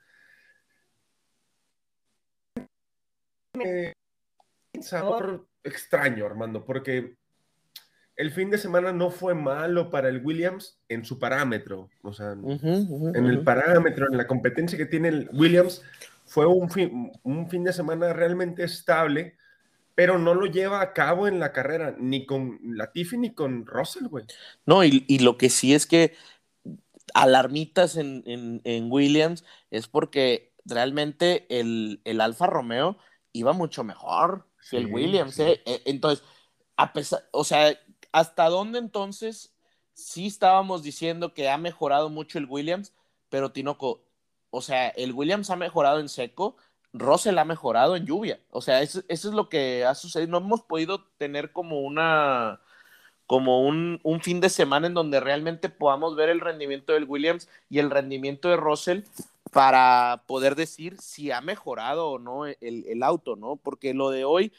un 3.54 4.82
sabor 4.82 5.46
extraño, 5.62 6.26
Armando, 6.26 6.64
porque 6.64 7.16
el 8.16 8.30
fin 8.30 8.50
de 8.50 8.58
semana 8.58 8.92
no 8.92 9.10
fue 9.10 9.34
malo 9.34 9.90
para 9.90 10.08
el 10.08 10.24
Williams 10.24 10.78
en 10.88 11.04
su 11.04 11.18
parámetro. 11.18 11.90
O 12.02 12.12
sea, 12.12 12.32
en 12.32 13.26
el 13.26 13.44
parámetro, 13.44 14.06
en 14.10 14.16
la 14.16 14.26
competencia 14.26 14.78
que 14.78 14.86
tiene 14.86 15.08
el 15.08 15.30
Williams, 15.32 15.82
fue 16.24 16.46
un 16.46 16.70
fin, 16.70 17.12
un 17.22 17.48
fin 17.48 17.62
de 17.62 17.74
semana 17.74 18.12
realmente 18.14 18.64
estable, 18.64 19.36
pero 19.94 20.18
no 20.18 20.34
lo 20.34 20.46
lleva 20.46 20.80
a 20.80 20.92
cabo 20.94 21.28
en 21.28 21.38
la 21.38 21.52
carrera, 21.52 21.94
ni 21.98 22.24
con 22.24 22.58
Latifi 22.62 23.18
ni 23.18 23.34
con 23.34 23.66
Russell, 23.66 24.08
güey. 24.08 24.24
No, 24.64 24.82
y, 24.82 25.18
lo 25.18 25.36
que 25.36 25.50
sí 25.50 25.74
es 25.74 25.86
que 25.86 26.14
alarmitas 27.14 27.96
en, 27.96 28.62
Williams 28.90 29.44
es 29.70 29.88
porque 29.88 30.54
realmente 30.64 31.46
el, 31.48 32.00
Alfa 32.20 32.46
Romeo 32.46 32.98
iba 33.32 33.52
mucho 33.52 33.84
mejor 33.84 34.46
que 34.70 34.78
el 34.78 34.86
Williams. 34.86 35.38
¿eh? 35.38 35.62
E, 35.66 35.82
entonces, 35.84 36.24
a 36.76 36.92
pesar, 36.92 37.28
o 37.30 37.44
sea, 37.44 37.78
¿hasta 38.16 38.48
dónde 38.48 38.78
entonces 38.78 39.52
sí 39.92 40.26
estábamos 40.26 40.82
diciendo 40.82 41.34
que 41.34 41.50
ha 41.50 41.58
mejorado 41.58 42.08
mucho 42.08 42.38
el 42.38 42.46
Williams? 42.46 42.94
Pero 43.28 43.52
Tinoco, 43.52 44.04
o 44.48 44.62
sea, 44.62 44.88
el 44.88 45.12
Williams 45.12 45.50
ha 45.50 45.56
mejorado 45.56 46.00
en 46.00 46.08
seco, 46.08 46.56
Russell 46.94 47.36
ha 47.36 47.44
mejorado 47.44 47.94
en 47.94 48.06
lluvia. 48.06 48.40
O 48.50 48.62
sea, 48.62 48.80
eso, 48.80 49.02
es 49.06 49.24
lo 49.26 49.50
que 49.50 49.84
ha 49.84 49.94
sucedido. 49.94 50.30
No 50.30 50.38
hemos 50.38 50.62
podido 50.62 51.04
tener 51.18 51.52
como 51.52 51.80
una 51.82 52.60
como 53.26 53.66
un, 53.66 54.00
fin 54.22 54.40
de 54.40 54.48
semana 54.48 54.86
en 54.86 54.94
donde 54.94 55.20
realmente 55.20 55.68
podamos 55.68 56.16
ver 56.16 56.30
el 56.30 56.40
rendimiento 56.40 56.94
del 56.94 57.04
Williams 57.04 57.50
y 57.68 57.80
el 57.80 57.90
rendimiento 57.90 58.48
de 58.48 58.56
Russell 58.56 59.02
para 59.52 60.22
poder 60.26 60.54
decir 60.54 60.98
si 61.00 61.32
ha 61.32 61.40
mejorado 61.42 62.08
o 62.08 62.18
no 62.18 62.46
el, 62.46 63.02
auto, 63.02 63.36
¿no? 63.36 63.56
Porque 63.56 63.94
lo 63.94 64.10
de 64.10 64.24
hoy 64.24 64.52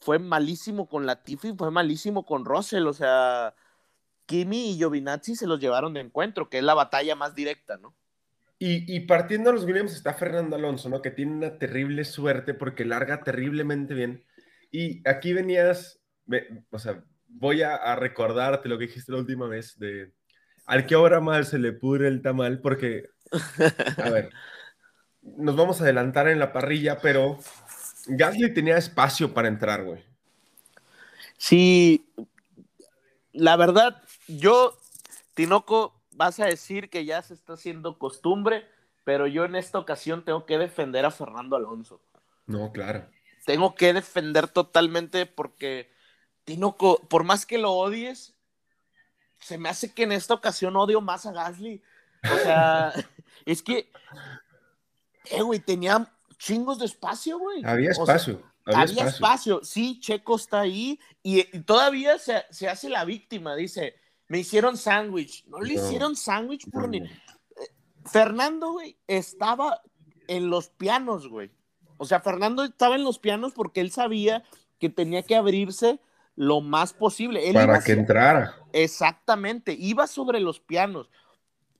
fue 0.00 0.18
malísimo 0.18 0.88
con 0.88 1.06
Latifi, 1.06 1.54
fue 1.56 1.70
malísimo 1.70 2.24
con 2.24 2.44
Russell, 2.44 2.86
o 2.86 2.92
sea, 2.92 3.54
Kimi 4.26 4.70
y 4.70 4.76
Giovinazzi 4.76 5.36
se 5.36 5.46
los 5.46 5.60
llevaron 5.60 5.92
de 5.92 6.00
encuentro, 6.00 6.48
que 6.48 6.58
es 6.58 6.64
la 6.64 6.74
batalla 6.74 7.14
más 7.16 7.34
directa, 7.34 7.76
¿no? 7.76 7.94
Y, 8.62 9.00
partiendo 9.00 9.48
de 9.48 9.56
los 9.56 9.64
Williams 9.64 9.94
está 9.94 10.12
Fernando 10.12 10.54
Alonso, 10.54 10.90
¿no? 10.90 11.00
Que 11.00 11.10
tiene 11.10 11.32
una 11.32 11.56
terrible 11.56 12.04
suerte 12.04 12.52
porque 12.52 12.84
larga 12.84 13.22
terriblemente 13.22 13.94
bien. 13.94 14.22
Y 14.70 15.00
aquí 15.08 15.32
venías, 15.32 15.98
o 16.68 16.78
sea, 16.78 17.02
voy 17.26 17.62
a, 17.62 17.96
recordarte 17.96 18.68
lo 18.68 18.76
que 18.76 18.86
dijiste 18.86 19.12
la 19.12 19.18
última 19.18 19.46
vez 19.46 19.78
de 19.78 20.12
al 20.66 20.84
que 20.84 20.94
obra 20.94 21.20
mal 21.20 21.46
se 21.46 21.58
le 21.58 21.72
pudre 21.72 22.08
el 22.08 22.20
tamal, 22.20 22.60
porque, 22.60 23.08
a 23.96 24.10
ver, 24.10 24.30
nos 25.22 25.56
vamos 25.56 25.80
a 25.80 25.84
adelantar 25.84 26.28
en 26.28 26.38
la 26.38 26.52
parrilla, 26.52 26.98
pero 27.00 27.38
Gasly 28.06 28.52
tenía 28.52 28.76
espacio 28.76 29.32
para 29.32 29.48
entrar, 29.48 29.84
güey. 29.84 30.04
Sí, 31.36 32.06
la 33.32 33.56
verdad, 33.56 34.02
yo, 34.28 34.78
Tinoco, 35.34 36.00
vas 36.12 36.40
a 36.40 36.46
decir 36.46 36.90
que 36.90 37.04
ya 37.04 37.22
se 37.22 37.34
está 37.34 37.54
haciendo 37.54 37.98
costumbre, 37.98 38.68
pero 39.04 39.26
yo 39.26 39.44
en 39.44 39.56
esta 39.56 39.78
ocasión 39.78 40.24
tengo 40.24 40.44
que 40.44 40.58
defender 40.58 41.04
a 41.04 41.10
Fernando 41.10 41.56
Alonso. 41.56 42.02
No, 42.46 42.72
claro. 42.72 43.08
Tengo 43.46 43.74
que 43.74 43.92
defender 43.92 44.48
totalmente 44.48 45.24
porque 45.26 45.90
Tinoco, 46.44 47.00
por 47.08 47.24
más 47.24 47.46
que 47.46 47.58
lo 47.58 47.72
odies, 47.72 48.34
se 49.38 49.56
me 49.56 49.68
hace 49.68 49.94
que 49.94 50.02
en 50.02 50.12
esta 50.12 50.34
ocasión 50.34 50.76
odio 50.76 51.00
más 51.00 51.26
a 51.26 51.32
Gasly. 51.32 51.82
O 52.24 52.36
sea, 52.38 52.92
es 53.46 53.62
que, 53.62 53.90
eh, 55.30 55.42
güey, 55.42 55.60
tenía 55.60 56.12
chingos 56.40 56.78
de 56.78 56.86
espacio, 56.86 57.38
güey. 57.38 57.62
Había 57.64 57.90
O 57.90 57.94
sea, 58.06 58.16
espacio. 58.16 58.42
había, 58.64 58.80
había, 58.80 58.92
espacio. 59.04 59.08
espacio. 59.58 59.60
sí, 59.62 60.00
Checo 60.00 60.36
está 60.36 60.60
ahí 60.60 60.98
y, 61.22 61.40
y 61.56 61.60
todavía 61.60 62.18
se, 62.18 62.42
se 62.50 62.66
hace 62.68 62.88
la 62.88 63.04
víctima, 63.04 63.54
dice, 63.54 63.94
me 64.26 64.38
hicieron 64.38 64.76
sándwich, 64.78 65.44
no 65.46 65.60
le 65.60 65.74
No. 65.74 65.84
hicieron 65.84 66.16
sándwich 66.16 66.68
por 66.70 66.82
No, 66.82 66.88
ni... 66.88 67.00
no. 67.00 67.08
Fernando, 68.06 68.72
güey, 68.72 68.96
estaba 69.06 69.82
en 70.28 70.48
los 70.48 70.70
pianos, 70.70 71.28
güey. 71.28 71.50
O 71.98 72.06
sea, 72.06 72.20
Fernando 72.20 72.64
estaba 72.64 72.94
en 72.94 73.04
los 73.04 73.18
pianos 73.18 73.52
porque 73.52 73.80
él 73.82 73.90
sabía 73.90 74.42
que 74.78 74.88
tenía 74.88 75.22
que 75.22 75.36
abrirse 75.36 76.00
lo 76.34 76.62
más 76.62 76.94
posible. 76.94 77.46
Él 77.48 77.52
Para 77.54 77.82
que 77.82 77.92
entrara. 77.92 78.56
Exactamente, 78.72 79.76
iba 79.78 80.06
sobre 80.06 80.40
los 80.40 80.60
pianos. 80.60 81.10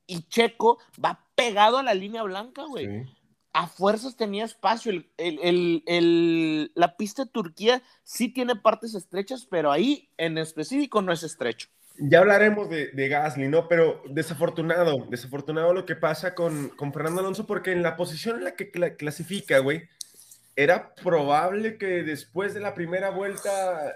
Y 0.07 0.23
Checo 0.29 0.79
va 1.03 1.25
pegado 1.35 1.79
a 1.79 1.83
la 1.83 1.94
línea 1.94 2.23
blanca, 2.23 2.64
güey 2.64 2.87
Sí. 2.87 3.16
A 3.53 3.67
fuerzas 3.67 4.17
tenía 4.17 4.45
espacio. 4.45 4.93
El, 4.93 5.11
el- 5.19 5.83
el- 5.87 6.73
la 6.75 6.97
pista 6.97 7.25
de 7.25 7.31
Turquía 7.31 7.83
sí 8.05 8.29
tiene 8.29 8.57
partes 8.57 8.95
estrechas, 8.95 9.47
pero 9.51 9.73
ahí 9.73 10.09
en 10.17 10.39
específico 10.39 11.03
no 11.03 11.13
es 11.13 11.23
estrecho. 11.23 11.69
Ya 11.99 12.21
hablaremos 12.21 12.71
de, 12.71 12.89
de 12.93 13.09
Gasly, 13.09 13.49
¿no? 13.49 13.69
Pero 13.69 14.03
desafortunado, 14.09 15.07
desafortunado 15.11 15.75
lo 15.75 15.85
que 15.85 15.97
pasa 15.97 16.35
con, 16.35 16.69
con 16.71 16.93
Fernando 16.93 17.21
Alonso, 17.21 17.47
porque 17.47 17.73
en 17.73 17.83
la 17.83 17.97
posición 17.97 18.39
en 18.39 18.45
la 18.45 18.55
que 18.55 18.73
cla- 18.73 18.97
clasifica, 18.97 19.59
güey, 19.59 19.83
era 20.57 20.95
probable 20.95 21.77
que 21.77 22.03
después 22.03 22.55
de 22.55 22.61
la 22.61 22.75
primera 22.75 23.11
vuelta 23.11 23.95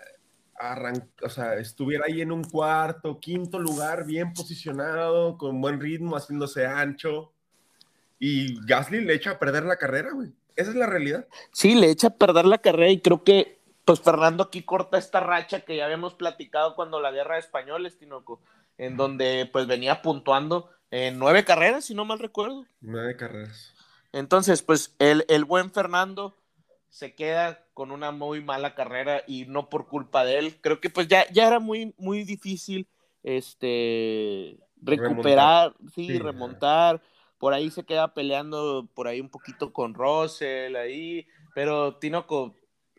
o 1.23 1.29
sea, 1.29 1.55
estuviera 1.55 2.05
ahí 2.07 2.21
en 2.21 2.31
un 2.33 2.45
cuarto, 2.45 3.19
quinto 3.21 3.59
lugar, 3.59 4.07
bien 4.07 4.33
posicionado, 4.33 5.37
con 5.37 5.61
buen 5.61 5.81
ritmo, 5.81 6.17
haciéndose 6.17 6.67
ancho. 6.67 7.34
Y 8.27 8.59
Gasly 8.65 9.03
le 9.03 9.13
echa 9.13 9.33
a 9.33 9.39
perder 9.39 9.65
la 9.65 9.77
carrera, 9.77 10.13
güey. 10.15 10.33
Esa 10.57 10.71
es 10.71 10.77
la 10.77 10.87
realidad. 10.87 11.29
Sí, 11.53 11.75
le 11.75 11.91
echa 11.91 12.07
a 12.07 12.17
perder 12.17 12.47
la 12.47 12.57
carrera 12.57 12.91
y 12.91 13.03
creo 13.03 13.23
que 13.23 13.61
pues 13.85 14.01
Fernando 14.01 14.45
aquí 14.45 14.63
corta 14.63 14.97
esta 14.97 15.21
racha 15.21 15.61
que 15.61 15.77
ya 15.77 15.85
habíamos 15.85 16.15
platicado 16.15 16.75
cuando 16.75 17.01
la 17.01 17.11
guerra 17.11 17.35
de 17.35 17.41
españoles, 17.41 17.99
Tinoco, 17.99 18.41
en 18.79 18.97
donde 18.97 19.47
pues 19.53 19.67
venía 19.67 20.01
puntuando 20.01 20.71
en 20.91 21.19
nueve 21.19 21.45
carreras, 21.45 21.85
si 21.85 21.95
no 21.95 22.07
mal 22.07 22.19
recuerdo. 22.19 22.65
Nueve 22.81 23.15
carreras. 23.15 23.75
Entonces, 24.11 24.63
pues 24.63 24.95
el, 25.01 25.27
el 25.29 25.45
buen 25.45 25.71
Fernando 25.71 26.35
se 26.89 27.15
queda 27.15 27.67
con 27.75 27.91
una 27.91 28.11
muy 28.11 28.41
mala 28.41 28.75
carrera 28.75 29.23
y 29.27 29.45
no 29.45 29.69
por 29.69 29.87
culpa 29.87 30.25
de 30.25 30.39
él. 30.39 30.57
Creo 30.63 30.81
que 30.81 30.89
pues 30.89 31.09
ya, 31.09 31.31
ya 31.31 31.47
era 31.47 31.59
muy, 31.59 31.93
muy 31.99 32.25
difícil 32.25 32.89
este, 33.23 34.57
recuperar, 34.81 35.75
sí, 35.95 36.07
Sí, 36.07 36.19
remontar. 36.19 37.03
Por 37.39 37.55
ahí 37.55 37.71
se 37.71 37.85
queda 37.85 38.15
peleando 38.15 38.89
por 38.95 39.09
ahí 39.09 39.21
un 39.21 39.29
poquito 39.31 39.73
con 39.73 39.95
Russell, 39.95 40.77
ahí. 40.77 41.27
Pero 41.55 41.97
Tinoco, 41.97 42.57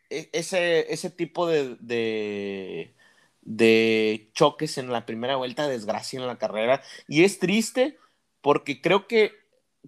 e- 0.10 0.30
ese, 0.34 0.92
ese 0.94 1.10
tipo 1.10 1.48
de, 1.48 1.76
de, 1.80 2.96
de 3.42 4.30
choques 4.34 4.78
en 4.78 4.92
la 4.92 5.06
primera 5.06 5.36
vuelta 5.36 5.68
desgracia 5.68 6.20
en 6.20 6.28
la 6.28 6.38
carrera. 6.38 6.82
Y 7.08 7.24
es 7.24 7.40
triste 7.40 7.98
porque 8.42 8.82
creo 8.82 9.08
que 9.08 9.34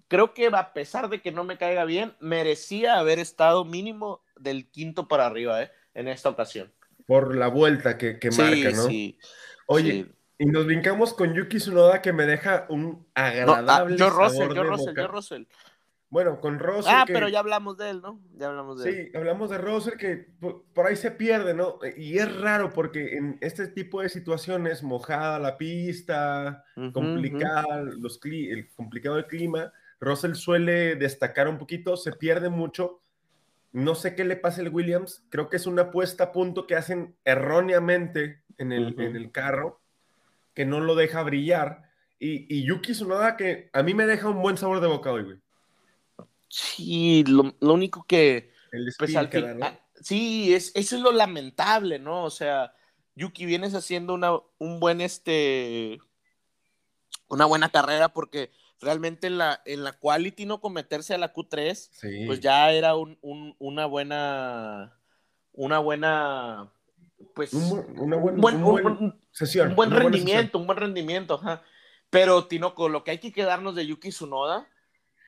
creo 0.08 0.34
que 0.34 0.46
a 0.46 0.72
pesar 0.72 1.08
de 1.08 1.20
que 1.20 1.32
no 1.32 1.44
me 1.44 1.58
caiga 1.58 1.84
bien, 1.84 2.14
merecía 2.20 2.98
haber 2.98 3.18
estado 3.18 3.64
mínimo 3.64 4.22
del 4.36 4.70
quinto 4.70 5.08
para 5.08 5.26
arriba, 5.26 5.62
¿eh? 5.62 5.70
En 5.94 6.08
esta 6.08 6.28
ocasión. 6.28 6.72
Por 7.06 7.34
la 7.34 7.48
vuelta 7.48 7.98
que, 7.98 8.18
que 8.18 8.30
sí, 8.30 8.36
marca, 8.36 8.70
¿no? 8.70 8.86
sí. 8.88 9.18
Oye, 9.66 10.04
sí. 10.04 10.12
Y 10.38 10.46
nos 10.46 10.66
brincamos 10.66 11.12
con 11.14 11.34
Yuki 11.34 11.58
Tsunoda 11.58 12.00
que 12.00 12.12
me 12.12 12.24
deja 12.26 12.66
un 12.68 12.90
No, 12.92 13.06
ah, 13.14 13.26
agradable 13.28 13.96
yo 13.98 14.06
sabor 14.08 14.24
Russell, 14.24 14.48
yo 14.54 14.62
de 14.62 14.68
Russell, 14.70 14.88
boca. 14.88 15.00
yo 15.02 15.08
Russell. 15.08 15.42
Bueno, 16.10 16.40
con 16.40 16.58
Russell 16.58 16.94
Ah, 16.94 17.04
que- 17.06 17.12
pero 17.12 17.28
ya 17.28 17.40
hablamos 17.40 17.76
de 17.76 17.90
él, 17.90 18.00
¿no? 18.00 18.18
Ya 18.34 18.46
hablamos 18.48 18.82
de 18.82 18.88
él. 18.88 19.10
Sí, 19.12 19.16
hablamos 19.18 19.50
de 19.50 19.58
Russell 19.58 19.98
que 19.98 20.28
por, 20.40 20.86
ahí 20.86 20.96
se 20.96 21.10
pierde, 21.10 21.52
¿no? 21.52 21.78
Y 21.98 22.16
es 22.18 22.34
raro 22.40 22.70
porque 22.72 23.16
en 23.18 23.36
este 23.42 23.68
tipo 23.68 24.00
de 24.00 24.08
situaciones, 24.08 24.82
mojada 24.82 25.38
la 25.38 25.58
pista, 25.58 26.64
complicada, 26.94 27.82
los 27.82 28.18
cli- 28.20 28.50
el 28.50 28.70
complicado 28.74 29.18
el 29.18 29.26
clima, 29.26 29.70
Russell 30.00 30.32
suele 30.34 30.94
destacar 30.96 31.46
un 31.48 31.58
poquito, 31.58 31.96
se 31.96 32.12
pierde 32.12 32.48
mucho. 32.48 33.02
No 33.72 33.94
sé 33.94 34.14
qué 34.14 34.24
le 34.24 34.36
pasa 34.36 34.62
al 34.62 34.70
Williams, 34.70 35.26
creo 35.28 35.50
que 35.50 35.56
es 35.56 35.66
una 35.66 35.90
puesta 35.90 36.24
a 36.24 36.32
punto 36.32 36.66
que 36.66 36.74
hacen 36.76 37.16
erróneamente 37.24 38.42
en 38.56 38.72
el, 38.72 38.98
en 38.98 39.14
el 39.14 39.30
carro, 39.30 39.80
que 40.58 40.66
no 40.66 40.80
lo 40.80 40.96
deja 40.96 41.22
brillar. 41.22 41.84
Y, 42.18 42.52
y 42.52 42.64
Yuki 42.66 42.90
Tsunoda 42.92 43.36
que 43.36 43.70
a 43.72 43.84
mí 43.84 43.94
me 43.94 44.06
deja 44.06 44.28
un 44.28 44.42
buen 44.42 44.56
sabor 44.56 44.80
de 44.80 44.88
boca 44.88 45.12
hoy, 45.12 45.22
güey. 45.22 45.36
Sí, 46.48 47.22
lo, 47.28 47.54
lo 47.60 47.74
único 47.74 48.04
que, 48.08 48.50
El 48.72 48.92
pues 48.98 49.14
al 49.14 49.30
que 49.30 49.40
da, 49.40 49.54
¿no? 49.54 49.64
ah, 49.66 49.78
sí, 50.00 50.52
es, 50.52 50.72
eso 50.74 50.96
es 50.96 51.02
lo 51.02 51.12
lamentable, 51.12 52.00
¿no? 52.00 52.24
O 52.24 52.30
sea, 52.30 52.72
Yuki 53.14 53.46
vienes 53.46 53.72
haciendo 53.76 54.14
una, 54.14 54.32
un 54.58 54.80
buen, 54.80 55.00
este, 55.00 56.00
una 57.28 57.44
buena 57.44 57.68
carrera 57.68 58.08
porque 58.08 58.50
realmente 58.80 59.28
en 59.28 59.38
la, 59.38 59.62
en 59.64 59.84
la 59.84 59.92
quality 59.92 60.44
no 60.44 60.60
cometerse 60.60 61.14
a 61.14 61.18
la 61.18 61.32
Q3, 61.32 61.74
Sí. 61.92 62.24
pues 62.26 62.40
ya 62.40 62.72
era 62.72 62.96
un, 62.96 63.16
un- 63.20 63.54
una 63.60 63.86
buena, 63.86 64.98
una 65.52 65.78
buena, 65.78 66.72
pues, 67.34 67.52
Un 67.52 67.84
una 67.98 68.16
buen- 68.16 68.34
un 68.36 68.40
buen, 68.40 68.56
un 68.56 68.62
un- 68.64 68.70
buen 68.82 68.86
un- 68.86 69.20
sesión. 69.30 69.68
un 69.70 69.76
buen 69.76 69.88
una 69.90 70.00
buena 70.02 70.16
rendimiento, 70.16 70.58
un 70.58 70.66
buen 70.66 70.78
rendimiento, 70.78 71.34
ajá. 71.34 71.62
Pero, 72.10 72.46
Tinoco, 72.46 72.88
lo 72.88 73.04
que 73.04 73.10
hay 73.12 73.18
que 73.18 73.32
quedarnos 73.32 73.74
de 73.74 73.86
Yuki 73.86 74.08
Tsunoda, 74.10 74.66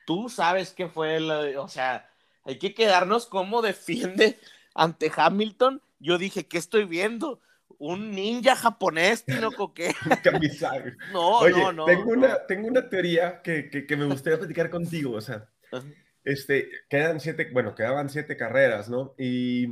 tú 0.05 0.29
sabes 0.29 0.71
que 0.73 0.87
fue, 0.87 1.19
la- 1.19 1.61
o 1.61 1.67
sea, 1.67 2.09
hay 2.43 2.57
que 2.57 2.73
quedarnos 2.73 3.25
como 3.27 3.61
defiende 3.61 4.39
ante 4.73 5.11
Hamilton. 5.15 5.81
Yo 5.99 6.17
dije, 6.17 6.47
¿qué 6.47 6.57
estoy 6.57 6.85
viendo? 6.85 7.39
Un 7.77 8.11
ninja 8.11 8.55
japonés, 8.55 9.23
Tinoco. 9.25 9.73
Camisaje. 10.23 10.95
No, 11.13 11.39
Oye, 11.39 11.51
no, 11.51 11.71
no. 11.71 11.85
tengo, 11.85 12.05
no. 12.15 12.25
Una, 12.25 12.45
tengo 12.47 12.67
una 12.67 12.89
teoría 12.89 13.41
que, 13.41 13.69
que- 13.69 13.85
que 13.85 13.95
me 13.97 14.05
gustaría 14.05 14.39
platicar 14.39 14.69
contigo. 14.69 15.13
O 15.13 15.21
sea, 15.21 15.47
este, 16.23 16.69
quedan 16.89 17.19
siete, 17.19 17.49
bueno, 17.53 17.73
quedaban 17.75 18.09
siete 18.09 18.37
carreras, 18.37 18.89
¿no? 18.89 19.13
Y 19.17 19.67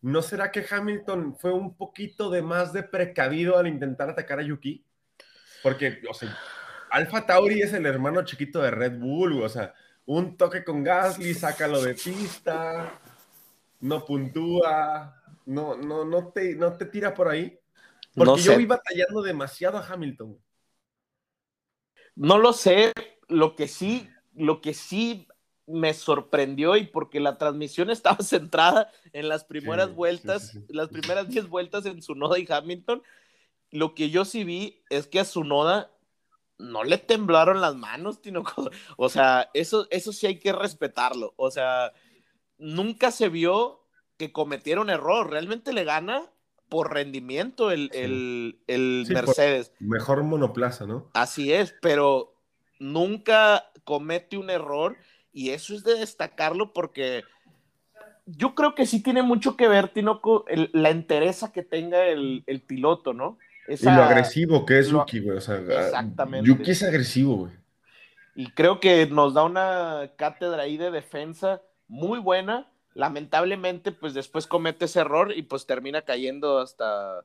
¿no 0.00 0.22
será 0.22 0.50
que 0.50 0.64
Hamilton 0.68 1.36
fue 1.36 1.52
un 1.52 1.76
poquito 1.76 2.30
de 2.30 2.42
más 2.42 2.72
de 2.72 2.82
precavido 2.82 3.58
al 3.58 3.66
intentar 3.66 4.10
atacar 4.10 4.38
a 4.38 4.42
Yuki? 4.42 4.84
Porque, 5.62 6.00
o 6.08 6.14
sea, 6.14 6.36
Alfa 6.90 7.26
Tauri 7.26 7.60
es 7.62 7.72
el 7.72 7.86
hermano 7.86 8.24
chiquito 8.24 8.60
de 8.60 8.70
Red 8.70 8.98
Bull, 8.98 9.42
o 9.42 9.48
sea, 9.48 9.74
un 10.06 10.36
toque 10.36 10.64
con 10.64 10.82
Gasly, 10.82 11.34
sácalo 11.34 11.82
de 11.82 11.94
pista, 11.94 12.98
no 13.80 14.04
puntúa, 14.04 15.22
no, 15.46 15.76
no, 15.76 16.04
no 16.04 16.28
te, 16.28 16.54
no 16.54 16.72
te 16.74 16.86
tira 16.86 17.14
por 17.14 17.28
ahí. 17.28 17.58
Porque 18.14 18.30
No 18.32 18.36
yo 18.38 18.56
vi 18.56 18.66
batallando 18.66 19.22
demasiado 19.22 19.78
a 19.78 19.86
Hamilton. 19.86 20.38
No 22.16 22.38
lo 22.38 22.52
sé, 22.52 22.92
lo 23.28 23.54
que 23.54 23.68
sí, 23.68 24.08
lo 24.34 24.60
que 24.60 24.74
sí 24.74 25.27
me 25.68 25.94
sorprendió 25.94 26.76
y 26.76 26.86
porque 26.86 27.20
la 27.20 27.38
transmisión 27.38 27.90
estaba 27.90 28.18
centrada 28.22 28.90
en 29.12 29.28
las 29.28 29.44
primeras 29.44 29.88
Sí, 29.88 29.94
vueltas, 29.94 30.48
sí, 30.48 30.60
sí. 30.66 30.72
las 30.74 30.88
primeras 30.88 31.28
10 31.28 31.48
vueltas 31.48 31.86
en 31.86 32.02
Sunoda 32.02 32.38
y 32.38 32.46
Hamilton, 32.48 33.02
lo 33.70 33.94
que 33.94 34.10
yo 34.10 34.24
sí 34.24 34.44
vi 34.44 34.82
es 34.90 35.06
que 35.06 35.20
a 35.20 35.24
Sunoda 35.24 35.90
no 36.58 36.84
le 36.84 36.98
temblaron 36.98 37.60
las 37.60 37.74
manos, 37.76 38.20
Tinoco. 38.22 38.70
O 38.96 39.08
sea, 39.08 39.50
eso, 39.54 39.86
eso 39.90 40.12
sí 40.12 40.26
hay 40.26 40.38
que 40.38 40.52
respetarlo. 40.52 41.34
O 41.36 41.50
sea, 41.50 41.92
nunca 42.58 43.10
se 43.10 43.28
vio 43.28 43.84
que 44.16 44.32
cometiera 44.32 44.80
un 44.80 44.90
error. 44.90 45.30
Realmente 45.30 45.72
le 45.72 45.84
gana 45.84 46.30
por 46.68 46.92
rendimiento 46.92 47.70
el, 47.70 47.90
el- 47.94 48.58
el 48.66 49.06
Mercedes. 49.08 49.72
Mejor 49.78 50.22
monoplaza, 50.24 50.86
¿no? 50.86 51.08
Así 51.14 51.52
es, 51.52 51.74
pero 51.80 52.34
nunca 52.78 53.70
comete 53.84 54.36
un 54.36 54.50
error 54.50 54.96
y 55.38 55.50
eso 55.50 55.74
es 55.74 55.84
de 55.84 55.94
destacarlo 55.94 56.72
porque 56.72 57.22
yo 58.26 58.54
creo 58.54 58.74
que 58.74 58.86
sí 58.86 59.02
tiene 59.02 59.22
mucho 59.22 59.56
que 59.56 59.68
ver, 59.68 59.88
Tinoco, 59.88 60.44
el- 60.48 60.70
la 60.72 60.90
entereza 60.90 61.52
que 61.52 61.62
tenga 61.62 62.06
el, 62.06 62.42
el 62.46 62.60
piloto, 62.60 63.14
¿no? 63.14 63.38
Y 63.68 63.84
lo 63.84 64.02
agresivo 64.02 64.66
que 64.66 64.78
es 64.78 64.90
lo- 64.90 65.00
Yuki, 65.00 65.20
güey. 65.20 65.36
O 65.38 65.40
sea, 65.40 65.56
Exactamente. 65.58 66.48
Yuki 66.48 66.70
es 66.72 66.82
agresivo, 66.82 67.36
güey. 67.36 67.52
Y 68.34 68.50
creo 68.52 68.80
que 68.80 69.06
nos 69.06 69.34
da 69.34 69.44
una 69.44 70.10
cátedra 70.16 70.62
ahí 70.62 70.76
de 70.76 70.90
defensa 70.90 71.62
muy 71.86 72.18
buena. 72.18 72.70
Lamentablemente, 72.94 73.92
pues 73.92 74.14
después 74.14 74.46
comete 74.46 74.86
ese 74.86 75.00
error 75.00 75.32
y 75.36 75.42
pues 75.42 75.66
termina 75.66 76.02
cayendo 76.02 76.58
hasta, 76.58 77.24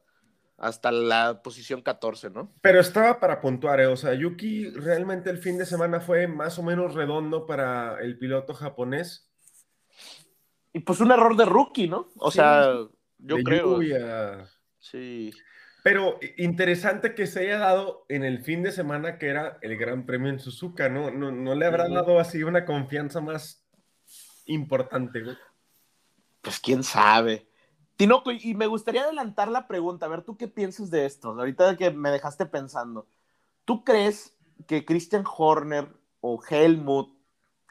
hasta 0.57 0.91
la 0.91 1.41
posición 1.43 1.81
14, 1.81 2.29
¿no? 2.29 2.53
Pero 2.61 2.79
estaba 2.79 3.19
para 3.19 3.41
puntuar, 3.41 3.79
¿eh? 3.81 3.87
o 3.87 3.97
sea, 3.97 4.13
Yuki 4.13 4.69
realmente 4.71 5.29
el 5.29 5.37
fin 5.39 5.57
de 5.57 5.65
semana 5.65 5.99
fue 5.99 6.27
más 6.27 6.57
o 6.59 6.63
menos 6.63 6.93
redondo 6.93 7.45
para 7.45 7.99
el 8.01 8.17
piloto 8.17 8.53
japonés. 8.53 9.29
Y 10.71 10.79
pues 10.79 10.99
un 11.01 11.11
error 11.11 11.35
de 11.35 11.45
rookie, 11.45 11.87
¿no? 11.87 12.09
O 12.17 12.31
Sí, 12.31 12.37
sea, 12.37 12.73
yo 13.17 13.35
de 13.37 13.43
creo. 13.43 13.75
lluvia. 13.75 14.47
Sí. 14.79 15.31
Pero 15.83 16.17
interesante 16.37 17.13
que 17.13 17.27
se 17.27 17.41
haya 17.41 17.57
dado 17.59 18.05
en 18.07 18.23
el 18.23 18.41
fin 18.43 18.63
de 18.63 18.71
semana 18.71 19.17
que 19.17 19.27
era 19.27 19.57
el 19.61 19.77
Gran 19.77 20.05
Premio 20.05 20.29
en 20.29 20.39
Suzuka, 20.39 20.87
¿no? 20.87 21.11
No, 21.11 21.31
no 21.31 21.55
le 21.55 21.65
habrán 21.65 21.93
dado 21.93 22.19
así 22.19 22.41
una 22.43 22.63
confianza 22.65 23.19
más 23.21 23.67
importante, 24.45 25.21
güey. 25.21 25.35
Pues 26.41 26.59
quién 26.59 26.83
sabe. 26.83 27.47
Tinoco, 28.03 28.33
y 28.33 28.53
me 28.53 28.67
gustaría 28.67 29.03
adelantar 29.03 29.47
la 29.47 29.65
pregunta, 29.65 30.07
a 30.07 30.09
ver, 30.09 30.23
¿tú 30.23 30.35
qué 30.35 30.49
piensas 30.49 30.91
de 30.91 31.05
esto? 31.05 31.29
Ahorita 31.29 31.77
que 31.77 31.89
me 31.89 32.11
dejaste 32.11 32.45
pensando, 32.45 33.07
¿tú 33.63 33.85
crees 33.85 34.37
que 34.67 34.83
Christian 34.83 35.23
Horner 35.25 35.87
o 36.19 36.43
Helmut, 36.45 37.17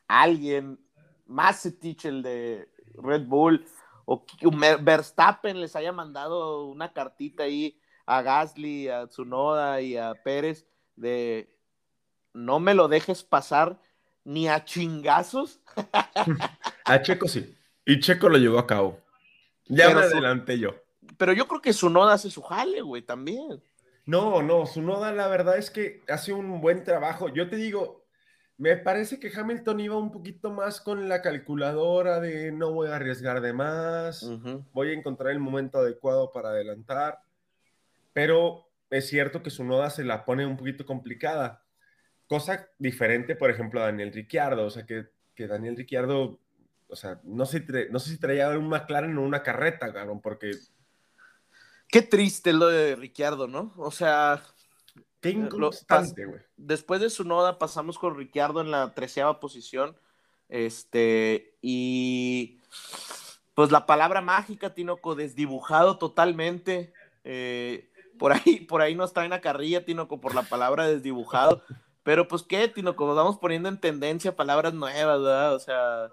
alguien, 0.09 0.81
Macetich, 1.27 2.07
el 2.07 2.23
de 2.23 2.67
Red 2.95 3.27
Bull, 3.27 3.67
o 4.07 4.25
Verstappen 4.81 5.61
les 5.61 5.77
haya 5.77 5.93
mandado 5.93 6.65
una 6.65 6.95
cartita 6.95 7.43
ahí 7.43 7.79
a 8.07 8.23
Gasly, 8.23 8.89
a 8.89 9.09
Tsunoda 9.09 9.83
y 9.83 9.99
a 9.99 10.15
Pérez 10.15 10.67
de 10.97 11.55
no 12.33 12.59
me 12.59 12.73
lo 12.73 12.89
dejes 12.89 13.23
pasar 13.23 13.79
ni 14.25 14.49
a 14.49 14.65
chingazos? 14.65 15.61
A 16.87 17.03
Checo 17.03 17.29
sí. 17.29 17.55
Y 17.85 18.01
Checo 18.01 18.31
lo 18.31 18.39
llevó 18.39 18.59
a 18.59 18.67
cabo. 18.67 19.02
Ya 19.67 19.89
Pero 19.89 20.01
me 20.01 20.07
adelanté 20.07 20.59
yo. 20.59 20.75
Pero 21.17 21.33
yo 21.33 21.47
creo 21.47 21.61
que 21.61 21.71
Tsunoda 21.71 22.15
hace 22.15 22.31
su 22.31 22.43
jale, 22.43 22.81
güey, 22.81 23.03
también. 23.03 23.63
No, 24.05 24.43
no, 24.43 24.67
su 24.67 24.83
noda 24.83 25.13
la 25.13 25.29
verdad 25.29 25.59
es 25.59 25.71
que 25.71 26.03
hace 26.09 26.33
un 26.33 26.61
buen 26.61 26.83
trabajo. 26.83 27.29
Yo 27.29 27.49
te 27.49 27.57
digo, 27.57 28.05
me 28.57 28.77
parece 28.77 29.21
que 29.21 29.31
Hamilton 29.35 29.81
iba 29.81 29.97
un 29.97 30.11
poquito 30.11 30.51
más 30.51 30.81
con 30.81 31.09
la 31.09 31.23
calculadora 31.23 32.21
de 32.21 32.53
no 32.53 32.73
voy 32.73 32.89
a 32.89 32.97
arriesgar 32.97 33.41
de 33.41 33.53
más, 33.53 34.29
voy 34.73 34.91
a 34.91 34.93
encontrar 34.93 35.33
el 35.33 35.39
momento 35.39 35.79
adecuado 35.79 36.33
para 36.33 36.51
adelantar, 36.51 37.21
pero 38.13 38.69
es 38.91 39.09
cierto 39.09 39.43
que 39.43 39.51
su 39.51 39.65
noda 39.65 39.89
se 39.91 40.05
la 40.05 40.25
pone 40.25 40.47
un 40.47 40.57
poquito 40.57 40.85
complicada. 40.85 41.65
Cosa 42.27 42.69
diferente, 42.79 43.37
por 43.37 43.51
ejemplo, 43.51 43.81
a 43.81 43.87
Daniel 43.87 44.13
Ricciardo, 44.13 44.67
o 44.67 44.71
sea, 44.71 44.85
que, 44.85 45.07
que 45.35 45.47
Daniel 45.47 45.77
Ricciardo, 45.77 46.41
o 46.93 46.97
sea, 46.97 47.19
no 47.25 47.47
sé, 47.47 47.65
no 47.91 47.99
sé 47.99 48.11
si 48.11 48.19
traía 48.19 48.51
un 48.51 48.69
McLaren 48.69 49.17
o 49.17 49.23
una 49.23 49.43
carreta, 49.43 49.93
cabrón, 49.93 50.21
porque 50.21 50.53
Qué 51.89 52.01
triste 52.03 52.53
lo 52.53 52.69
de 52.69 52.97
Ricciardo, 52.97 53.49
¿no? 53.49 53.73
O 53.77 53.91
sea, 53.91 54.43
qué 55.21 55.33
lo- 55.33 55.41
inconstante, 55.41 56.25
güey. 56.25 56.41
después 56.57 57.01
de 57.01 57.11
su 57.11 57.25
noda 57.25 57.59
pasamos 57.59 57.99
con 57.99 58.17
Ricciardo 58.17 58.61
en 58.61 58.71
la 58.71 58.95
treceava 58.95 59.41
posición. 59.41 59.97
Este, 60.49 61.57
y 61.61 62.61
pues 63.55 63.71
la 63.71 63.85
palabra 63.87 64.21
mágica, 64.23 64.75
Tinoco, 64.75 65.15
desdibujado 65.15 65.99
totalmente. 65.99 66.93
Eh, 67.25 67.91
por 68.19 68.33
ahí, 68.33 68.61
por 68.69 68.81
ahí 68.81 68.95
nos 68.95 69.13
traen 69.13 69.33
a 69.33 69.41
carrilla, 69.43 69.85
Tinoco, 69.85 70.21
por 70.21 70.35
la 70.35 70.43
palabra 70.43 70.87
desdibujado. 70.87 71.63
Pero 72.03 72.27
pues 72.27 72.43
qué, 72.43 72.69
Tinoco, 72.69 73.07
nos 73.07 73.17
vamos 73.17 73.39
poniendo 73.39 73.69
en 73.69 73.79
tendencia 73.81 74.35
palabras 74.35 74.73
nuevas, 74.75 75.21
¿verdad? 75.21 75.55
O 75.55 75.59
sea, 75.61 76.11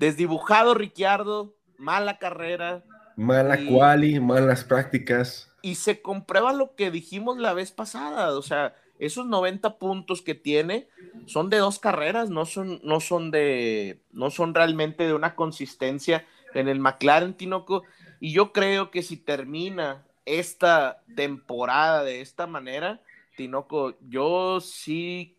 desdibujado 0.00 0.74
Ricciardo, 0.74 1.54
mala 1.76 2.18
carrera, 2.18 2.82
Mala 3.16 3.60
Y- 3.60 3.66
quali, 3.66 4.18
malas 4.18 4.64
prácticas. 4.64 5.54
y 5.62 5.74
se 5.74 6.00
comprueba 6.00 6.54
lo 6.54 6.74
que 6.74 6.90
dijimos 6.90 7.36
la 7.36 7.52
vez 7.52 7.70
pasada, 7.70 8.32
o 8.36 8.40
sea, 8.40 8.74
esos 8.98 9.26
90 9.26 9.78
puntos 9.78 10.22
que 10.22 10.34
tiene 10.34 10.88
son 11.26 11.50
de 11.50 11.58
dos 11.58 11.78
carreras, 11.78 12.30
no 12.30 12.46
son, 12.46 12.80
no 12.82 12.98
son 13.00 13.30
de, 13.30 14.00
no 14.10 14.30
son 14.30 14.54
realmente 14.54 15.06
de 15.06 15.12
una 15.12 15.34
consistencia 15.34 16.24
en 16.54 16.68
el 16.68 16.78
McLaren 16.80 17.34
Tinoco, 17.34 17.82
y 18.20 18.32
yo 18.32 18.52
creo 18.54 18.90
que 18.90 19.02
si 19.02 19.18
termina 19.18 20.06
esta 20.24 21.02
temporada 21.14 22.04
de 22.04 22.22
esta 22.22 22.46
manera, 22.46 23.02
Tinoco, 23.36 23.98
yo 24.08 24.60
sí 24.62 25.36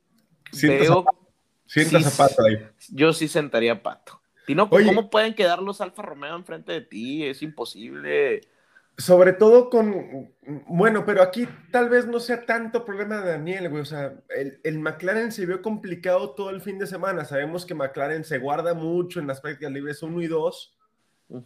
Sienta 0.52 0.84
veo, 0.84 1.06
Sienta 1.66 1.98
Sí, 1.98 2.04
zapato 2.04 2.44
ahí. 2.46 2.58
yo 2.90 3.12
sí 3.14 3.28
sentaría 3.28 3.82
pato. 3.82 4.21
Tinoco, 4.46 4.76
Oye. 4.76 4.86
¿cómo 4.88 5.10
pueden 5.10 5.34
quedar 5.34 5.62
los 5.62 5.82
Alfa 5.82 6.02
Romeo 6.02 6.36
enfrente 6.36 6.72
de 6.72 6.82
ti? 6.82 7.26
Es 7.26 7.42
imposible. 7.42 8.42
Sobre 8.98 9.34
todo 9.34 9.70
con. 9.70 10.30
Bueno, 10.68 11.06
pero 11.06 11.22
aquí 11.24 11.48
tal 11.72 11.90
vez 11.90 12.06
no 12.08 12.20
sea 12.20 12.46
tanto 12.46 12.84
problema 12.86 13.22
de 13.22 13.32
Daniel, 13.32 13.70
güey. 13.70 13.82
O 13.82 13.86
sea, 13.86 14.14
el, 14.36 14.60
el 14.64 14.80
McLaren 14.80 15.32
se 15.32 15.46
vio 15.46 15.62
complicado 15.62 16.32
todo 16.32 16.50
el 16.50 16.62
fin 16.62 16.78
de 16.78 16.86
semana. 16.88 17.24
Sabemos 17.26 17.66
que 17.66 17.74
McLaren 17.74 18.24
se 18.26 18.38
guarda 18.38 18.74
mucho 18.74 19.20
en 19.20 19.28
las 19.28 19.40
prácticas 19.42 19.72
libres 19.72 20.04
1 20.04 20.22
y 20.22 20.28
2 20.28 20.78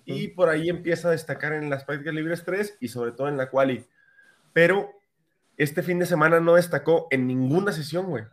y 0.05 0.29
por 0.29 0.49
ahí 0.49 0.69
empieza 0.69 1.09
a 1.09 1.11
destacar 1.11 1.53
en 1.53 1.69
las 1.69 1.83
prácticas 1.85 2.15
libres 2.15 2.43
3 2.43 2.77
y 2.81 2.87
sobre 2.87 3.11
todo 3.11 3.27
en 3.27 3.37
la 3.37 3.49
quali. 3.51 3.85
Pero 4.51 4.89
este 5.57 5.83
fin 5.83 5.99
de 5.99 6.07
semana 6.07 6.39
no 6.39 6.55
destacó 6.55 7.07
en 7.11 7.27
ninguna 7.27 7.71
sesión, 7.71 8.07
güey. 8.07 8.23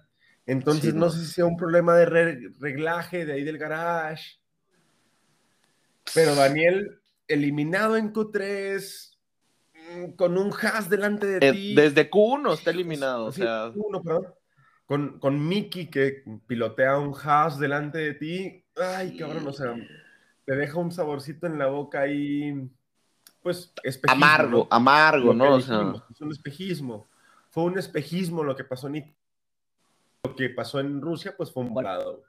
Entonces 0.46 0.90
Sí, 0.90 0.92
no 0.94 1.04
no. 1.06 1.10
sé 1.10 1.20
si 1.20 1.26
sea 1.32 1.44
un 1.44 1.56
problema 1.58 1.94
de 1.94 2.06
re- 2.06 2.40
reglaje 2.58 3.26
de 3.26 3.34
ahí 3.34 3.44
del 3.44 3.58
garage. 3.58 4.38
Pero 6.14 6.34
Daniel, 6.34 7.00
eliminado 7.28 7.96
en 7.96 8.12
Q3, 8.12 9.18
mm, 9.74 10.12
con 10.16 10.36
un 10.36 10.52
Haas 10.60 10.88
delante 10.90 11.26
de 11.26 11.48
Eh, 11.48 11.52
ti. 11.52 11.74
Desde 11.74 12.10
Q1 12.10 12.54
está 12.54 12.70
eliminado, 12.70 13.26
o 13.26 13.32
Sí, 13.32 13.42
sea, 13.42 13.70
uno, 13.74 14.02
perdón. 14.02 14.26
Con, 14.86 15.18
con 15.20 15.46
Mickey 15.48 15.88
que 15.88 16.22
pilotea 16.46 16.98
un 16.98 17.14
Haas 17.22 17.58
delante 17.58 17.98
de 17.98 18.14
ti. 18.14 18.64
Ay, 18.76 19.16
cabrón, 19.16 19.46
o 19.46 19.52
sea, 19.52 19.74
te 20.44 20.54
deja 20.56 20.78
un 20.78 20.92
saborcito 20.92 21.46
en 21.46 21.58
la 21.58 21.66
boca 21.68 22.00
ahí, 22.00 22.68
pues, 23.42 23.72
espejismo, 23.82 24.24
amargo, 24.26 24.58
¿no? 24.60 24.66
amargo, 24.70 25.34
¿no? 25.34 25.54
O 25.54 25.60
sea, 25.60 25.78
dijimos, 25.78 26.02
es 26.10 26.20
un 26.20 26.32
espejismo. 26.32 27.08
Fue 27.50 27.64
un 27.64 27.78
espejismo 27.78 28.42
lo 28.44 28.56
que 28.56 28.64
pasó 28.64 28.88
en 28.88 28.96
It- 28.96 29.14
Lo 30.24 30.34
que 30.36 30.50
pasó 30.50 30.80
en 30.80 31.00
Rusia, 31.00 31.34
pues 31.36 31.50
fue 31.50 31.62
un 31.64 31.74
volado. 31.74 32.22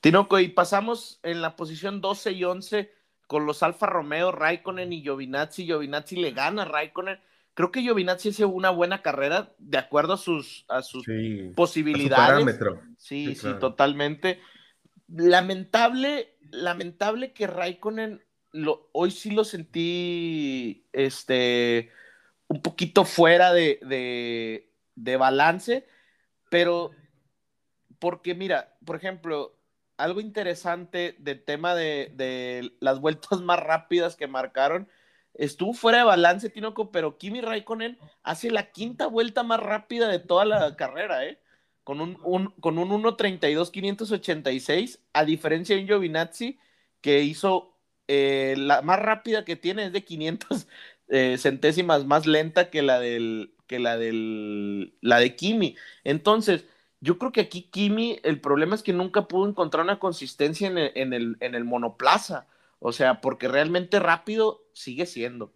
Tinoco, 0.00 0.38
y 0.38 0.48
pasamos 0.48 1.18
en 1.22 1.42
la 1.42 1.56
posición 1.56 2.00
12 2.00 2.32
y 2.32 2.44
11 2.44 2.92
con 3.26 3.44
los 3.46 3.62
Alfa 3.62 3.86
Romeo, 3.86 4.30
Raikkonen 4.32 4.92
y 4.92 5.02
Giovinazzi. 5.02 5.64
Giovinazzi 5.64 6.16
le 6.16 6.30
gana 6.32 6.62
a 6.62 6.66
Raikkonen. 6.66 7.18
Creo 7.54 7.72
que 7.72 7.80
Giovinazzi 7.80 8.28
hace 8.28 8.44
una 8.44 8.70
buena 8.70 9.02
carrera 9.02 9.54
de 9.58 9.78
acuerdo 9.78 10.12
a 10.12 10.16
sus, 10.18 10.64
a 10.68 10.82
sus 10.82 11.04
Sí. 11.04 11.40
A 11.40 11.48
su 11.48 11.54
posibilidades. 11.54 12.16
parámetro. 12.26 12.82
Sí, 12.98 13.26
Sí, 13.28 13.34
sí, 13.34 13.40
claro. 13.40 13.58
totalmente. 13.58 14.40
Lamentable, 15.08 16.36
lamentable 16.50 17.32
que 17.32 17.46
Raikkonen 17.46 18.22
lo, 18.52 18.88
hoy 18.92 19.10
sí 19.10 19.30
lo 19.30 19.44
sentí 19.44 20.86
este 20.92 21.90
un 22.48 22.62
poquito 22.62 23.04
fuera 23.04 23.52
de, 23.52 23.80
de, 23.82 24.70
de 24.94 25.16
balance, 25.16 25.86
pero 26.50 26.92
porque 27.98 28.34
mira, 28.34 28.76
por 28.84 28.96
ejemplo, 28.96 29.55
algo 29.96 30.20
interesante 30.20 31.16
del 31.18 31.42
tema 31.42 31.74
de, 31.74 32.12
de 32.14 32.72
las 32.80 33.00
vueltas 33.00 33.40
más 33.42 33.60
rápidas 33.60 34.16
que 34.16 34.26
marcaron, 34.26 34.88
estuvo 35.34 35.74
fuera 35.74 35.98
de 35.98 36.04
balance, 36.04 36.50
Tinoco, 36.50 36.90
pero 36.90 37.18
Kimi 37.18 37.40
Raikkonen 37.40 37.98
hace 38.22 38.50
la 38.50 38.70
quinta 38.70 39.06
vuelta 39.06 39.42
más 39.42 39.60
rápida 39.60 40.08
de 40.08 40.18
toda 40.18 40.44
la 40.44 40.76
carrera, 40.76 41.24
¿eh? 41.26 41.38
Con 41.84 42.00
un, 42.00 42.14
con 42.14 42.78
un 42.78 42.90
1.32.586, 42.90 44.98
a 45.12 45.24
diferencia 45.24 45.76
de 45.76 45.84
Giovinazzi 45.84 46.58
que 47.00 47.22
hizo 47.22 47.76
eh, 48.08 48.54
la 48.58 48.82
más 48.82 48.98
rápida 48.98 49.44
que 49.44 49.56
tiene 49.56 49.86
es 49.86 49.92
de 49.92 50.04
500 50.04 50.66
eh, 51.08 51.38
centésimas 51.38 52.04
más 52.04 52.26
lenta 52.26 52.70
que 52.70 52.82
la 52.82 52.98
del 53.00 53.52
que 53.68 53.78
la 53.78 53.96
del 53.96 54.94
la 55.00 55.18
de 55.20 55.36
Kimi. 55.36 55.76
Entonces, 56.04 56.64
yo 57.00 57.18
creo 57.18 57.32
que 57.32 57.42
aquí 57.42 57.68
Kimi, 57.70 58.18
el 58.22 58.40
problema 58.40 58.74
es 58.74 58.82
que 58.82 58.92
nunca 58.92 59.28
pudo 59.28 59.48
encontrar 59.48 59.84
una 59.84 59.98
consistencia 59.98 60.68
en 60.68 60.78
el, 60.78 60.92
en 60.94 61.12
el, 61.12 61.36
en 61.40 61.54
el 61.54 61.64
monoplaza. 61.64 62.46
O 62.78 62.92
sea, 62.92 63.20
porque 63.20 63.48
realmente 63.48 63.98
rápido 63.98 64.64
sigue 64.72 65.06
siendo. 65.06 65.52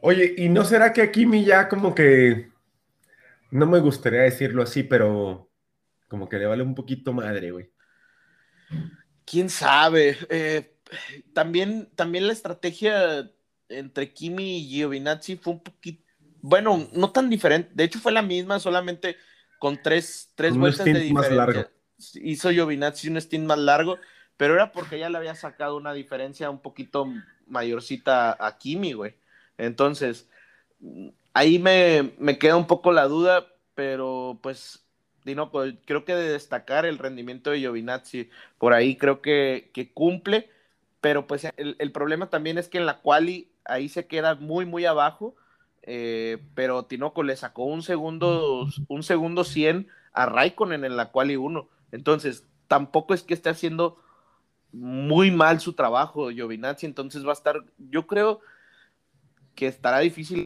Oye, 0.00 0.34
¿y 0.36 0.48
no 0.48 0.64
será 0.64 0.92
que 0.92 1.02
a 1.02 1.10
Kimi 1.10 1.44
ya 1.44 1.68
como 1.68 1.94
que, 1.94 2.50
no 3.50 3.66
me 3.66 3.80
gustaría 3.80 4.20
decirlo 4.20 4.62
así, 4.62 4.82
pero 4.82 5.50
como 6.08 6.28
que 6.28 6.38
le 6.38 6.46
vale 6.46 6.62
un 6.62 6.74
poquito 6.74 7.12
madre, 7.12 7.50
güey? 7.50 7.70
¿Quién 9.24 9.50
sabe? 9.50 10.16
Eh, 10.28 10.76
también, 11.32 11.90
también 11.96 12.26
la 12.26 12.32
estrategia 12.32 13.30
entre 13.68 14.12
Kimi 14.12 14.58
y 14.58 14.68
Giovinazzi 14.68 15.36
fue 15.36 15.54
un 15.54 15.62
poquito, 15.62 16.04
bueno, 16.40 16.88
no 16.92 17.10
tan 17.10 17.28
diferente. 17.28 17.70
De 17.74 17.84
hecho, 17.84 17.98
fue 17.98 18.12
la 18.12 18.22
misma, 18.22 18.60
solamente 18.60 19.16
con 19.58 19.82
tres, 19.82 20.32
tres 20.34 20.56
Un 20.56 20.60
vueltas 20.60 20.92
de 20.92 21.00
stint 21.00 21.10
más 21.10 21.28
diferencia. 21.30 21.34
largo. 21.34 21.70
Hizo 22.14 22.50
Giovinazzi 22.50 23.08
un 23.08 23.20
stint 23.20 23.46
más 23.46 23.58
largo, 23.58 23.98
pero 24.36 24.54
era 24.54 24.72
porque 24.72 24.98
ya 24.98 25.08
le 25.10 25.18
había 25.18 25.34
sacado 25.34 25.76
una 25.76 25.92
diferencia 25.94 26.50
un 26.50 26.60
poquito 26.60 27.06
mayorcita 27.46 28.36
a 28.44 28.58
Kimi, 28.58 28.92
güey. 28.92 29.16
Entonces, 29.58 30.28
ahí 31.34 31.58
me, 31.58 32.14
me 32.18 32.38
queda 32.38 32.56
un 32.56 32.66
poco 32.66 32.92
la 32.92 33.06
duda, 33.08 33.46
pero 33.74 34.38
pues, 34.42 34.86
Dino, 35.24 35.50
creo 35.84 36.04
que 36.04 36.14
de 36.14 36.30
destacar 36.32 36.86
el 36.86 36.98
rendimiento 36.98 37.50
de 37.50 37.58
Giovinazzi, 37.60 38.30
por 38.58 38.72
ahí 38.74 38.96
creo 38.96 39.22
que, 39.22 39.70
que 39.74 39.92
cumple, 39.92 40.50
pero 41.00 41.26
pues 41.26 41.46
el, 41.56 41.76
el 41.78 41.92
problema 41.92 42.30
también 42.30 42.58
es 42.58 42.68
que 42.68 42.78
en 42.78 42.86
la 42.86 43.00
quali 43.00 43.52
ahí 43.64 43.88
se 43.88 44.06
queda 44.06 44.34
muy, 44.36 44.66
muy 44.66 44.84
abajo, 44.86 45.36
eh, 45.86 46.38
pero 46.54 46.84
Tinoco 46.86 47.22
le 47.22 47.36
sacó 47.36 47.64
un 47.64 47.82
segundo, 47.82 48.68
un 48.88 49.02
segundo 49.02 49.44
100 49.44 49.88
a 50.12 50.26
Raikkonen 50.26 50.84
en 50.84 50.96
la 50.96 51.10
quali 51.12 51.36
1. 51.36 51.68
Entonces, 51.92 52.46
tampoco 52.68 53.14
es 53.14 53.22
que 53.22 53.34
esté 53.34 53.50
haciendo 53.50 53.98
muy 54.72 55.30
mal 55.30 55.60
su 55.60 55.74
trabajo 55.74 56.30
Giovinazzi, 56.30 56.86
entonces 56.86 57.24
va 57.26 57.30
a 57.30 57.34
estar, 57.34 57.64
yo 57.78 58.06
creo 58.06 58.40
que 59.54 59.66
estará 59.66 60.00
difícil 60.00 60.44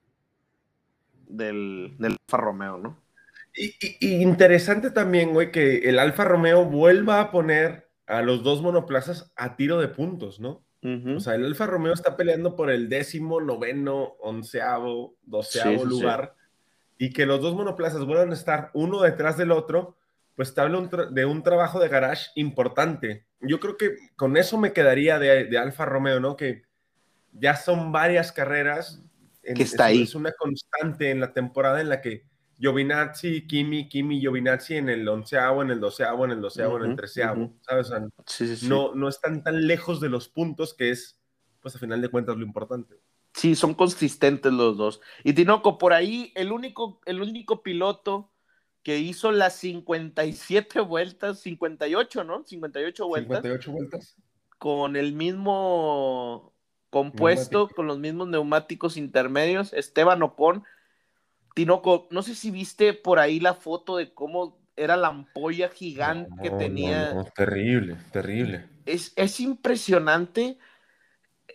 del, 1.28 1.95
del 1.99 2.12
Alfa 2.28 2.36
Romeo, 2.43 2.78
¿no? 2.78 3.03
Y, 3.55 3.68
y- 3.80 3.97
y 4.01 4.22
interesante 4.22 4.91
también, 4.91 5.32
güey, 5.32 5.51
que 5.53 5.78
el 5.88 5.99
Alfa 5.99 6.24
Romeo 6.24 6.64
vuelva 6.66 7.20
a 7.20 7.30
poner 7.30 7.88
a 8.07 8.22
los 8.22 8.43
dos 8.43 8.62
monoplazas 8.62 9.32
a 9.36 9.57
tiro 9.57 9.78
de 9.80 9.88
puntos, 9.88 10.41
¿no? 10.41 10.64
O 10.83 11.20
sea, 11.20 11.35
el 11.35 11.45
Alfa 11.45 11.66
Romeo 11.66 11.93
está 11.93 12.16
peleando 12.16 12.57
por 12.57 12.70
el 12.70 12.89
décimo, 12.89 13.41
noveno, 13.41 14.14
onceavo, 14.20 15.14
doceavo 15.22 15.70
Sí, 15.72 15.76
sí, 15.78 15.83
sí. 15.83 15.89
lugar. 15.89 16.35
Y 16.97 17.12
que 17.12 17.26
los 17.26 17.41
dos 17.43 17.55
monoplazas 17.55 18.05
vuelvan 18.07 18.31
a 18.31 18.35
estar 18.35 18.70
uno 18.72 19.01
detrás 19.03 19.37
del 19.37 19.51
otro, 19.53 19.97
pues 20.37 20.55
te 20.55 20.61
habla 20.62 20.89
de 21.11 21.24
un 21.26 21.43
trabajo 21.43 21.81
de 21.81 21.89
garage 21.89 22.28
importante. 22.35 23.26
Yo 23.41 23.61
creo 23.61 23.76
que 23.76 23.95
con 24.16 24.37
eso 24.39 24.57
me 24.59 24.72
quedaría 24.72 25.18
de, 25.18 25.45
de 25.45 25.59
Alfa 25.59 25.85
Romeo, 25.85 26.18
¿no? 26.20 26.37
Que 26.37 26.62
ya 27.33 27.57
son 27.57 27.93
varias 27.93 28.33
carreras. 28.33 29.03
en- 29.43 29.55
Que 29.57 29.62
está 29.64 29.91
es, 29.91 29.97
ahí. 29.97 30.03
Es 30.03 30.14
una 30.14 30.33
constante 30.33 31.11
en 31.11 31.20
la 31.20 31.33
temporada 31.35 31.81
en 31.81 31.89
la 31.91 32.01
que 32.01 32.24
Giovinazzi, 32.61 33.47
Kimi, 33.47 33.89
Kimi, 33.89 34.21
Giovinazzi 34.21 34.77
en 34.77 34.91
el 34.91 35.09
onceavo, 35.09 35.63
en 35.63 35.71
el 35.71 35.81
doceavo, 35.81 36.27
en 36.27 36.33
el 36.33 36.41
doceavo, 36.43 36.77
en 36.79 36.91
el 36.91 36.97
treceavo. 36.97 37.55
¿sabes? 37.63 37.87
O 37.87 37.89
sea, 37.91 38.07
Sí, 38.27 38.47
sí, 38.47 38.57
sí. 38.57 38.69
no, 38.69 38.95
no 38.95 39.09
están 39.09 39.43
tan 39.43 39.67
lejos 39.67 40.01
de 40.01 40.11
los 40.11 40.29
puntos 40.29 40.75
que 40.75 40.91
es, 40.91 41.19
pues 41.61 41.75
a 41.75 41.79
final 41.79 42.01
de 42.03 42.09
cuentas, 42.09 42.37
lo 42.37 42.45
importante. 42.45 42.97
Sí, 43.33 43.55
son 43.55 43.75
consistentes 43.75 44.53
los 44.53 44.77
dos. 44.77 45.01
Y 45.25 45.33
Tinoco, 45.33 45.79
por 45.79 45.93
ahí, 45.95 46.33
el 46.35 46.53
único, 46.53 47.01
el 47.07 47.23
único 47.23 47.63
piloto 47.63 48.31
que 48.83 48.99
hizo 48.99 49.31
las 49.33 49.55
57 49.57 50.81
vueltas, 50.81 51.41
58, 51.41 52.25
¿no? 52.25 52.45
58 52.45 53.07
vueltas, 53.09 53.37
58 53.43 53.73
vueltas. 53.73 54.17
con 54.59 54.97
el 54.97 55.13
mismo 55.15 56.53
compuesto, 56.91 57.59
Neumático. 57.59 57.77
con 57.77 57.87
los 57.87 57.99
mismos 57.99 58.29
neumáticos 58.29 58.97
intermedios, 58.97 59.73
Esteban 59.73 60.23
Ocon. 60.23 60.65
Tinoco, 61.55 62.09
no 62.11 62.23
sé 62.23 62.35
si 62.35 62.51
viste 62.51 62.93
por 62.93 63.19
ahí 63.19 63.41
la 63.41 63.55
foto 63.55 63.97
de 63.97 64.13
cómo 64.13 64.59
era 64.77 64.97
la 64.97 65.09
ampolla 65.09 65.69
gigante 65.69 66.31
que 66.43 66.51
tenía. 66.51 67.13
no, 67.13 67.23
no, 67.23 67.25
terrible, 67.35 67.97
terrible. 68.13 68.67
es, 68.87 69.13
es 69.17 69.41
impresionante. 69.41 70.59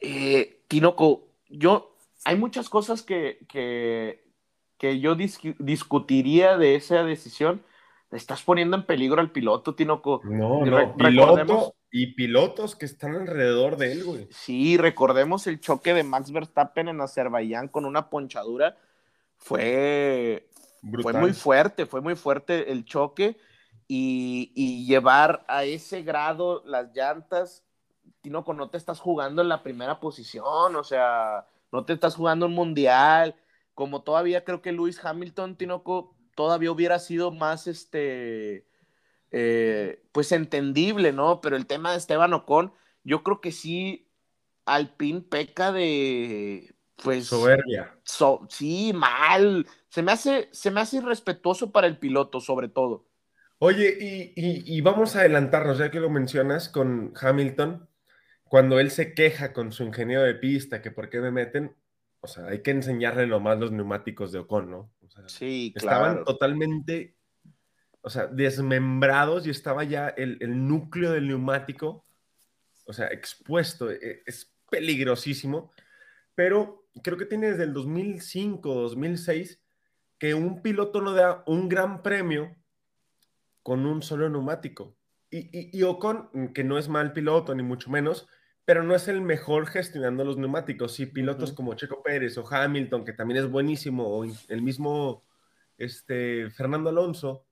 Eh, 0.02 0.62
Tinoco, 0.68 1.28
yo, 1.50 1.96
hay 2.24 2.36
muchas 2.38 2.70
cosas 2.70 3.02
que, 3.02 3.40
que, 3.48 4.28
que 4.78 5.00
yo 5.00 5.16
dis- 5.16 5.56
discutiría 5.60 6.58
de 6.58 6.76
esa 6.76 7.04
decisión. 7.04 7.64
Estás 8.12 8.44
poniendo 8.44 8.78
en 8.78 8.86
peligro 8.86 9.20
al 9.20 9.32
piloto, 9.32 9.76
Tinoco. 9.76 10.22
No, 10.24 10.66
no, 10.66 10.96
piloto 10.96 11.76
y 11.92 12.14
pilotos 12.14 12.76
que 12.76 12.86
están 12.86 13.16
alrededor 13.16 13.78
de 13.78 13.92
él, 13.94 14.04
güey. 14.04 14.28
Sí, 14.30 14.78
recordemos 14.78 15.48
el 15.48 15.60
choque 15.60 15.94
de 15.94 16.04
Max 16.04 16.32
Verstappen 16.32 16.90
en 16.90 17.02
Azerbaiyán 17.02 17.70
con 17.70 17.86
una 17.86 18.10
ponchadura. 18.10 18.78
Fue, 19.46 20.50
Brutal. 20.82 21.12
fue 21.12 21.22
muy 21.22 21.34
fuerte, 21.34 21.86
fue 21.86 22.02
muy 22.02 22.16
fuerte 22.16 22.72
el 22.72 22.84
choque 22.84 23.38
y, 23.88 24.52
y 24.56 24.88
llevar 24.88 25.46
a 25.48 25.66
ese 25.66 26.02
grado 26.02 26.64
las 26.66 26.92
llantas, 26.96 27.64
Tinoco, 28.22 28.56
no 28.56 28.72
te 28.72 28.78
estás 28.78 29.00
jugando 29.00 29.44
en 29.44 29.50
la 29.50 29.62
primera 29.62 30.00
posición, 30.00 30.76
o 30.76 30.84
sea, 30.84 31.46
no 31.72 31.86
te 31.86 31.94
estás 31.94 32.16
jugando 32.16 32.48
un 32.48 32.54
mundial, 32.54 33.36
como 33.76 34.02
todavía 34.02 34.44
creo 34.44 34.64
que 34.64 34.72
Lewis 34.72 35.00
Hamilton, 35.06 35.58
Tinoco, 35.58 36.16
todavía 36.36 36.72
hubiera 36.72 36.98
sido 36.98 37.30
más, 37.30 37.68
este, 37.68 38.66
eh, 39.30 40.04
pues 40.12 40.32
entendible, 40.32 41.14
¿no? 41.14 41.40
Pero 41.40 41.56
el 41.56 41.68
tema 41.68 41.92
de 41.92 41.98
Esteban 41.98 42.34
Ocon, 42.34 42.74
yo 43.04 43.22
creo 43.22 43.42
que 43.42 43.52
sí, 43.52 44.10
Alpine 44.66 45.22
peca 45.22 45.72
de, 45.72 46.75
pues, 47.02 47.28
Soberbia. 47.28 47.98
So- 48.04 48.48
sí, 48.50 48.92
mal. 48.94 49.66
Se 49.90 50.02
me 50.02 50.12
hace, 50.12 50.50
se 50.52 50.72
me 50.72 50.82
hace 50.82 50.98
irrespetuoso 50.98 51.72
para 51.72 51.88
el 51.88 51.98
piloto, 51.98 52.40
sobre 52.40 52.68
todo. 52.70 53.08
Oye, 53.60 53.98
y, 54.00 54.34
y- 54.36 54.64
y 54.78 54.82
vamos 54.82 55.16
a 55.16 55.20
adelantarnos, 55.22 55.78
ya 55.78 55.90
que 55.92 56.00
lo 56.00 56.10
mencionas 56.10 56.68
con 56.70 57.14
Hamilton, 57.20 57.88
cuando 58.44 58.80
él 58.80 58.92
se 58.92 59.14
queja 59.14 59.54
con 59.54 59.72
su 59.72 59.84
ingeniero 59.84 60.24
de 60.24 60.36
pista, 60.36 60.82
que 60.82 60.92
por 60.92 61.10
qué 61.10 61.20
me 61.20 61.32
meten, 61.32 61.76
o 62.20 62.28
sea, 62.28 62.48
hay 62.48 62.62
que 62.62 62.72
enseñarle 62.72 63.28
nomás 63.28 63.58
los 63.60 63.72
neumáticos 63.72 64.32
de 64.32 64.40
Ocon, 64.40 64.70
¿no? 64.72 64.92
O 65.06 65.10
sea, 65.10 65.28
Sí, 65.30 65.74
estaban 65.76 66.12
claro. 66.14 66.26
totalmente, 66.26 67.16
o 68.02 68.10
sea, 68.10 68.28
desmembrados 68.28 69.48
y 69.48 69.50
estaba 69.52 69.84
ya 69.84 70.10
el, 70.10 70.38
el 70.42 70.68
núcleo 70.68 71.12
del 71.12 71.28
neumático, 71.28 72.06
o 72.86 72.94
sea, 72.94 73.08
expuesto, 73.08 73.90
e- 73.92 74.22
es 74.26 74.54
peligrosísimo, 74.70 75.72
pero 76.36 76.85
creo 77.04 77.18
que 77.18 77.26
tiene 77.26 77.48
desde 77.52 77.64
el 77.64 77.74
2005, 77.74 78.74
2006, 78.74 79.62
que 80.18 80.34
un 80.34 80.62
piloto 80.62 81.02
no 81.02 81.14
da 81.14 81.44
un 81.48 81.70
gran 81.70 82.02
premio 82.04 82.56
con 83.64 83.86
un 83.86 84.02
solo 84.02 84.30
neumático. 84.30 84.96
Y, 85.30 85.40
y, 85.58 85.70
y 85.78 85.84
Ocon, 85.84 86.54
que 86.54 86.64
no 86.64 86.78
es 86.78 86.88
mal 86.88 87.14
piloto, 87.14 87.56
ni 87.56 87.64
mucho 87.64 87.90
menos, 87.90 88.28
pero 88.64 88.84
no 88.84 88.96
es 88.96 89.08
el 89.08 89.22
mejor 89.22 89.68
gestionando 89.68 90.24
los 90.24 90.38
neumáticos. 90.38 90.94
Sí, 90.94 91.06
pilotos 91.08 91.54
como 91.54 91.74
Checo 91.76 92.02
Pérez 92.04 92.38
o 92.38 92.46
Hamilton, 92.50 93.06
que 93.06 93.14
también 93.14 93.40
es 93.44 93.50
buenísimo, 93.50 94.08
o 94.08 94.24
el 94.26 94.62
mismo 94.62 95.24
este, 95.78 96.50
Fernando 96.52 96.90
Alonso, 96.90 97.46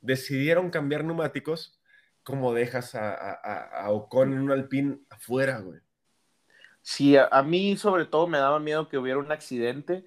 decidieron 0.00 0.70
cambiar 0.70 1.04
neumáticos, 1.04 1.80
como 2.22 2.54
dejas 2.54 2.94
a, 2.94 3.12
a, 3.14 3.32
a- 3.32 3.84
a 3.86 3.90
Ocon 3.90 4.32
en 4.32 4.40
un 4.40 4.50
Alpine 4.52 5.00
afuera, 5.10 5.60
güey. 5.60 5.80
Sí, 6.82 7.16
a, 7.16 7.26
a 7.26 7.42
mí 7.42 7.76
sobre 7.76 8.06
todo 8.06 8.26
me 8.26 8.38
daba 8.38 8.58
miedo 8.60 8.88
que 8.88 8.98
hubiera 8.98 9.18
un 9.18 9.30
accidente 9.32 10.04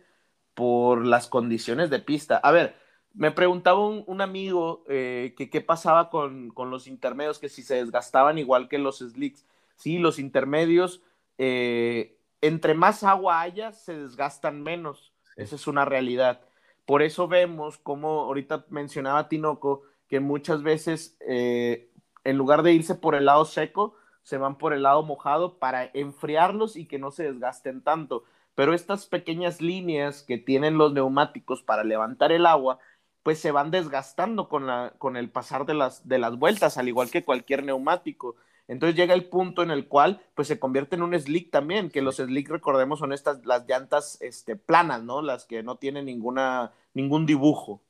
por 0.54 1.06
las 1.06 1.28
condiciones 1.28 1.90
de 1.90 2.00
pista. 2.00 2.38
A 2.38 2.52
ver, 2.52 2.76
me 3.14 3.32
preguntaba 3.32 3.86
un, 3.88 4.04
un 4.08 4.22
amigo 4.22 4.84
eh, 4.90 5.34
que 5.38 5.50
qué 5.50 5.62
pasaba 5.62 6.10
con, 6.10 6.50
con 6.52 6.70
los 6.72 6.88
intermedios, 6.88 7.40
que 7.40 7.50
si 7.50 7.64
se 7.64 7.76
desgastaban 7.76 8.38
igual 8.38 8.68
que 8.70 8.78
los 8.80 9.00
slicks. 9.00 9.46
Sí, 9.78 10.00
los 10.00 10.20
intermedios, 10.20 11.02
eh, 11.38 12.18
entre 12.42 12.74
más 12.74 13.04
agua 13.04 13.42
haya, 13.42 13.72
se 13.72 13.98
desgastan 13.98 14.64
menos. 14.64 15.14
Sí. 15.24 15.42
Esa 15.44 15.56
es 15.56 15.68
una 15.68 15.86
realidad. 15.86 16.42
Por 16.86 17.02
eso 17.02 17.28
vemos, 17.28 17.78
como 17.78 18.22
ahorita 18.22 18.66
mencionaba 18.70 19.28
Tinoco, 19.30 19.84
que 20.08 20.20
muchas 20.20 20.64
veces 20.64 21.18
eh, 21.28 21.90
en 22.24 22.38
lugar 22.38 22.64
de 22.64 22.74
irse 22.74 22.96
por 22.96 23.16
el 23.16 23.26
lado 23.26 23.46
seco, 23.46 23.96
se 24.26 24.40
van 24.40 24.58
por 24.58 24.74
el 24.74 24.82
lado 24.82 25.04
mojado 25.04 25.60
para 25.60 25.92
enfriarlos 25.94 26.76
y 26.78 26.88
que 26.88 26.98
no 26.98 27.12
se 27.12 27.24
desgasten 27.24 27.84
tanto. 27.84 28.24
Pero 28.56 28.74
estas 28.74 29.06
pequeñas 29.06 29.62
líneas 29.62 30.24
que 30.24 30.40
tienen 30.40 30.80
los 30.80 30.94
neumáticos 30.94 31.62
para 31.62 31.84
levantar 31.84 32.32
el 32.32 32.48
agua, 32.48 32.80
pues 33.22 33.38
se 33.40 33.52
van 33.52 33.70
desgastando 33.70 34.50
con, 34.50 34.66
la, 34.66 34.94
con 34.98 35.16
el 35.16 35.30
pasar 35.30 35.68
de 35.68 35.76
las, 35.76 36.08
de 36.08 36.18
las 36.18 36.38
vueltas, 36.38 36.80
al 36.80 36.88
igual 36.88 37.12
que 37.12 37.24
cualquier 37.24 37.64
neumático. 37.64 38.36
Entonces 38.68 38.96
llega 38.96 39.14
el 39.14 39.26
punto 39.26 39.62
en 39.62 39.70
el 39.70 39.88
cual 39.88 40.20
pues 40.34 40.48
se 40.48 40.60
convierte 40.60 40.96
en 40.96 41.04
un 41.04 41.14
slick 41.20 41.52
también, 41.52 41.92
que 41.92 42.02
los 42.02 42.16
slick 42.16 42.50
recordemos 42.50 42.98
son 42.98 43.14
estas 43.14 43.46
las 43.46 43.68
llantas 43.68 44.20
este, 44.22 44.56
planas, 44.56 45.04
¿no? 45.04 45.22
Las 45.22 45.46
que 45.46 45.62
no 45.62 45.76
tienen 45.76 46.06
ninguna, 46.06 46.72
ningún 46.96 47.28
dibujo. 47.28 47.84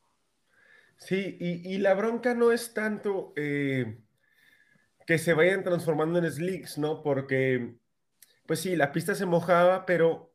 Sí, 0.97 1.37
y, 1.39 1.73
y 1.73 1.77
la 1.77 1.93
bronca 1.93 2.33
no 2.33 2.51
es 2.51 2.73
tanto 2.73 3.31
eh, 3.37 3.99
que 5.05 5.17
se 5.17 5.33
vayan 5.33 5.63
transformando 5.63 6.19
en 6.19 6.31
slicks, 6.31 6.77
¿no? 6.77 7.03
Porque, 7.03 7.75
pues 8.45 8.59
sí, 8.59 8.75
la 8.75 8.91
pista 8.91 9.15
se 9.15 9.25
mojaba, 9.25 9.85
pero 9.85 10.33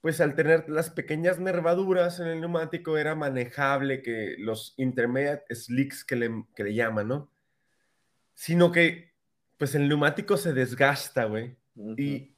pues 0.00 0.20
al 0.20 0.34
tener 0.34 0.68
las 0.68 0.90
pequeñas 0.90 1.38
nervaduras 1.38 2.18
en 2.18 2.26
el 2.26 2.40
neumático 2.40 2.98
era 2.98 3.14
manejable 3.14 4.02
que 4.02 4.34
los 4.38 4.74
intermediate 4.76 5.54
slicks 5.54 6.04
que 6.04 6.16
le, 6.16 6.44
que 6.56 6.64
le 6.64 6.74
llaman, 6.74 7.06
¿no? 7.06 7.30
Sino 8.34 8.72
que, 8.72 9.12
pues 9.58 9.74
el 9.76 9.88
neumático 9.88 10.36
se 10.36 10.52
desgasta, 10.52 11.26
güey. 11.26 11.56
Y 11.96 12.34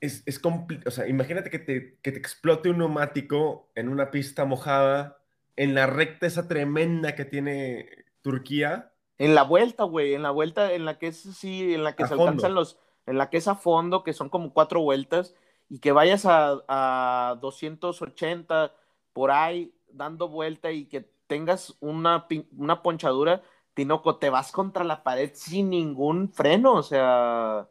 es, 0.00 0.22
es 0.24 0.40
compli- 0.40 0.82
o 0.86 0.90
sea, 0.90 1.06
imagínate 1.06 1.50
que 1.50 1.58
te, 1.58 1.98
que 2.00 2.12
te 2.12 2.18
explote 2.18 2.70
un 2.70 2.78
neumático 2.78 3.70
en 3.74 3.88
una 3.88 4.10
pista 4.10 4.44
mojada 4.44 5.18
en 5.56 5.74
la 5.74 5.86
recta 5.86 6.26
esa 6.26 6.48
tremenda 6.48 7.14
que 7.14 7.26
tiene 7.26 8.06
Turquía. 8.22 8.91
En 9.22 9.34
la 9.34 9.44
vuelta, 9.44 9.84
güey, 9.84 10.14
en 10.14 10.22
la 10.22 10.30
vuelta 10.30 10.72
en 10.72 10.84
la 10.84 10.98
que 10.98 11.06
es 11.08 11.20
sí, 11.20 11.74
en 11.74 11.84
la 11.84 11.94
que 11.94 12.02
A 12.02 12.06
se 12.08 12.16
fondo. 12.16 12.24
alcanzan 12.24 12.54
los, 12.54 12.78
en 13.06 13.18
la 13.18 13.30
que 13.30 13.36
es 13.36 13.46
a 13.46 13.54
fondo, 13.54 14.02
que 14.02 14.12
son 14.12 14.28
como 14.28 14.52
cuatro 14.52 14.80
vueltas, 14.80 15.34
y 15.68 15.78
que 15.78 15.92
vayas 15.92 16.26
a, 16.26 16.62
a 16.68 17.36
280 17.40 18.74
por 19.12 19.30
ahí 19.30 19.72
dando 19.92 20.28
vuelta 20.28 20.72
y 20.72 20.86
que 20.86 21.08
tengas 21.28 21.76
una, 21.80 22.26
una 22.56 22.82
ponchadura, 22.82 23.42
Tinoco, 23.74 24.16
te 24.16 24.28
vas 24.28 24.50
contra 24.52 24.84
la 24.84 25.02
pared 25.02 25.30
sin 25.34 25.70
ningún 25.70 26.28
freno, 26.32 26.74
o 26.74 26.82
sea, 26.82 27.68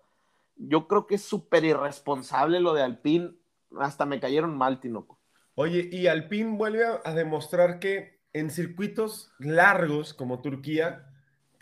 yo 0.56 0.88
creo 0.88 1.06
que 1.06 1.16
es 1.16 1.24
súper 1.24 1.66
irresponsable 1.66 2.60
lo 2.60 2.74
de 2.74 2.82
Alpine, 2.84 3.34
hasta 3.78 4.06
me 4.06 4.20
cayeron 4.20 4.58
mal, 4.58 4.80
Tinoco. 4.80 5.20
Oye, 5.56 5.89
y 5.91 6.08
Alpine 6.08 6.56
vuelve 6.58 6.86
a, 6.86 7.02
a 7.04 7.14
demostrar 7.14 7.80
que 7.80 8.22
en 8.34 8.49
circuitos 8.49 9.32
largos 9.38 10.14
como 10.14 10.41
Turquía 10.41 11.11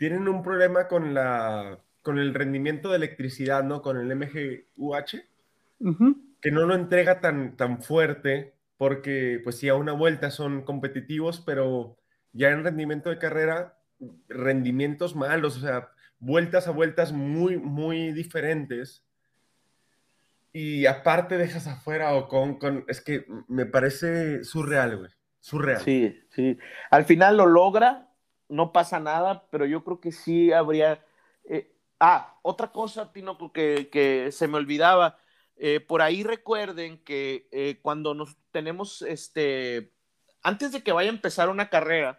tienen 0.00 0.28
un 0.28 0.42
problema 0.42 0.88
con 0.88 1.12
la 1.12 1.78
con 2.00 2.18
el 2.18 2.32
rendimiento 2.32 2.88
de 2.88 2.96
electricidad, 2.96 3.62
¿no? 3.62 3.82
Con 3.82 3.98
el 3.98 4.16
MGUH, 4.16 5.20
que 6.40 6.50
no 6.50 6.64
lo 6.64 6.74
entrega 6.74 7.20
tan, 7.20 7.54
tan 7.58 7.82
fuerte, 7.82 8.54
porque 8.78 9.42
pues 9.44 9.58
sí, 9.58 9.68
a 9.68 9.74
una 9.74 9.92
vuelta 9.92 10.30
son 10.30 10.62
competitivos, 10.62 11.42
pero 11.44 11.98
ya 12.32 12.48
en 12.48 12.64
rendimiento 12.64 13.10
de 13.10 13.18
carrera, 13.18 13.76
rendimientos 14.30 15.14
malos, 15.14 15.58
o 15.58 15.60
sea, 15.60 15.90
vueltas 16.18 16.66
a 16.66 16.70
vueltas 16.70 17.12
muy, 17.12 17.58
muy 17.58 18.12
diferentes. 18.12 19.04
Y 20.50 20.86
aparte 20.86 21.36
dejas 21.36 21.66
afuera 21.66 22.14
o 22.14 22.26
con, 22.26 22.58
con 22.58 22.86
es 22.88 23.02
que 23.02 23.26
me 23.48 23.66
parece 23.66 24.44
surreal, 24.44 24.96
güey. 24.96 25.10
Surreal. 25.40 25.82
Sí, 25.82 26.18
sí. 26.30 26.58
Al 26.90 27.04
final 27.04 27.36
lo 27.36 27.44
logra, 27.44 28.09
no 28.50 28.72
pasa 28.72 29.00
nada, 29.00 29.46
pero 29.50 29.66
yo 29.66 29.84
creo 29.84 30.00
que 30.00 30.12
sí 30.12 30.52
habría. 30.52 31.04
eh, 31.44 31.72
ah, 32.00 32.38
otra 32.42 32.72
cosa, 32.72 33.12
Tino, 33.12 33.38
que, 33.52 33.88
se 34.32 34.48
me 34.48 34.56
olvidaba. 34.58 35.18
Eh, 35.56 35.80
por 35.80 36.02
ahí 36.02 36.22
recuerden 36.22 36.98
que 37.04 37.48
eh, 37.52 37.78
cuando 37.82 38.14
nos 38.14 38.36
tenemos 38.52 39.02
este. 39.02 39.92
Antes 40.42 40.72
de 40.72 40.82
que 40.82 40.92
vaya 40.92 41.10
a 41.10 41.14
empezar 41.14 41.48
una 41.50 41.68
carrera, 41.70 42.18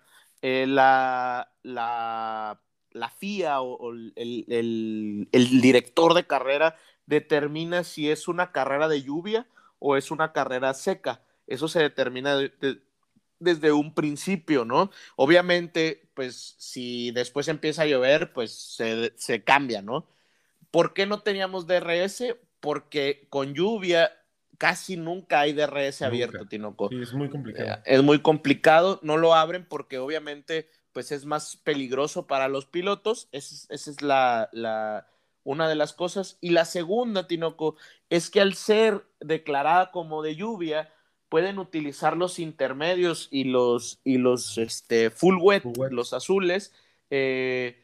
la, 0.67 1.51
la, 1.63 2.61
la 2.91 3.09
FIA 3.09 3.61
o, 3.61 3.91
el, 3.91 4.13
el- 4.15 5.27
director 5.61 6.13
de 6.13 6.27
carrera 6.27 6.75
determina 7.05 7.84
si 7.84 8.09
es 8.09 8.27
una 8.27 8.51
carrera 8.51 8.88
de 8.88 9.01
lluvia 9.03 9.47
o 9.79 9.95
es 9.97 10.11
una 10.11 10.34
carrera 10.34 10.73
seca. 10.73 11.21
Eso 11.47 11.67
se 11.67 11.79
determina 11.79 12.36
de- 12.36 12.49
de- 12.49 12.82
desde 13.42 13.72
un 13.72 13.94
principio, 13.94 14.64
¿no? 14.66 14.92
Obviamente, 15.16 16.10
pues 16.14 16.56
si 16.58 17.12
después 17.12 17.48
empieza 17.48 17.84
a 17.84 17.88
llover, 17.88 18.32
pues 18.34 18.52
se, 18.54 19.14
se 19.18 19.44
cambia, 19.44 19.82
¿no? 19.82 20.08
¿Por 20.72 20.94
qué 20.94 21.06
no 21.06 21.22
teníamos 21.22 21.68
DRS? 21.68 22.38
Porque 22.60 23.28
con 23.30 23.54
lluvia 23.54 24.12
casi 24.58 24.96
nunca 24.96 25.42
hay 25.42 25.54
DRS 25.54 26.02
Nunca. 26.02 26.08
abierto, 26.08 26.46
Tinoco. 26.46 26.89
Sí, 26.89 27.02
es 27.02 27.14
muy 27.14 27.30
complicado. 27.30 27.70
Eh, 27.70 27.82
Es 27.86 28.04
muy 28.04 28.22
complicado, 28.22 29.00
no 29.02 29.18
lo 29.18 29.34
abren 29.34 29.66
porque 29.68 29.98
obviamente 29.98 30.70
pues 30.94 31.12
es 31.12 31.26
más 31.26 31.56
peligroso 31.58 32.28
para 32.28 32.50
los 32.50 32.66
pilotos, 32.66 33.30
esa 33.32 33.56
es, 33.56 33.68
esa 33.70 33.92
es 33.92 34.02
la, 34.02 34.50
la- 34.52 35.08
una 35.44 35.68
de 35.68 35.76
las 35.76 35.94
cosas. 35.94 36.38
Y 36.42 36.52
la 36.52 36.66
segunda, 36.66 37.28
Tinoco, 37.28 37.76
es 38.10 38.30
que 38.30 38.42
al 38.42 38.54
ser 38.54 39.04
declarada 39.20 39.89
como 39.92 40.22
de 40.22 40.36
lluvia, 40.36 40.94
pueden 41.32 41.59
utilizar 41.59 42.17
los 42.17 42.39
intermedios 42.39 43.29
y 43.32 43.45
los, 43.45 44.01
y 44.03 44.17
los 44.17 44.57
este, 44.57 45.09
full, 45.11 45.38
wet, 45.41 45.63
Full 45.63 45.77
wet. 45.77 45.91
los 45.93 46.11
azules, 46.11 46.73
eh, 47.09 47.82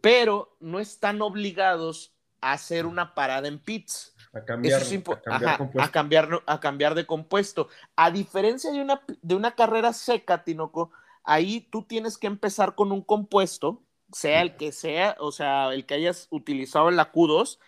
pero 0.00 0.56
no 0.60 0.78
están 0.78 1.20
obligados 1.20 2.12
a 2.40 2.52
hacer 2.52 2.86
una 2.86 3.12
parada 3.16 3.48
en 3.48 3.58
pits. 3.58 4.14
A 4.32 4.44
cambiar, 4.44 4.80
Eso 4.80 4.94
es 4.94 5.02
impo- 5.04 5.16
a 5.18 5.20
cambiar 5.22 5.48
ajá, 5.50 5.58
compuesto. 5.58 5.88
a 5.88 5.92
cambiar, 5.92 6.42
a 6.46 6.60
cambiar 6.60 6.94
de 6.94 7.04
compuesto. 7.04 7.68
A 7.96 8.12
diferencia 8.12 8.70
de 8.70 8.80
una, 8.80 9.02
de 9.22 9.34
una 9.34 9.56
carrera 9.56 9.92
seca, 9.92 10.44
Tinoco, 10.44 10.92
ahí 11.24 11.62
tú 11.72 11.82
tienes 11.82 12.16
que 12.16 12.28
empezar 12.28 12.76
con 12.76 12.92
un 12.92 13.02
compuesto, 13.02 13.82
sea 14.12 14.40
el 14.42 14.54
que 14.56 14.70
sea, 14.70 15.16
o 15.18 15.32
sea, 15.32 15.72
el 15.74 15.84
que 15.84 15.94
hayas 15.94 16.28
utilizado 16.30 16.90
en 16.90 16.96
la 16.96 17.10
Q2, 17.10 17.58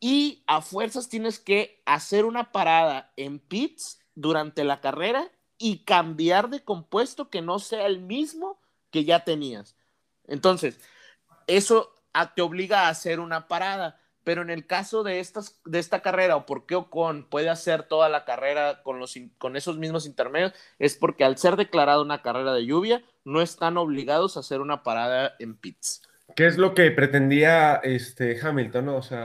y 0.00 0.42
a 0.46 0.60
fuerzas 0.60 1.08
tienes 1.08 1.38
que 1.38 1.82
hacer 1.86 2.26
una 2.26 2.52
parada 2.52 3.10
en 3.16 3.38
pits 3.38 3.99
durante 4.20 4.64
la 4.64 4.80
carrera 4.80 5.28
y 5.58 5.84
cambiar 5.84 6.48
de 6.50 6.62
compuesto 6.62 7.28
que 7.30 7.42
no 7.42 7.58
sea 7.58 7.86
el 7.86 8.00
mismo 8.00 8.60
que 8.90 9.04
ya 9.04 9.24
tenías. 9.24 9.76
Entonces, 10.26 10.78
eso 11.46 11.94
a- 12.12 12.34
te 12.34 12.42
obliga 12.42 12.86
a 12.86 12.88
hacer 12.88 13.20
una 13.20 13.48
parada. 13.48 13.98
Pero 14.22 14.42
en 14.42 14.50
el 14.50 14.66
caso 14.66 15.02
de, 15.02 15.18
estas, 15.18 15.60
de 15.64 15.78
esta 15.78 16.02
carrera, 16.02 16.36
o 16.36 16.44
por 16.44 16.66
qué 16.66 16.74
Ocon 16.76 17.24
puede 17.24 17.48
hacer 17.48 17.84
toda 17.84 18.10
la 18.10 18.26
carrera 18.26 18.82
con, 18.82 18.98
los, 18.98 19.18
con 19.38 19.56
esos 19.56 19.78
mismos 19.78 20.04
intermedios, 20.06 20.52
es 20.78 20.94
porque 20.94 21.24
al 21.24 21.38
ser 21.38 21.56
declarada 21.56 22.02
una 22.02 22.20
carrera 22.20 22.52
de 22.52 22.66
lluvia, 22.66 23.02
no 23.24 23.40
están 23.40 23.78
obligados 23.78 24.36
a 24.36 24.40
hacer 24.40 24.60
una 24.60 24.82
parada 24.82 25.34
en 25.38 25.56
pits. 25.56 26.02
¿Qué 26.36 26.46
es 26.46 26.58
lo 26.58 26.74
que 26.74 26.90
pretendía 26.90 27.76
este 27.76 28.38
Hamilton? 28.40 28.84
¿no? 28.84 28.96
O 28.96 29.02
sea, 29.02 29.24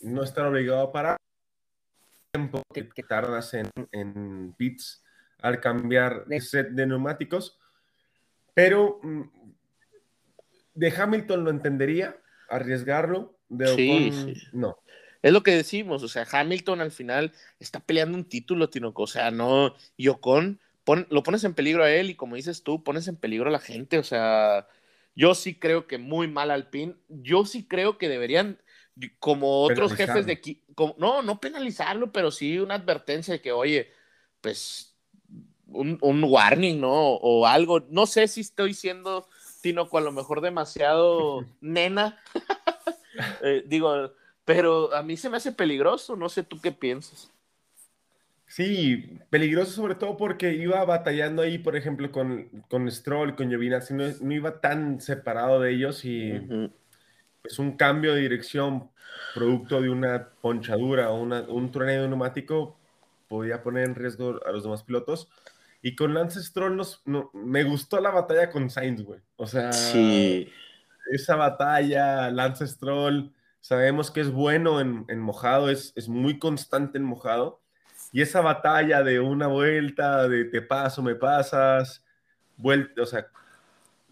no 0.00 0.22
estar 0.24 0.44
obligado 0.46 0.82
a 0.82 0.92
parar 0.92 1.16
tiempo 2.32 2.62
que, 2.72 2.88
que 2.88 3.02
tardas 3.02 3.52
en, 3.54 3.68
en 3.92 4.54
pits 4.56 5.04
al 5.40 5.60
cambiar 5.60 6.24
de 6.26 6.40
set 6.40 6.70
de 6.70 6.86
neumáticos. 6.86 7.58
Pero 8.54 9.00
mm, 9.02 9.22
de 10.74 10.90
Hamilton 10.96 11.44
lo 11.44 11.50
entendería, 11.50 12.16
arriesgarlo. 12.48 13.38
De 13.48 13.66
Sí, 13.66 14.10
Ocon, 14.10 14.34
sí. 14.34 14.42
no. 14.52 14.78
Es 15.20 15.32
lo 15.32 15.42
que 15.42 15.54
decimos, 15.54 16.02
o 16.02 16.08
sea, 16.08 16.26
Hamilton 16.30 16.80
al 16.80 16.90
final 16.90 17.32
está 17.60 17.78
peleando 17.80 18.16
un 18.18 18.24
título, 18.24 18.70
Tinoco, 18.70 19.02
o 19.02 19.06
sea, 19.06 19.30
no, 19.30 19.74
y 19.96 20.08
Ocon, 20.08 20.58
pon- 20.84 21.06
lo 21.10 21.22
pones 21.22 21.44
en 21.44 21.54
peligro 21.54 21.84
a 21.84 21.92
él 21.92 22.10
y 22.10 22.14
como 22.16 22.34
dices 22.34 22.62
tú, 22.64 22.82
pones 22.82 23.06
en 23.06 23.16
peligro 23.16 23.48
a 23.48 23.52
la 23.52 23.60
gente, 23.60 23.98
o 23.98 24.02
sea, 24.02 24.66
yo 25.14 25.34
sí 25.36 25.54
creo 25.54 25.86
que 25.86 25.98
muy 25.98 26.26
mal 26.26 26.50
Alpine, 26.50 26.96
yo 27.08 27.44
sí 27.44 27.64
creo 27.68 27.98
que 27.98 28.08
deberían, 28.08 28.58
como 29.18 29.62
otros 29.62 29.94
jefes 29.94 30.26
de 30.26 30.40
como- 30.74 30.94
no, 30.98 31.22
no 31.22 31.40
penalizarlo, 31.40 32.12
pero 32.12 32.30
sí 32.30 32.58
una 32.58 32.74
advertencia 32.74 33.34
de 33.34 33.40
que, 33.40 33.52
oye, 33.52 33.90
pues, 34.40 34.94
un, 35.66 35.98
un 36.02 36.24
warning, 36.24 36.80
¿no? 36.80 36.92
O 36.92 37.46
algo, 37.46 37.80
no 37.88 38.06
sé 38.06 38.28
si 38.28 38.40
estoy 38.42 38.74
siendo, 38.74 39.26
Tinoco, 39.62 39.98
a 39.98 40.02
lo 40.02 40.12
mejor 40.12 40.40
demasiado 40.40 41.44
nena, 41.60 42.20
Eh, 43.42 43.62
digo, 43.66 44.12
pero 44.44 44.94
a 44.94 45.02
mí 45.02 45.16
se 45.16 45.28
me 45.28 45.36
hace 45.36 45.52
peligroso, 45.52 46.16
no 46.16 46.28
sé 46.28 46.42
tú 46.42 46.60
qué 46.60 46.72
piensas. 46.72 47.30
Sí, 48.46 49.18
peligroso 49.30 49.72
sobre 49.72 49.94
todo 49.94 50.16
porque 50.16 50.52
iba 50.54 50.84
batallando 50.84 51.42
ahí, 51.42 51.58
por 51.58 51.76
ejemplo, 51.76 52.10
con, 52.12 52.48
con 52.68 52.90
Stroll, 52.90 53.34
con 53.34 53.48
Giovinazzi, 53.48 53.94
no, 53.94 54.04
no 54.20 54.32
iba 54.32 54.60
tan 54.60 55.00
separado 55.00 55.60
de 55.60 55.72
ellos 55.72 56.04
y. 56.04 56.32
pues 57.42 57.58
un 57.58 57.76
cambio 57.76 58.14
de 58.14 58.20
dirección 58.20 58.90
producto 59.34 59.80
de 59.80 59.90
una 59.90 60.28
ponchadura 60.40 61.10
o 61.10 61.20
una- 61.20 61.42
un 61.42 61.70
trueno 61.70 62.02
de 62.02 62.08
neumático 62.08 62.76
podía 63.28 63.62
poner 63.62 63.84
en 63.84 63.94
riesgo 63.94 64.40
a 64.46 64.52
los 64.52 64.62
demás 64.62 64.82
pilotos. 64.82 65.28
Y 65.80 65.96
con 65.96 66.14
Lance 66.14 66.42
Stroll 66.42 66.76
nos, 66.76 67.02
no- 67.06 67.30
me 67.34 67.64
gustó 67.64 68.00
la 68.00 68.10
batalla 68.10 68.50
con 68.50 68.70
Sainz, 68.70 69.02
güey. 69.02 69.20
O 69.36 69.46
sea, 69.46 69.72
Sí, 69.72 70.48
esa 71.10 71.34
batalla, 71.36 72.30
Lance 72.30 72.66
Stroll, 72.66 73.32
sabemos 73.60 74.10
que 74.10 74.20
es 74.20 74.30
bueno 74.30 74.80
en, 74.80 75.04
en 75.08 75.18
mojado, 75.18 75.70
es, 75.70 75.92
es 75.96 76.08
muy 76.08 76.38
constante 76.38 76.98
en 76.98 77.04
mojado. 77.04 77.60
Y 78.12 78.20
esa 78.20 78.42
batalla 78.42 79.02
de 79.02 79.18
una 79.20 79.46
vuelta, 79.46 80.28
de 80.28 80.44
te 80.44 80.60
paso, 80.62 81.02
me 81.02 81.14
pasas, 81.14 82.04
vuelta, 82.56 83.02
o 83.02 83.06
sea, 83.06 83.26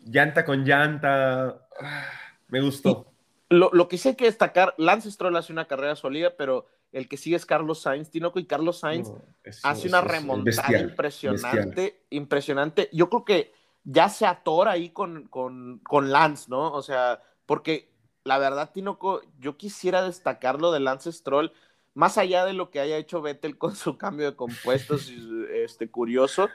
llanta 0.07 0.45
con 0.45 0.64
llanta, 0.64 1.61
ah, 1.81 2.05
me 2.49 2.61
gustó. 2.62 3.09
Lo, 3.51 3.70
lo 3.72 3.88
que 3.88 3.98
sí 3.98 4.09
hay 4.09 4.16
que 4.16 4.24
destacar, 4.24 4.74
Lance 4.78 5.11
Stroll 5.11 5.36
hace 5.36 5.53
una 5.53 5.66
carrera 5.66 5.96
sólida, 5.96 6.34
pero 6.36 6.66
el 6.92 7.09
que 7.09 7.16
sigue 7.16 7.36
es 7.36 7.44
Carlos 7.44 7.82
Sainz, 7.82 8.11
Tinoco, 8.11 8.38
y 8.38 8.46
Carlos 8.46 8.78
Sainz 8.78 9.09
No, 9.09 9.22
hace 9.64 9.88
una 9.88 10.01
remontada 10.01 10.68
bestial, 10.68 10.90
impresionante, 10.90 12.07
impresionante. 12.11 12.88
Yo 12.92 13.09
creo 13.11 13.24
que 13.24 13.53
ya 13.84 14.09
se 14.09 14.26
atora 14.26 14.72
ahí 14.72 14.90
con, 14.90 15.24
con, 15.28 15.80
con 15.80 16.11
Lance, 16.11 16.46
¿no? 16.48 16.72
O 16.72 16.82
sea, 16.82 17.22
porque 17.46 17.90
la 18.24 18.38
verdad, 18.38 18.70
Tinoco, 18.72 19.22
yo 19.38 19.57
quisiera 19.57 20.03
destacar 20.03 20.61
lo 20.61 20.72
de 20.72 20.80
Lance 20.80 21.12
Stroll, 21.12 21.53
más 21.94 22.18
allá 22.18 22.44
de 22.44 22.53
lo 22.53 22.70
que 22.70 22.80
haya 22.80 22.96
hecho 22.96 23.22
Vettel 23.22 23.59
con 23.59 23.74
su 23.74 23.98
cambio 23.98 24.30
de 24.30 24.36
compuestos, 24.36 25.11
este, 25.53 25.90
curioso, 25.90 26.48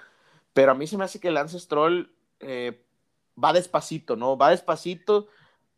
pero 0.54 0.72
a 0.72 0.76
mí 0.76 0.88
se 0.88 0.98
me 0.98 1.04
hace 1.04 1.20
que 1.20 1.32
Lance 1.32 1.60
Stroll 1.60 2.12
eh, 2.39 2.82
va 3.41 3.54
despacito, 3.54 4.16
¿no? 4.16 4.38
Va 4.38 4.52
despacito, 4.52 5.28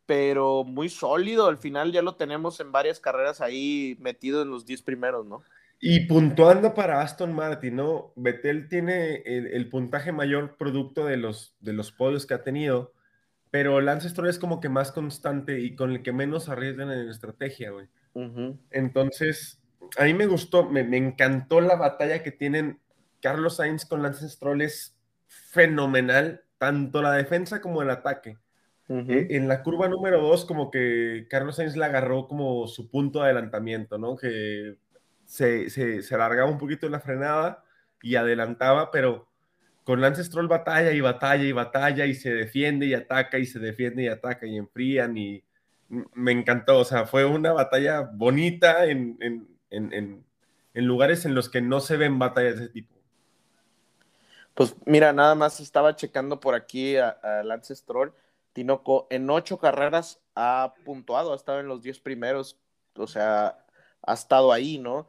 pero 0.08 0.64
muy 0.64 0.88
sólido. 0.88 1.48
Al 1.48 1.58
final 1.58 1.92
ya 1.92 2.00
lo 2.00 2.14
tenemos 2.14 2.60
en 2.60 2.72
varias 2.72 2.98
carreras 2.98 3.42
ahí 3.42 3.94
metido 4.00 4.40
en 4.40 4.48
los 4.48 4.64
10 4.64 4.80
primeros, 4.80 5.26
¿no? 5.26 5.42
Y 5.80 6.06
puntuando 6.06 6.72
para 6.72 7.02
Aston 7.02 7.34
Martin, 7.34 7.76
¿no? 7.76 8.14
Vettel 8.16 8.70
tiene 8.70 9.16
el, 9.26 9.68
puntaje 9.68 10.10
mayor 10.10 10.56
producto 10.56 11.04
de 11.04 11.18
los, 11.18 11.54
de 11.60 11.74
los 11.74 11.92
podios 11.92 12.24
que 12.24 12.32
ha 12.32 12.42
tenido, 12.42 12.94
pero 13.50 13.82
Lance 13.82 14.08
Stroll 14.08 14.30
es 14.30 14.38
como 14.38 14.60
que 14.60 14.70
más 14.70 14.92
constante 14.92 15.60
y 15.60 15.76
con 15.76 15.90
el 15.90 16.02
que 16.02 16.12
menos 16.14 16.48
arriesgan 16.48 16.90
en 16.90 17.10
estrategia, 17.10 17.70
güey. 17.70 17.86
Entonces, 18.70 19.62
a 19.98 20.04
mí 20.04 20.14
me 20.14 20.26
gustó, 20.26 20.64
me, 20.64 20.80
encantó 20.96 21.60
la 21.60 21.76
batalla 21.76 22.22
que 22.22 22.32
tienen 22.32 22.80
Carlos 23.20 23.56
Sainz 23.56 23.84
con 23.84 24.02
Lance 24.02 24.26
Stroll, 24.26 24.62
es 24.62 24.96
fenomenal, 25.26 26.44
tanto 26.56 27.02
la 27.02 27.12
defensa 27.12 27.60
como 27.60 27.82
el 27.82 27.90
ataque. 27.90 28.38
Eh, 28.88 29.26
en 29.30 29.48
la 29.48 29.62
curva 29.62 29.86
número 29.86 30.20
2, 30.22 30.46
como 30.46 30.70
que 30.70 31.26
Carlos 31.28 31.56
Sainz 31.56 31.76
le 31.76 31.84
agarró 31.84 32.26
como 32.26 32.66
su 32.66 32.88
punto 32.88 33.18
de 33.18 33.26
adelantamiento, 33.26 33.98
¿no? 33.98 34.16
Que 34.16 34.78
se, 35.26 35.68
se, 35.68 36.14
alargaba 36.14 36.50
un 36.50 36.56
poquito 36.56 36.86
en 36.86 36.92
la 36.92 37.00
frenada 37.00 37.62
y 38.02 38.16
adelantaba, 38.16 38.90
pero 38.90 39.28
con 39.84 40.00
Lance 40.00 40.24
Stroll 40.24 40.48
batalla 40.48 40.92
y 40.92 41.02
batalla 41.02 41.44
y 41.44 41.52
batalla 41.52 42.06
y 42.06 42.14
se 42.14 42.32
defiende 42.32 42.86
y 42.86 42.94
ataca 42.94 43.38
y 43.38 43.44
se 43.44 43.58
defiende 43.58 44.04
y 44.04 44.08
ataca 44.08 44.46
y 44.46 44.56
enfrían 44.56 45.16
y 45.18 45.44
me 45.88 46.32
encantó, 46.32 46.78
o 46.78 46.84
sea, 46.84 47.06
fue 47.06 47.24
una 47.24 47.52
batalla 47.52 48.02
bonita 48.02 48.86
en, 48.86 49.18
lugares 50.74 51.26
en 51.26 51.34
los 51.34 51.50
que 51.50 51.60
no 51.60 51.80
se 51.80 51.96
ven 51.98 52.18
batallas 52.18 52.56
de 52.56 52.64
ese 52.64 52.72
tipo. 52.72 52.94
Pues 54.54 54.74
mira, 54.86 55.12
nada 55.12 55.34
más 55.34 55.60
estaba 55.60 55.94
checando 55.94 56.40
por 56.40 56.54
aquí 56.54 56.96
a, 56.96 57.10
a 57.10 57.42
Lance 57.42 57.74
Stroll. 57.76 58.12
Tinoco 58.58 59.06
en 59.10 59.30
ocho 59.30 59.60
carreras 59.60 60.20
ha 60.34 60.74
puntuado, 60.84 61.32
ha 61.32 61.36
estado 61.36 61.60
en 61.60 61.68
los 61.68 61.80
diez 61.80 62.00
primeros, 62.00 62.58
o 62.96 63.06
sea, 63.06 63.64
ha 64.02 64.14
estado 64.14 64.52
ahí, 64.52 64.78
¿no? 64.78 65.06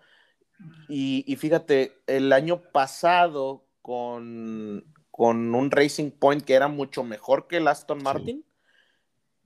Y, 0.87 1.35
fíjate, 1.35 1.99
el 2.05 2.31
año 2.31 2.61
pasado 2.61 3.65
con, 3.81 4.85
con, 5.09 5.55
un 5.55 5.71
Racing 5.71 6.11
Point 6.11 6.43
que 6.43 6.53
era 6.53 6.67
mucho 6.67 7.03
mejor 7.03 7.47
que 7.47 7.57
el 7.57 7.67
Aston 7.67 8.03
Martin, 8.03 8.45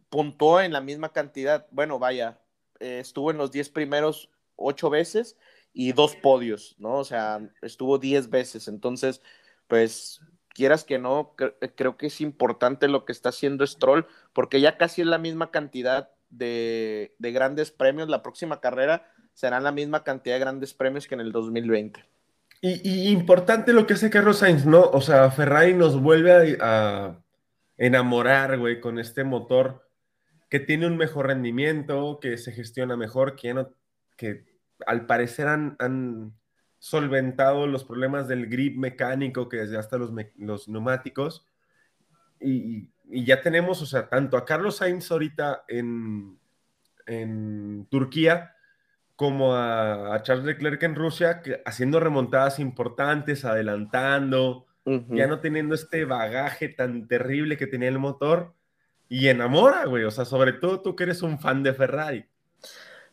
puntuó 0.09 0.59
en 0.59 0.73
la 0.73 0.81
misma 0.81 1.13
cantidad. 1.13 1.65
Bueno, 1.71 1.97
vaya, 1.97 2.41
eh, 2.81 2.99
estuvo 2.99 3.31
en 3.31 3.37
los 3.37 3.51
10 3.51 3.69
primeros 3.69 4.29
ocho 4.57 4.89
veces 4.89 5.37
y 5.71 5.93
dos 5.93 6.17
podios, 6.17 6.75
¿no? 6.77 6.95
O 6.95 7.05
sea, 7.05 7.39
estuvo 7.61 7.99
10 7.99 8.29
veces. 8.29 8.67
Entonces, 8.67 9.21
pues, 9.69 10.19
quieras 10.53 10.83
que 10.83 10.99
no, 10.99 11.35
creo 11.75 11.97
que 11.97 12.07
es 12.07 12.21
importante 12.21 12.87
lo 12.87 13.05
que 13.05 13.11
está 13.11 13.29
haciendo 13.29 13.65
Stroll, 13.65 14.05
porque 14.33 14.61
ya 14.61 14.77
casi 14.77 15.01
es 15.01 15.07
la 15.07 15.17
misma 15.17 15.51
cantidad 15.51 16.09
de, 16.29 17.15
de 17.19 17.31
grandes 17.31 17.71
premios. 17.71 18.09
La 18.09 18.23
próxima 18.23 18.61
carrera 18.61 19.11
serán 19.33 19.63
la 19.63 19.71
misma 19.71 20.03
cantidad 20.03 20.35
de 20.35 20.39
grandes 20.39 20.73
premios 20.73 21.07
que 21.07 21.15
en 21.15 21.21
el 21.21 21.31
2020. 21.31 22.05
Y, 22.65 23.09
importante 23.09 23.73
lo 23.73 23.85
que 23.85 23.95
hace 23.95 24.09
Carlos 24.09 24.37
Sainz, 24.37 24.65
¿no? 24.65 24.83
O 24.83 25.01
sea, 25.01 25.29
Ferrari 25.31 25.73
nos 25.73 26.01
vuelve 26.01 26.57
a, 26.61 27.21
enamorar, 27.75 28.57
güey, 28.57 28.79
con 28.79 28.99
este 28.99 29.25
motor 29.25 29.85
que 30.49 30.61
tiene 30.61 30.87
un 30.87 30.95
mejor 30.95 31.27
rendimiento, 31.27 32.19
que 32.21 32.37
se 32.37 32.53
gestiona 32.53 32.95
mejor, 32.95 33.35
que, 33.35 33.53
no, 33.53 33.69
que 34.15 34.45
al 34.85 35.05
parecer 35.07 35.47
han, 35.47 36.33
solventado 36.83 37.65
los 37.65 37.85
problemas 37.85 38.27
del 38.27 38.47
grip 38.47 38.75
mecánico 38.75 39.47
que 39.47 39.55
desgasta 39.55 39.97
los, 39.97 40.11
los 40.35 40.67
neumáticos. 40.67 41.47
Y, 42.41 42.89
y, 43.09 43.23
ya 43.23 43.41
tenemos, 43.41 43.81
o 43.81 43.85
sea, 43.85 44.09
tanto 44.09 44.35
a 44.35 44.43
Carlos 44.43 44.75
Sainz 44.75 45.09
ahorita 45.09 45.63
en, 45.69 46.37
en 47.05 47.87
Turquía, 47.89 48.57
como 49.15 49.55
a, 49.55 50.21
Charles 50.23 50.43
Leclerc 50.43 50.83
en 50.83 50.95
Rusia, 50.95 51.41
haciendo 51.63 52.01
remontadas 52.01 52.59
importantes, 52.59 53.45
adelantando, 53.45 54.65
ya 55.07 55.27
no 55.27 55.39
teniendo 55.39 55.75
este 55.75 56.03
bagaje 56.03 56.67
tan 56.67 57.07
terrible 57.07 57.55
que 57.55 57.67
tenía 57.67 57.87
el 57.87 57.97
motor, 57.97 58.55
y 59.07 59.29
enamora, 59.29 59.85
güey, 59.85 60.03
o 60.03 60.11
sea, 60.11 60.25
sobre 60.25 60.51
todo 60.51 60.81
tú 60.81 60.97
que 60.97 61.03
eres 61.05 61.21
un 61.21 61.39
fan 61.39 61.63
de 61.63 61.73
Ferrari. 61.73 62.25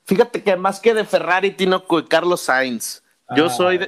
Fíjate 0.02 0.42
que 0.42 0.56
más 0.56 0.80
que 0.80 0.92
de 0.92 1.04
Ferrari, 1.04 1.52
Tino 1.52 1.84
Carlos 2.08 2.40
Sainz. 2.40 3.04
Yo 3.36 3.48
soy, 3.48 3.78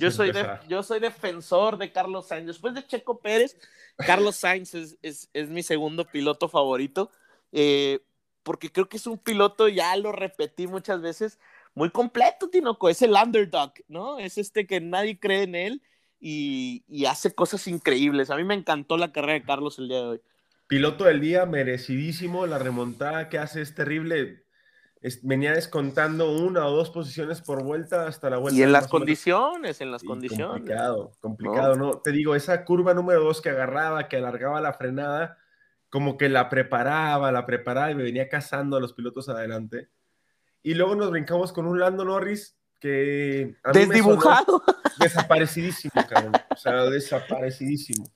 yo, 0.00 0.10
soy 0.10 0.32
yo 0.68 0.82
soy 0.82 1.00
defensor 1.00 1.76
de 1.76 1.92
Carlos 1.92 2.28
Sainz. 2.28 2.46
Después 2.46 2.74
de 2.74 2.86
Checo 2.86 3.18
Pérez, 3.18 3.56
Carlos 3.96 4.36
Sainz 4.36 4.74
es, 4.74 5.28
mi 5.48 5.62
segundo 5.62 6.04
piloto 6.04 6.48
favorito, 6.48 7.10
eh, 7.52 8.00
porque 8.42 8.70
creo 8.70 8.88
que 8.88 8.96
es 8.96 9.06
un 9.06 9.18
piloto, 9.18 9.68
ya 9.68 9.94
lo 9.96 10.12
repetí 10.12 10.66
muchas 10.66 11.00
veces, 11.02 11.38
muy 11.74 11.90
completo, 11.90 12.48
Tinoco. 12.48 12.88
Es 12.88 13.02
el 13.02 13.12
underdog, 13.12 13.74
¿no? 13.88 14.18
Es 14.18 14.38
este 14.38 14.66
que 14.66 14.80
nadie 14.80 15.20
cree 15.20 15.42
en 15.42 15.54
él 15.54 15.82
y, 16.18 17.04
hace 17.06 17.34
cosas 17.34 17.66
increíbles. 17.68 18.30
A 18.30 18.36
mí 18.36 18.44
me 18.44 18.54
encantó 18.54 18.96
la 18.96 19.12
carrera 19.12 19.34
de 19.34 19.42
Carlos 19.42 19.78
el 19.78 19.88
día 19.88 19.98
de 19.98 20.06
hoy. 20.06 20.20
Piloto 20.66 21.04
del 21.04 21.20
día, 21.20 21.44
merecidísimo. 21.44 22.46
La 22.46 22.58
remontada 22.58 23.28
que 23.28 23.38
hace 23.38 23.60
es 23.60 23.74
terrible. 23.74 24.45
Venía 25.22 25.52
descontando 25.52 26.32
una 26.32 26.66
o 26.66 26.70
dos 26.70 26.90
posiciones 26.90 27.40
por 27.42 27.62
vuelta 27.62 28.06
hasta 28.06 28.30
la 28.30 28.38
vuelta. 28.38 28.58
Y 28.58 28.62
en 28.62 28.72
las 28.72 28.88
condiciones, 28.88 29.80
en 29.80 29.90
las 29.90 30.02
condiciones. 30.02 30.46
Complicado, 30.46 31.12
complicado, 31.20 31.74
¿no? 31.76 31.98
Te 31.98 32.12
digo, 32.12 32.34
esa 32.34 32.64
curva 32.64 32.94
número 32.94 33.22
dos 33.22 33.40
que 33.40 33.50
agarraba, 33.50 34.08
que 34.08 34.16
alargaba 34.16 34.60
la 34.60 34.72
frenada, 34.72 35.38
como 35.90 36.16
que 36.16 36.28
la 36.28 36.48
preparaba, 36.48 37.30
la 37.32 37.46
preparaba 37.46 37.90
y 37.90 37.94
me 37.94 38.02
venía 38.02 38.28
cazando 38.28 38.76
a 38.76 38.80
los 38.80 38.92
pilotos 38.92 39.28
adelante 39.28 39.90
y 40.66 40.74
luego 40.74 40.96
nos 40.96 41.12
brincamos 41.12 41.52
con 41.52 41.64
un 41.68 41.78
Lando 41.78 42.04
Norris 42.04 42.58
que... 42.80 43.54
Desdibujado. 43.72 44.64
desaparecidísimo, 44.98 45.92
cabrón. 46.08 46.32
O 46.50 46.56
sea, 46.56 46.82
desaparecidísimo. 46.86 48.10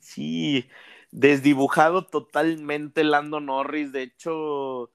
Sí, 0.00 0.68
desdibujado 1.12 2.06
totalmente 2.06 3.04
Lando 3.04 3.38
Norris. 3.38 3.92
De 3.92 4.02
hecho... 4.02 4.90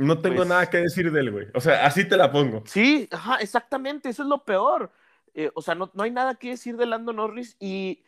No 0.00 0.18
tengo 0.18 0.36
pues 0.36 0.48
nada 0.48 0.70
que 0.70 0.78
decir 0.78 1.12
de 1.12 1.20
él, 1.20 1.30
güey. 1.30 1.48
O 1.52 1.60
sea, 1.60 1.84
así 1.84 2.08
te 2.08 2.16
la 2.16 2.32
pongo. 2.32 2.62
Sí, 2.66 3.06
ajá, 3.10 3.36
exactamente. 3.36 4.08
Eso 4.08 4.22
es 4.22 4.28
lo 4.28 4.44
peor. 4.44 4.90
Eh, 5.34 5.50
o 5.54 5.60
sea, 5.60 5.74
no, 5.74 5.90
no 5.92 6.02
hay 6.02 6.10
nada 6.10 6.36
que 6.36 6.50
decir 6.50 6.78
de 6.78 6.86
Lando 6.86 7.12
Norris. 7.12 7.56
Y, 7.60 8.02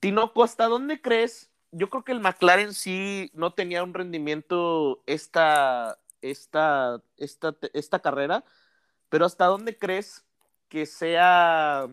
Tinoco, 0.00 0.42
¿hasta 0.42 0.66
dónde 0.66 1.02
crees? 1.02 1.50
Yo 1.70 1.90
creo 1.90 2.02
que 2.02 2.12
el 2.12 2.20
McLaren 2.20 2.72
sí 2.72 3.30
no 3.34 3.52
tenía 3.52 3.82
un 3.82 3.92
rendimiento 3.92 5.02
esta, 5.06 5.98
esta, 6.22 7.02
esta, 7.18 7.54
esta 7.74 7.98
carrera, 7.98 8.42
pero 9.10 9.26
¿hasta 9.26 9.44
dónde 9.44 9.76
crees 9.76 10.24
que 10.70 10.86
sea 10.86 11.88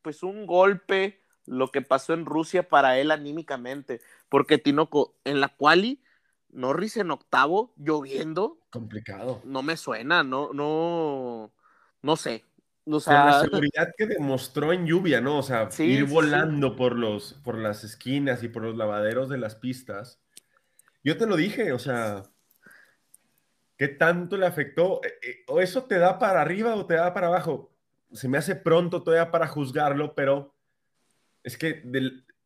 pues 0.00 0.22
un 0.22 0.46
golpe 0.46 1.20
lo 1.44 1.68
que 1.68 1.82
pasó 1.82 2.14
en 2.14 2.24
Rusia 2.24 2.70
para 2.70 2.98
él 2.98 3.10
anímicamente? 3.10 4.00
Porque 4.30 4.56
Tinoco, 4.56 5.14
en 5.24 5.42
la 5.42 5.48
quali, 5.48 6.00
Norris 6.52 6.96
en 6.96 7.10
octavo, 7.10 7.72
lloviendo. 7.76 8.58
Complicado. 8.70 9.40
No 9.44 9.62
me 9.62 9.76
suena, 9.76 10.22
no, 10.22 10.50
no, 10.52 11.52
no 12.02 12.16
sé. 12.16 12.44
O 12.84 12.98
sea, 12.98 13.26
la 13.26 13.40
seguridad 13.40 13.92
que 13.96 14.06
demostró 14.06 14.72
en 14.72 14.86
lluvia, 14.86 15.20
¿no? 15.20 15.38
O 15.38 15.42
sea, 15.42 15.68
ir 15.78 16.04
volando 16.04 16.74
por, 16.74 16.96
los, 16.96 17.34
por 17.44 17.56
las 17.56 17.84
esquinas 17.84 18.42
y 18.42 18.48
por 18.48 18.62
los 18.62 18.76
lavaderos 18.76 19.28
de 19.28 19.38
las 19.38 19.54
pistas. 19.54 20.20
Yo 21.04 21.16
te 21.16 21.26
lo 21.26 21.36
dije, 21.36 21.72
o 21.72 21.78
sea, 21.78 22.24
¿Qué 23.82 23.88
tanto 23.88 24.36
le 24.36 24.46
afectó? 24.46 25.00
Eh, 25.02 25.18
eh, 25.22 25.44
¿O 25.48 25.60
eso 25.60 25.82
te 25.82 25.98
da 25.98 26.20
para 26.20 26.40
arriba 26.40 26.72
o 26.76 26.86
te 26.86 26.94
da 26.94 27.12
para 27.12 27.26
abajo? 27.26 27.72
Se 28.12 28.28
me 28.28 28.38
hace 28.38 28.54
pronto 28.54 29.02
todavía 29.02 29.32
para 29.32 29.48
juzgarlo, 29.48 30.14
pero 30.14 30.54
es 31.42 31.58
que 31.58 31.82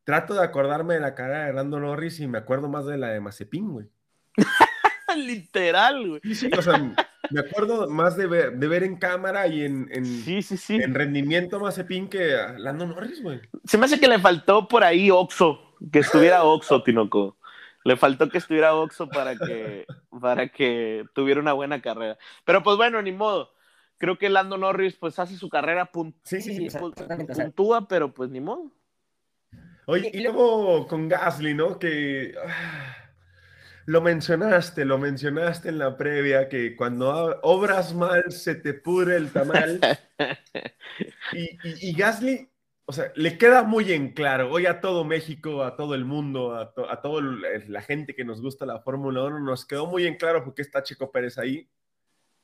trato 0.05 0.33
de 0.33 0.43
acordarme 0.43 0.95
de 0.95 1.01
la 1.01 1.15
cara 1.15 1.43
de 1.43 1.49
Hernando 1.51 1.79
Norris 1.79 2.21
y 2.21 2.27
me 2.27 2.39
acuerdo 2.39 2.71
más 2.71 2.87
de 2.87 2.97
la 2.97 3.09
de 3.09 3.21
Mazepin, 3.21 3.71
güey. 3.71 3.87
Literal, 5.17 6.09
güey. 6.09 6.21
Sí, 6.23 6.35
sí, 6.35 6.51
o 6.57 6.63
sea, 6.63 6.95
me 7.31 7.41
acuerdo 7.41 7.89
más 7.89 8.17
de 8.17 8.27
ver, 8.27 8.53
de 8.53 8.69
ver 8.69 8.83
en 8.83 8.97
cámara 8.97 9.47
y 9.47 9.65
en, 9.65 9.89
en, 9.91 10.05
sí, 10.05 10.43
sí, 10.43 10.57
sí. 10.57 10.77
en 10.77 10.95
rendimiento 10.95 11.61
Mazepin 11.61 12.09
que 12.09 12.35
a 12.35 12.59
Lando 12.59 12.87
Norris, 12.87 13.23
güey. 13.23 13.41
Se 13.65 13.79
me 13.79 13.87
hace 13.87 14.01
que 14.01 14.09
le 14.09 14.19
faltó 14.19 14.69
por 14.69 14.85
ahí 14.85 15.11
Oxo, 15.11 15.77
que 15.93 16.01
estuviera 16.01 16.45
Oxo, 16.45 16.83
Tinoco. 16.83 17.37
Le 17.85 17.97
faltó 17.97 18.29
que 18.29 18.39
estuviera 18.39 18.75
Oxo 18.75 19.09
para 19.09 19.37
que, 19.37 19.87
para 20.21 20.49
que 20.49 21.05
tuviera 21.15 21.41
una 21.41 21.53
buena 21.53 21.81
carrera. 21.81 22.19
Pero 22.45 22.63
pues 22.63 22.77
bueno, 22.77 23.01
ni 23.03 23.13
modo. 23.13 23.53
Creo 23.99 24.19
que 24.19 24.29
Lando 24.29 24.59
Norris 24.59 24.95
pues 24.97 25.19
hace 25.19 25.37
su 25.37 25.49
carrera 25.49 25.91
sí, 26.23 26.43
sí, 26.43 26.69
puntúa, 26.79 27.89
pero 27.89 28.13
pues 28.13 28.29
ni 28.31 28.41
modo. 28.41 28.73
Oye, 29.87 30.11
y 30.13 30.21
luego 30.21 30.87
con 30.87 31.09
Gasly, 31.09 31.55
¿no? 31.55 31.79
Que 31.79 32.35
ah, 32.45 32.97
lo 33.87 34.01
mencionaste, 34.01 34.85
lo 34.85 34.99
mencionaste 34.99 35.71
en 35.71 35.79
la 35.79 35.97
previa, 35.97 36.49
que 36.49 36.77
cuando 36.77 37.41
obras 37.43 37.95
mal 37.95 38.31
se 38.31 38.55
te 38.55 38.75
pudre 38.75 39.17
el 39.17 39.33
tamal. 39.33 39.81
y, 41.33 41.89
y 41.89 41.93
Gasly 41.95 42.51
o 42.89 42.93
sea, 42.93 43.13
le 43.17 43.37
queda 43.37 43.65
muy 43.65 43.93
en 43.93 44.13
claro, 44.13 44.49
hoy 44.51 44.67
a 44.67 44.81
todo 44.81 45.05
México, 45.05 45.65
a 45.65 45.75
todo 45.75 45.97
el 45.97 46.05
mundo, 46.05 46.55
a, 46.55 46.73
toda 47.03 47.21
la 47.67 47.83
gente 47.83 48.15
que 48.15 48.25
nos 48.25 48.41
gusta 48.41 48.65
la 48.65 48.79
Fórmula 48.79 49.25
1, 49.25 49.41
nos 49.41 49.67
quedó 49.67 49.87
muy 49.87 50.07
en 50.07 50.17
claro 50.17 50.45
por 50.45 50.55
qué 50.55 50.63
está 50.63 50.85
Checo 50.85 51.11
Pérez 51.11 51.37
ahí 51.37 51.69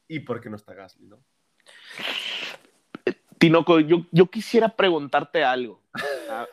y 0.09 0.19
por 0.19 0.41
qué 0.41 0.51
no 0.51 0.57
está 0.57 0.75
Gasly, 0.75 1.07
¿no? 1.07 1.23
Tinoco, 3.39 3.79
yo, 3.79 4.05
yo 4.11 4.27
quisiera 4.27 4.69
preguntarte 4.69 5.45
algo. 5.45 5.81
Ah, 6.29 6.49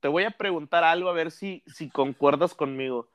te 0.00 0.08
voy 0.08 0.24
a 0.24 0.30
preguntar 0.30 0.82
algo 0.82 1.10
a 1.10 1.12
ver 1.12 1.30
si, 1.30 1.62
si 1.66 1.90
concuerdas 1.90 2.54
conmigo. 2.54 3.10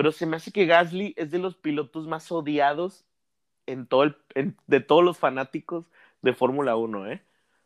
Pero 0.00 0.12
se 0.12 0.24
me 0.24 0.36
hace 0.36 0.50
que 0.50 0.64
Gasly 0.64 1.12
es 1.18 1.30
de 1.30 1.38
los 1.38 1.56
pilotos 1.56 2.06
más 2.06 2.32
odiados 2.32 3.04
en 3.66 3.86
todo 3.86 4.04
el, 4.04 4.16
de 4.66 4.80
todos 4.80 5.04
los 5.04 5.18
fanáticos 5.18 5.84
de 6.22 6.32
Fórmula 6.32 6.74
1, 6.74 7.12
¿eh? 7.12 7.22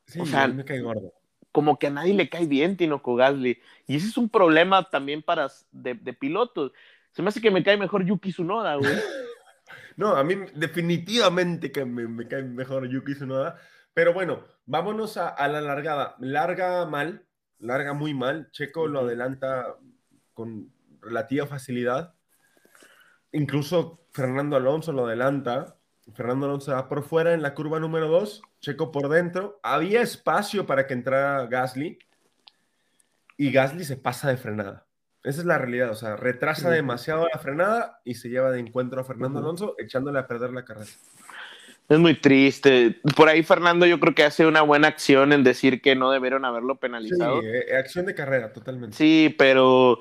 Sí, 0.06 0.18
o 0.18 0.26
sea, 0.26 0.48
me 0.48 0.64
cae 0.64 0.80
gordo. 0.80 1.12
Como 1.52 1.78
que 1.78 1.86
a 1.86 1.90
nadie 1.90 2.12
le 2.12 2.28
cae 2.28 2.48
bien 2.48 2.76
Tinoco 2.76 3.14
Gasly. 3.14 3.60
Y 3.86 3.94
ese 3.94 4.08
es 4.08 4.16
un 4.16 4.28
problema 4.28 4.90
también 4.90 5.22
para 5.22 5.48
de, 5.70 5.94
de 5.94 6.12
pilotos. 6.12 6.72
Se 7.12 7.22
me 7.22 7.28
hace 7.28 7.40
que 7.40 7.52
me 7.52 7.62
cae 7.62 7.76
mejor 7.76 8.04
Yuki 8.04 8.32
Tsunoda, 8.32 8.74
güey. 8.74 8.90
no, 9.96 10.16
a 10.16 10.24
mí 10.24 10.34
definitivamente 10.56 11.70
que 11.70 11.84
me, 11.84 12.26
cae 12.26 12.42
mejor 12.42 12.88
Yuki 12.88 13.14
Tsunoda. 13.14 13.60
Pero 13.92 14.12
bueno, 14.12 14.42
vámonos 14.66 15.18
a, 15.18 15.28
a, 15.28 15.46
la 15.46 15.60
largada. 15.60 16.16
Larga 16.18 16.84
mal, 16.84 17.24
larga 17.60 17.92
muy 17.92 18.12
mal. 18.12 18.50
Checo 18.50 18.88
lo 18.88 19.02
adelanta 19.02 19.76
con 20.32 20.72
relativa 21.00 21.46
facilidad. 21.46 22.12
Incluso 23.34 24.06
Fernando 24.12 24.56
Alonso 24.56 24.92
lo 24.92 25.06
adelanta. 25.06 25.76
Fernando 26.14 26.46
Alonso 26.46 26.72
va 26.72 26.88
por 26.88 27.02
fuera 27.02 27.34
en 27.34 27.42
la 27.42 27.52
curva 27.54 27.80
número 27.80 28.08
2, 28.08 28.42
Checo 28.60 28.92
por 28.92 29.08
dentro. 29.08 29.58
Había 29.64 30.02
espacio 30.02 30.66
para 30.66 30.86
que 30.86 30.94
entrara 30.94 31.44
Gasly 31.46 31.98
y 33.36 33.50
Gasly 33.50 33.84
se 33.84 33.96
pasa 33.96 34.28
de 34.28 34.36
frenada. 34.36 34.86
Esa 35.24 35.40
es 35.40 35.46
la 35.46 35.58
realidad, 35.58 35.90
o 35.90 35.96
sea, 35.96 36.16
retrasa 36.16 36.70
demasiado 36.70 37.26
la 37.32 37.40
frenada 37.40 38.00
y 38.04 38.14
se 38.14 38.28
lleva 38.28 38.52
de 38.52 38.60
encuentro 38.60 39.00
a 39.00 39.04
Fernando 39.04 39.40
Alonso 39.40 39.74
echándole 39.78 40.20
a 40.20 40.28
perder 40.28 40.52
la 40.52 40.64
carrera. 40.64 40.90
Es 41.88 41.98
muy 41.98 42.14
triste. 42.14 43.00
Por 43.16 43.28
ahí 43.28 43.42
Fernando 43.42 43.84
yo 43.84 43.98
creo 43.98 44.14
que 44.14 44.22
hace 44.22 44.46
una 44.46 44.62
buena 44.62 44.86
acción 44.86 45.32
en 45.32 45.42
decir 45.42 45.82
que 45.82 45.96
no 45.96 46.12
debieron 46.12 46.44
haberlo 46.44 46.76
penalizado. 46.76 47.40
Sí, 47.40 47.46
eh, 47.48 47.76
acción 47.76 48.06
de 48.06 48.14
carrera, 48.14 48.52
totalmente. 48.52 48.96
Sí, 48.96 49.34
pero, 49.36 49.98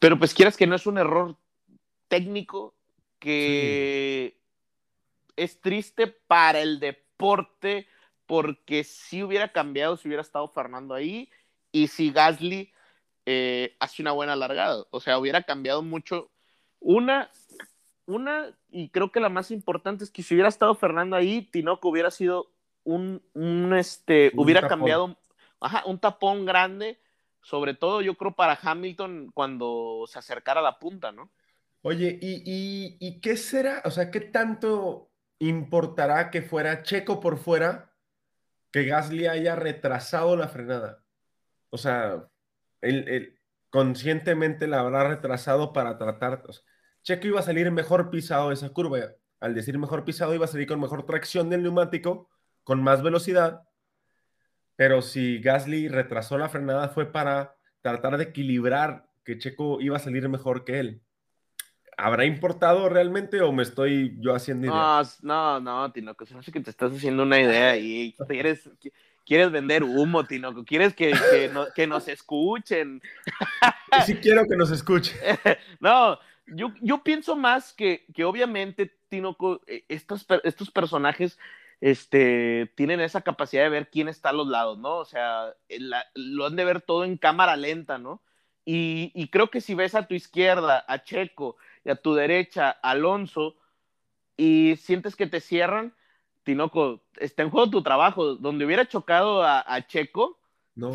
pero 0.00 0.18
pues 0.18 0.34
quieras 0.34 0.56
que 0.56 0.66
no 0.66 0.74
es 0.74 0.86
un 0.86 0.98
error 0.98 1.36
técnico 2.12 2.74
que 3.18 4.38
es 5.34 5.58
triste 5.62 6.08
para 6.08 6.60
el 6.60 6.78
deporte 6.78 7.88
porque 8.26 8.84
si 8.84 9.22
hubiera 9.22 9.50
cambiado, 9.50 9.96
si 9.96 10.08
hubiera 10.08 10.20
estado 10.20 10.46
Fernando 10.48 10.92
ahí 10.92 11.30
y 11.72 11.86
si 11.86 12.10
Gasly 12.10 12.70
eh, 13.24 13.76
hace 13.80 14.02
una 14.02 14.12
buena 14.12 14.36
largada. 14.36 14.84
O 14.90 15.00
sea, 15.00 15.18
hubiera 15.18 15.42
cambiado 15.44 15.80
mucho. 15.80 16.30
Una, 16.80 17.30
una, 18.04 18.54
y 18.70 18.90
creo 18.90 19.10
que 19.10 19.20
la 19.20 19.30
más 19.30 19.50
importante 19.50 20.04
es 20.04 20.10
que 20.10 20.22
si 20.22 20.34
hubiera 20.34 20.50
estado 20.50 20.74
Fernando 20.74 21.16
ahí, 21.16 21.40
Tinoco 21.50 21.88
hubiera 21.88 22.10
sido 22.10 22.52
un, 22.84 23.22
un 23.32 23.72
este, 23.72 24.32
hubiera 24.34 24.68
cambiado, 24.68 25.16
ajá, 25.60 25.82
un 25.86 25.98
tapón 25.98 26.44
grande, 26.44 27.00
sobre 27.40 27.72
todo 27.72 28.02
yo 28.02 28.16
creo 28.16 28.32
para 28.32 28.58
Hamilton 28.60 29.30
cuando 29.32 30.04
se 30.08 30.18
acercara 30.18 30.60
a 30.60 30.62
la 30.62 30.78
punta, 30.78 31.10
¿no? 31.10 31.30
Oye, 31.82 32.18
¿y, 32.20 32.42
y, 32.44 32.96
y 33.00 33.20
qué 33.20 33.36
será? 33.36 33.82
O 33.84 33.90
sea, 33.90 34.10
¿qué 34.10 34.20
tanto 34.20 35.10
importará 35.40 36.30
que 36.30 36.42
fuera 36.42 36.82
Checo 36.82 37.18
por 37.20 37.38
fuera 37.38 37.92
que 38.70 38.84
Gasly 38.84 39.26
haya 39.26 39.56
retrasado 39.56 40.36
la 40.36 40.48
frenada? 40.48 41.04
O 41.70 41.78
sea, 41.78 42.28
él, 42.80 43.38
conscientemente 43.70 44.68
la 44.68 44.80
habrá 44.80 45.08
retrasado 45.08 45.72
para 45.72 45.98
tratar. 45.98 46.44
Checo 47.02 47.26
iba 47.26 47.40
a 47.40 47.42
salir 47.42 47.70
mejor 47.72 48.10
pisado 48.10 48.48
de 48.48 48.54
esa 48.54 48.68
curva. 48.70 48.98
Al 49.40 49.54
decir 49.54 49.76
mejor 49.78 50.04
pisado, 50.04 50.34
iba 50.34 50.44
a 50.44 50.48
salir 50.48 50.68
con 50.68 50.80
mejor 50.80 51.04
tracción 51.04 51.50
del 51.50 51.64
neumático, 51.64 52.30
con 52.62 52.82
más 52.82 53.02
velocidad. 53.02 53.62
Pero 54.76 55.02
si 55.02 55.40
Gasly 55.40 55.88
retrasó 55.88 56.38
la 56.38 56.48
frenada 56.48 56.88
fue 56.90 57.10
para 57.10 57.56
tratar 57.80 58.18
de 58.18 58.24
equilibrar 58.24 59.08
que 59.24 59.38
Checo 59.38 59.80
iba 59.80 59.96
a 59.96 60.00
salir 60.00 60.28
mejor 60.28 60.64
que 60.64 60.78
él. 60.78 61.02
¿Habrá 61.96 62.24
importado 62.24 62.88
realmente 62.88 63.40
o 63.42 63.52
me 63.52 63.62
estoy 63.62 64.16
yo 64.18 64.34
haciendo 64.34 64.66
idea? 64.66 65.02
No, 65.22 65.60
no, 65.60 65.60
no, 65.60 65.92
Tino, 65.92 66.14
que 66.14 66.26
se 66.26 66.36
hace 66.36 66.50
que 66.50 66.60
te 66.60 66.70
estás 66.70 66.92
haciendo 66.92 67.22
una 67.22 67.40
idea 67.40 67.76
y 67.76 68.14
quieres, 68.28 68.70
quieres 69.26 69.50
vender 69.50 69.84
humo, 69.84 70.24
Tinoco, 70.24 70.64
quieres 70.64 70.94
que, 70.94 71.12
que, 71.74 71.86
nos 71.86 72.08
escuchen. 72.08 73.02
Sí 74.06 74.16
quiero 74.16 74.46
que 74.46 74.56
nos 74.56 74.70
escuchen. 74.70 75.16
no, 75.80 76.18
yo, 76.46 76.72
yo 76.80 77.02
pienso 77.02 77.36
más 77.36 77.72
que, 77.72 78.06
que 78.14 78.24
obviamente, 78.24 78.94
Tinoco, 79.08 79.60
eh, 79.66 79.84
estos, 79.88 80.26
estos 80.44 80.70
personajes 80.70 81.38
este, 81.80 82.72
tienen 82.74 83.00
esa 83.00 83.20
capacidad 83.20 83.64
de 83.64 83.68
ver 83.68 83.90
quién 83.90 84.08
está 84.08 84.30
a 84.30 84.34
los 84.34 84.46
lados, 84.46 84.78
¿no? 84.78 84.98
O 84.98 85.04
sea, 85.04 85.54
lo 86.14 86.46
han 86.46 86.56
de 86.56 86.64
ver 86.64 86.80
todo 86.80 87.04
en 87.04 87.16
cámara 87.16 87.56
lenta, 87.56 87.98
¿no? 87.98 88.22
Y, 88.64 89.10
y, 89.14 89.26
creo 89.26 89.50
que 89.50 89.60
si 89.60 89.74
ves 89.74 89.96
a 89.96 90.06
tu 90.06 90.14
izquierda 90.14 90.84
a 90.86 91.02
Checo 91.02 91.56
y 91.84 91.90
a 91.90 91.96
tu 91.96 92.14
derecha 92.14 92.70
Alonso 92.70 93.56
y 94.36 94.76
sientes 94.76 95.16
que 95.16 95.26
te 95.26 95.40
cierran, 95.40 95.94
Tinoco, 96.42 97.04
está 97.18 97.42
en 97.42 97.50
juego 97.50 97.70
tu 97.70 97.82
trabajo. 97.82 98.36
Donde 98.36 98.64
hubiera 98.64 98.86
chocado 98.88 99.44
a, 99.44 99.86
Checo, 99.86 100.40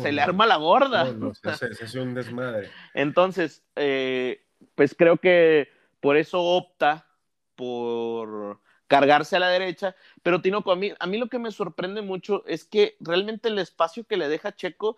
se 0.00 0.12
le 0.12 0.20
arma 0.20 0.46
la 0.46 0.56
gorda. 0.56 1.12
No, 1.12 1.34
se, 1.34 1.48
hace, 1.48 2.00
un 2.00 2.14
desmadre. 2.14 2.68
Entonces, 2.94 3.64
eh, 3.76 4.44
pues 4.74 4.94
creo 4.94 5.16
que 5.18 5.68
por 6.00 6.16
eso 6.16 6.42
opta 6.42 7.06
por 7.54 8.60
cargarse 8.86 9.36
a 9.36 9.40
la 9.40 9.48
derecha. 9.48 9.94
Pero 10.22 10.42
Tinoco, 10.42 10.72
a 10.72 10.76
mí, 10.76 10.92
a 10.98 11.06
mí 11.06 11.18
lo 11.18 11.28
que 11.28 11.38
me 11.38 11.52
sorprende 11.52 12.02
mucho 12.02 12.44
es 12.46 12.64
que 12.64 12.96
realmente 13.00 13.48
el 13.48 13.58
espacio 13.58 14.04
que 14.04 14.16
le 14.16 14.28
deja 14.28 14.54
Checo, 14.54 14.96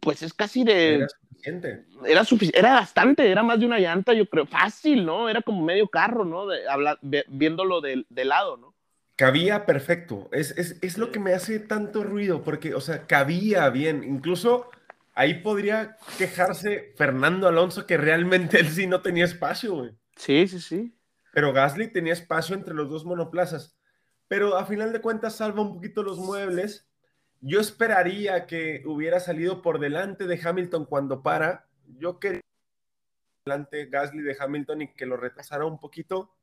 pues 0.00 0.22
es 0.22 0.34
casi 0.34 0.64
de. 0.64 1.06
Era 2.06 2.24
suficiente. 2.24 2.58
Era, 2.58 2.70
era 2.70 2.80
bastante, 2.80 3.30
era 3.30 3.42
más 3.42 3.60
de 3.60 3.66
una 3.66 3.78
llanta, 3.78 4.12
yo 4.12 4.26
creo. 4.26 4.46
Fácil, 4.46 5.04
¿no? 5.04 5.28
Era 5.28 5.42
como 5.42 5.64
medio 5.64 5.88
carro, 5.88 6.24
¿no? 6.24 6.46
De, 6.46 7.24
viéndolo 7.28 7.80
de, 7.80 8.04
de 8.08 8.24
lado, 8.24 8.56
¿no? 8.56 8.74
Cabía 9.16 9.66
perfecto. 9.66 10.28
Es, 10.32 10.52
es, 10.58 10.78
es, 10.82 10.98
lo 10.98 11.12
que 11.12 11.20
me 11.20 11.34
hace 11.34 11.60
tanto 11.60 12.02
ruido, 12.02 12.42
porque, 12.42 12.74
o 12.74 12.80
sea, 12.80 13.06
cabía 13.06 13.68
bien. 13.70 14.02
Incluso 14.02 14.70
ahí 15.14 15.34
podría 15.34 15.96
quejarse 16.18 16.92
Fernando 16.96 17.46
Alonso 17.46 17.86
que 17.86 17.96
realmente 17.96 18.58
él 18.58 18.68
sí 18.68 18.86
no 18.86 19.02
tenía 19.02 19.24
espacio, 19.24 19.74
güey. 19.74 19.90
Sí, 20.16 20.48
sí, 20.48 20.60
sí. 20.60 20.94
Pero 21.32 21.52
Gasly 21.52 21.92
tenía 21.92 22.12
espacio 22.12 22.54
entre 22.54 22.74
los 22.74 22.90
dos 22.90 23.04
monoplazas. 23.04 23.76
Pero 24.28 24.56
a 24.56 24.64
final 24.66 24.92
de 24.92 25.00
cuentas 25.00 25.36
salva 25.36 25.62
un 25.62 25.74
poquito 25.74 26.02
los 26.02 26.18
muebles. 26.18 26.88
Yo 27.46 27.60
esperaría 27.60 28.46
que 28.46 28.82
hubiera 28.86 29.20
salido 29.20 29.60
por 29.60 29.78
delante 29.78 30.26
de 30.26 30.40
Hamilton 30.42 30.86
cuando 30.86 31.22
para. 31.22 31.66
Yo 31.98 32.18
quería 32.18 32.40
delante 33.44 33.84
Gasly 33.86 34.22
de 34.22 34.34
Hamilton 34.40 34.82
y 34.82 34.94
que 34.94 35.04
lo 35.04 35.18
retrasara 35.18 35.66
un 35.66 35.78
poquito 35.78 36.34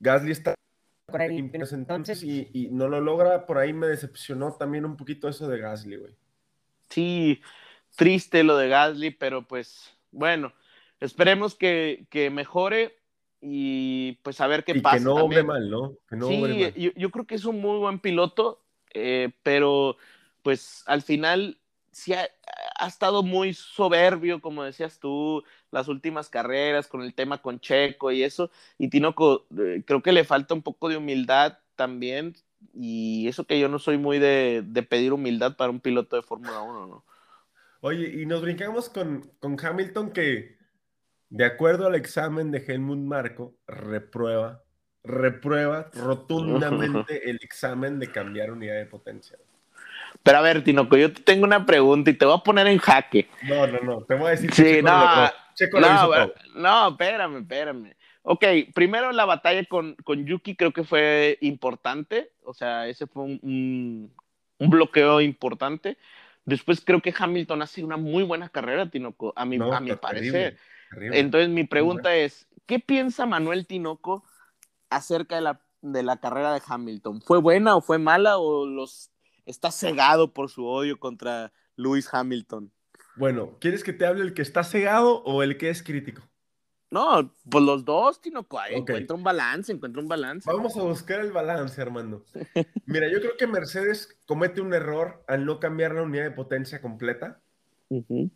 Gasly 0.00 0.32
está 0.32 0.54
entonces 1.72 2.22
y, 2.22 2.48
y, 2.52 2.68
no 2.68 2.88
lo 2.88 3.00
logra, 3.00 3.46
por 3.46 3.58
ahí 3.58 3.72
me 3.72 3.86
decepcionó 3.86 4.52
también 4.54 4.84
un 4.84 4.96
poquito 4.96 5.28
eso 5.28 5.48
de 5.48 5.58
Gasly, 5.58 5.96
güey. 5.96 6.14
Sí, 6.90 7.40
triste 7.96 8.42
lo 8.42 8.56
de 8.56 8.68
Gasly, 8.68 9.10
pero 9.10 9.46
pues 9.46 9.96
bueno, 10.10 10.52
esperemos 11.00 11.54
que, 11.54 12.06
que 12.10 12.30
mejore 12.30 12.98
y 13.48 14.18
pues 14.24 14.40
a 14.40 14.48
ver 14.48 14.64
qué 14.64 14.72
y 14.72 14.80
pasa. 14.80 14.98
Que 14.98 15.04
no 15.04 15.14
obre 15.14 15.44
mal, 15.44 15.70
¿no? 15.70 15.96
Que 16.08 16.16
no 16.16 16.26
sí, 16.26 16.72
Yo, 16.76 16.90
yo, 16.96 17.10
creo 17.10 17.26
que 17.26 17.36
es 17.36 17.44
un 17.44 17.60
muy 17.60 17.78
buen 17.78 18.00
piloto, 18.00 18.60
eh, 18.92 19.30
pero 19.44 19.96
pues 20.42 20.82
al 20.86 21.02
final 21.02 21.58
sí 21.92 22.12
ha, 22.12 22.28
estado 22.84 23.22
muy 23.22 23.54
soberbio, 23.54 24.40
como 24.40 24.64
decías 24.64 24.98
tú, 24.98 25.44
las 25.70 25.86
últimas 25.86 26.28
carreras 26.28 26.88
con 26.88 27.02
el 27.02 27.14
tema 27.14 27.40
con 27.40 27.60
Checo 27.60 28.10
y 28.10 28.24
eso. 28.24 28.50
Y 28.78 28.88
Tinoco, 28.88 29.46
eh, 29.56 29.82
creo 29.86 30.02
que 30.02 30.12
le 30.12 30.24
falta 30.24 30.52
un 30.52 30.62
poco 30.62 30.88
de 30.88 30.96
humildad 30.96 31.58
también. 31.76 32.34
Y 32.74 33.28
eso 33.28 33.46
que 33.46 33.60
yo 33.60 33.68
no 33.68 33.78
soy 33.78 33.96
muy 33.96 34.18
de, 34.18 34.64
pedir 34.90 35.12
humildad 35.12 35.56
para 35.56 35.70
un 35.70 35.80
piloto 35.80 36.16
de 36.16 36.22
Fórmula 36.22 36.60
1, 36.62 36.86
¿no? 36.86 37.04
Oye, 37.80 38.20
y 38.20 38.26
nos 38.26 38.42
brincamos 38.42 38.88
con, 38.88 39.30
con 39.38 39.56
Hamilton 39.64 40.10
que, 40.10 40.55
de 41.28 41.44
acuerdo 41.44 41.86
al 41.86 41.94
examen 41.94 42.50
de 42.50 42.64
Helmut 42.66 42.98
Marco, 42.98 43.54
reprueba, 43.66 44.62
reprueba 45.02 45.90
rotundamente 45.94 47.30
el 47.30 47.38
examen 47.42 47.98
de 47.98 48.10
cambiar 48.10 48.50
unidad 48.50 48.76
de 48.76 48.86
potencia. 48.86 49.38
Pero 50.22 50.38
a 50.38 50.40
ver, 50.40 50.64
Tinoco, 50.64 50.96
yo 50.96 51.12
te 51.12 51.22
tengo 51.22 51.44
una 51.44 51.66
pregunta 51.66 52.10
y 52.10 52.14
te 52.14 52.24
voy 52.24 52.36
a 52.36 52.42
poner 52.42 52.66
en 52.66 52.78
jaque. 52.78 53.28
No, 53.42 53.66
no, 53.66 53.80
no, 53.80 54.02
te 54.02 54.14
voy 54.14 54.28
a 54.28 54.30
decir. 54.30 54.52
Sí, 54.52 54.80
no, 54.82 55.30
no, 55.80 56.32
no, 56.54 56.88
espérame, 56.88 57.38
espérame. 57.38 57.94
Ok, 58.22 58.44
primero 58.74 59.12
la 59.12 59.24
batalla 59.24 59.64
con, 59.66 59.94
con, 60.02 60.26
Yuki 60.26 60.56
creo 60.56 60.72
que 60.72 60.82
fue 60.82 61.38
importante, 61.42 62.32
o 62.42 62.54
sea, 62.54 62.88
ese 62.88 63.06
fue 63.06 63.22
un, 63.22 64.10
un, 64.58 64.70
bloqueo 64.70 65.20
importante. 65.20 65.96
Después 66.44 66.80
creo 66.84 67.00
que 67.00 67.14
Hamilton 67.16 67.62
ha 67.62 67.66
sido 67.68 67.86
una 67.86 67.96
muy 67.96 68.24
buena 68.24 68.48
carrera, 68.48 68.90
Tinoco, 68.90 69.32
a 69.36 69.44
mi, 69.44 69.58
a 69.60 69.80
mi 69.80 69.94
parecer. 69.94 70.56
Entonces 70.96 71.48
mi 71.48 71.64
pregunta 71.64 72.14
es, 72.16 72.46
¿qué 72.66 72.80
piensa 72.80 73.26
Manuel 73.26 73.66
Tinoco 73.66 74.24
acerca 74.90 75.36
de 75.36 75.42
la 75.42 75.60
de 75.82 76.02
la 76.02 76.18
carrera 76.18 76.52
de 76.52 76.62
Hamilton? 76.66 77.22
¿Fue 77.22 77.38
buena 77.38 77.76
o 77.76 77.80
fue 77.80 77.98
mala 77.98 78.38
o 78.38 78.66
los 78.66 79.10
está 79.44 79.70
cegado 79.70 80.32
por 80.32 80.50
su 80.50 80.66
odio 80.66 80.98
contra 80.98 81.52
Lewis 81.76 82.08
Hamilton? 82.12 82.72
Bueno, 83.16 83.56
¿quieres 83.60 83.84
que 83.84 83.92
te 83.92 84.04
hable 84.04 84.22
el 84.22 84.34
que 84.34 84.42
está 84.42 84.64
cegado 84.64 85.22
o 85.22 85.42
el 85.42 85.56
que 85.56 85.70
es 85.70 85.82
crítico? 85.82 86.22
No, 86.90 87.32
pues 87.50 87.64
los 87.64 87.84
dos, 87.84 88.20
Tino, 88.20 88.40
Ok. 88.40 88.56
encuentra 88.70 89.16
un 89.16 89.24
balance, 89.24 89.72
encuentra 89.72 90.00
un 90.02 90.08
balance. 90.08 90.50
Vamos 90.50 90.76
a 90.76 90.82
buscar 90.82 91.20
el 91.20 91.32
balance, 91.32 91.80
Armando. 91.80 92.24
Mira, 92.84 93.10
yo 93.10 93.20
creo 93.20 93.36
que 93.36 93.46
Mercedes 93.46 94.16
comete 94.26 94.60
un 94.60 94.72
error 94.72 95.24
al 95.26 95.44
no 95.44 95.58
cambiar 95.58 95.94
la 95.94 96.02
unidad 96.02 96.24
de 96.24 96.30
potencia 96.30 96.80
completa, 96.80 97.40
Ujú. 97.88 98.30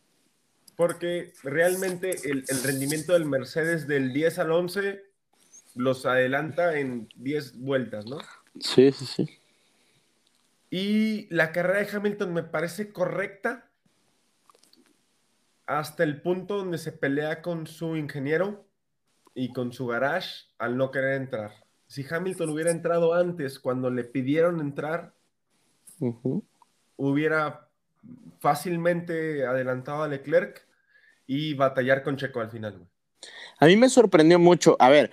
Porque 0.80 1.34
realmente 1.42 2.08
el, 2.24 2.42
el 2.48 2.62
rendimiento 2.62 3.12
del 3.12 3.26
Mercedes 3.26 3.86
del 3.86 4.14
10 4.14 4.38
al 4.38 4.50
11 4.50 5.04
los 5.74 6.06
adelanta 6.06 6.78
en 6.78 7.06
10 7.16 7.58
vueltas, 7.58 8.06
¿no? 8.06 8.16
Sí, 8.58 8.90
sí, 8.90 9.04
sí. 9.04 9.28
Y 10.70 11.28
la 11.34 11.52
carrera 11.52 11.80
de 11.80 11.94
Hamilton 11.94 12.32
me 12.32 12.44
parece 12.44 12.94
correcta 12.94 13.68
hasta 15.66 16.02
el 16.02 16.22
punto 16.22 16.56
donde 16.56 16.78
se 16.78 16.92
pelea 16.92 17.42
con 17.42 17.66
su 17.66 17.94
ingeniero 17.96 18.66
y 19.34 19.52
con 19.52 19.74
su 19.74 19.86
garage 19.86 20.46
al 20.56 20.78
no 20.78 20.90
querer 20.90 21.20
entrar. 21.20 21.52
Si 21.88 22.06
Hamilton 22.10 22.48
hubiera 22.48 22.70
entrado 22.70 23.12
antes, 23.12 23.58
cuando 23.60 23.90
le 23.90 24.04
pidieron 24.04 24.60
entrar, 24.60 25.12
hubiera 26.96 27.68
fácilmente 28.38 29.44
adelantado 29.44 30.04
a 30.04 30.08
Leclerc 30.08 30.69
y 31.32 31.54
batallar 31.54 32.02
con 32.02 32.16
Checo 32.16 32.40
al 32.40 32.50
final. 32.50 32.72
güey. 32.76 32.88
A 33.60 33.66
mí 33.66 33.76
me 33.76 33.88
sorprendió 33.88 34.38
mucho. 34.40 34.76
A 34.80 34.88
ver, 34.88 35.12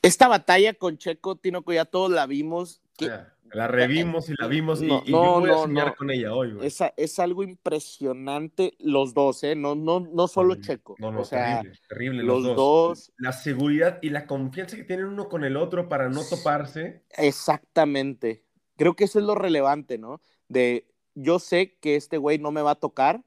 esta 0.00 0.26
batalla 0.28 0.74
con 0.74 0.96
Checo, 0.96 1.36
Tinoco, 1.36 1.72
ya 1.72 1.84
todos 1.84 2.10
la 2.10 2.26
vimos. 2.26 2.80
Que 2.96 3.06
sea, 3.06 3.34
la 3.52 3.68
revimos 3.68 4.30
y 4.30 4.34
la 4.38 4.46
vimos 4.46 4.80
y, 4.80 4.86
No, 4.86 5.02
y 5.04 5.10
no, 5.12 5.24
yo 5.34 5.40
voy 5.40 5.50
a 5.50 5.52
no, 5.52 5.62
soñar 5.64 5.86
no. 5.88 5.94
con 5.96 6.10
ella 6.10 6.32
hoy. 6.34 6.52
güey. 6.52 6.66
es, 6.66 6.78
es 6.96 7.18
algo 7.18 7.42
impresionante 7.42 8.74
los 8.78 9.12
dos, 9.12 9.42
¿eh? 9.44 9.54
No, 9.54 9.74
no, 9.74 10.00
no 10.00 10.28
solo 10.28 10.54
No, 10.54 10.60
Checo. 10.62 10.96
No, 10.98 11.12
no, 11.12 11.20
o 11.20 11.24
sea, 11.24 11.58
terrible, 11.60 11.80
terrible. 11.88 12.22
los 12.22 12.42
Los, 12.42 12.56
dos- 12.56 13.12
La 13.18 13.32
seguridad 13.32 13.98
y 14.00 14.08
la 14.10 14.26
confianza 14.26 14.76
que 14.76 14.84
tienen 14.84 15.06
uno 15.06 15.28
con 15.28 15.44
el 15.44 15.56
otro 15.58 15.88
para 15.90 16.08
no 16.08 16.22
toparse. 16.24 17.02
exactamente. 17.18 18.44
Creo 18.76 18.94
que 18.96 19.04
eso 19.04 19.18
es 19.18 19.24
lo 19.26 19.34
relevante, 19.34 19.98
¿no? 19.98 20.20
De 20.48 20.88
yo 21.14 21.38
sé 21.38 21.76
que 21.80 21.96
este 21.96 22.16
güey 22.16 22.38
no 22.38 22.50
me 22.52 22.62
va 22.62 22.70
a 22.72 22.80
tocar, 22.80 23.22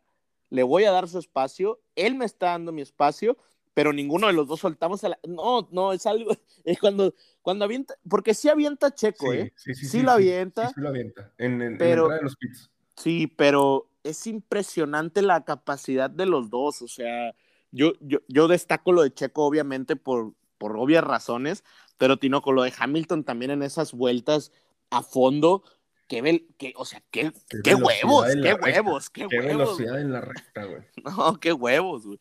le 0.50 0.64
voy 0.64 0.84
a 0.86 0.92
dar 0.92 1.08
su 1.08 1.20
espacio, 1.20 1.80
él 1.96 2.16
me 2.16 2.26
está 2.26 2.48
dando 2.52 2.72
mi 2.72 2.82
espacio, 2.82 3.38
pero 3.74 3.92
ninguno 3.92 4.28
de 4.28 4.34
los 4.34 4.48
dos 4.48 4.62
soltamos 4.62 5.04
a 5.04 5.10
la... 5.10 5.20
No, 5.28 5.68
no, 5.72 5.92
es 5.94 6.06
algo... 6.06 6.32
Es 6.64 6.80
cuando, 6.80 7.14
cuando 7.42 7.66
avienta... 7.66 7.96
Porque 8.10 8.34
sí 8.34 8.50
avienta 8.50 8.94
Checo, 8.96 9.34
¿eh? 9.34 9.54
Sí 9.56 10.02
lo 10.02 10.12
avienta, 10.12 10.70
Sí, 10.70 10.74
sí 10.76 10.82
lo 10.82 10.90
avienta. 10.90 11.32
En, 11.38 11.62
en 11.62 11.78
pero- 11.78 12.08
de 12.08 12.22
los 12.22 12.36
pits. 12.38 12.72
Sí, 12.98 13.28
pero 13.28 13.90
es 14.04 14.26
impresionante 14.28 15.22
la 15.22 15.44
capacidad 15.44 16.10
de 16.10 16.26
los 16.26 16.50
dos. 16.50 16.82
O 16.82 16.88
sea, 16.88 17.36
yo, 17.72 17.92
yo, 18.00 18.20
yo 18.30 18.48
destaco 18.48 18.94
lo 18.94 19.04
de 19.04 19.14
Checo, 19.14 19.44
obviamente, 19.46 19.96
por, 19.98 20.34
por 20.58 20.78
obvias 20.78 21.04
razones, 21.04 21.66
pero 21.98 22.18
Tinoco, 22.18 22.54
lo 22.54 22.64
de 22.64 22.74
Hamilton 22.78 23.26
también 23.26 23.52
en 23.52 23.62
esas 23.64 23.92
vueltas 23.92 24.54
a 24.90 25.02
fondo. 25.04 25.64
Qué, 26.08 26.22
vel- 26.22 26.46
qué- 26.58 26.74
o 26.76 26.86
sea, 26.86 27.02
qué, 27.10 27.32
Qué 27.64 27.74
huevos, 27.76 28.26
qué 28.28 28.54
recta. 28.54 28.64
huevos, 28.64 29.10
qué, 29.10 29.26
huevos. 29.26 29.46
velocidad 29.46 30.00
en 30.00 30.12
la 30.12 30.22
recta, 30.22 30.66
güey. 30.66 30.84
No, 31.04 31.40
qué 31.40 31.52
huevos, 31.54 32.06
güey. 32.06 32.20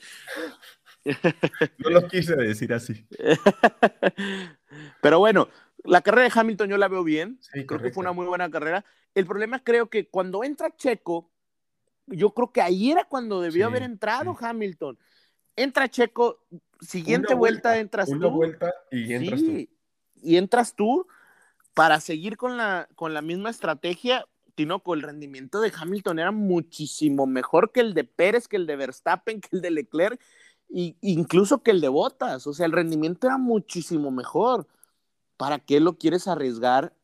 No 1.78 1.91
lo 1.91 2.09
quise 2.09 2.35
decir 2.35 2.72
así. 2.72 3.07
Pero 5.03 5.18
bueno, 5.18 5.49
la 5.85 6.01
carrera 6.01 6.28
de 6.28 6.41
Hamilton 6.41 6.70
yo 6.70 6.78
la 6.78 6.89
veo 6.89 7.05
bien. 7.05 7.39
Sí, 7.41 7.66
creo 7.66 7.80
que 7.80 7.91
fue 7.91 8.01
una 8.03 8.12
muy 8.12 8.26
buena 8.26 8.51
carrera. 8.51 8.85
El 9.14 9.26
problema 9.26 9.62
creo 9.62 9.89
que 9.91 10.09
cuando 10.09 10.45
entra 10.45 10.74
Checo, 10.74 11.30
yo 12.07 12.32
creo 12.32 12.53
que 12.53 12.62
ahí 12.62 12.91
era 12.91 13.05
cuando 13.05 13.41
debió 13.41 13.66
Sí, 13.66 13.70
haber 13.70 13.82
entrado 13.82 14.37
sí. 14.39 14.45
Hamilton. 14.45 14.99
Entra 15.57 15.89
Checo, 15.89 16.45
siguiente 16.80 17.35
vuelta, 17.35 17.78
entras 17.78 18.09
Una 18.09 18.28
tú. 18.28 18.32
vuelta 18.35 18.72
y 18.91 19.12
entras 19.14 19.41
tú. 19.41 19.68
Y 20.22 20.37
entras 20.37 20.74
tú 20.74 21.07
para 21.75 22.01
seguir 22.01 22.37
con 22.37 22.57
la, 22.57 22.89
con 22.95 23.14
la 23.14 23.22
misma 23.22 23.51
estrategia. 23.51 24.27
Tinoco, 24.55 24.95
el 24.95 25.03
rendimiento 25.03 25.61
de 25.61 25.72
Hamilton 25.77 26.20
era 26.20 26.31
muchísimo 26.31 27.27
mejor 27.27 27.72
que 27.72 27.81
el 27.81 27.93
de 27.93 28.05
Pérez, 28.05 28.47
que 28.47 28.57
el 28.57 28.66
de 28.66 28.77
Verstappen, 28.77 29.41
que 29.41 29.49
el 29.53 29.61
de 29.61 29.72
Leclerc, 29.72 30.20
e 30.72 30.97
incluso 31.01 31.62
que 31.62 31.72
el 31.72 31.81
de 31.81 31.89
Bottas. 31.89 32.47
O 32.47 32.53
sea, 32.53 32.66
el 32.66 32.72
rendimiento 32.72 33.27
era 33.27 33.37
muchísimo 33.37 34.11
mejor. 34.11 34.68
¿Para 35.37 35.59
qué 35.59 35.81
lo 35.81 35.99
quieres 35.99 36.29
arriesgar 36.29 36.95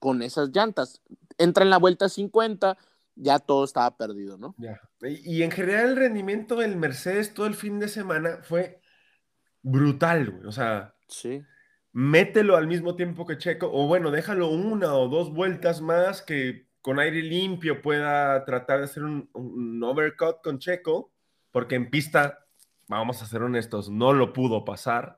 con 0.00 0.22
esas 0.22 0.50
llantas? 0.50 1.00
Entra 1.38 1.62
en 1.62 1.70
la 1.70 1.78
vuelta 1.78 2.08
50, 2.08 2.76
ya 3.14 3.38
todo 3.38 3.64
estaba 3.64 3.96
perdido, 3.96 4.36
¿no? 4.36 4.56
Ya. 4.58 4.80
Y, 5.02 5.36
y 5.36 5.42
en 5.44 5.52
general 5.52 5.90
el 5.90 5.96
rendimiento 5.96 6.56
del 6.56 6.76
Mercedes 6.76 7.32
todo 7.32 7.46
el 7.46 7.54
fin 7.54 7.78
de 7.78 7.88
semana 7.88 8.40
fue 8.42 8.80
brutal, 9.62 10.30
güey. 10.30 10.46
O 10.46 10.52
sea, 10.52 10.94
Sí. 11.08 11.44
Mételo 11.96 12.58
al 12.58 12.66
mismo 12.66 12.94
tiempo 12.94 13.24
que 13.24 13.38
Checo, 13.38 13.70
o 13.72 13.86
bueno, 13.86 14.10
déjalo 14.10 14.48
una 14.48 14.94
o 14.94 15.08
dos 15.08 15.32
vueltas 15.32 15.80
más 15.80 16.20
que 16.20 16.66
con 16.82 16.98
aire 16.98 17.22
limpio 17.22 17.80
pueda 17.80 18.44
tratar 18.44 18.80
de 18.80 18.84
hacer 18.84 19.02
un, 19.02 19.30
un 19.32 19.82
overcut 19.82 20.42
con 20.42 20.58
Checo, 20.58 21.10
porque 21.50 21.74
en 21.74 21.88
pista, 21.88 22.44
vamos 22.86 23.22
a 23.22 23.26
ser 23.26 23.42
honestos, 23.42 23.88
no 23.88 24.12
lo 24.12 24.34
pudo 24.34 24.62
pasar. 24.62 25.16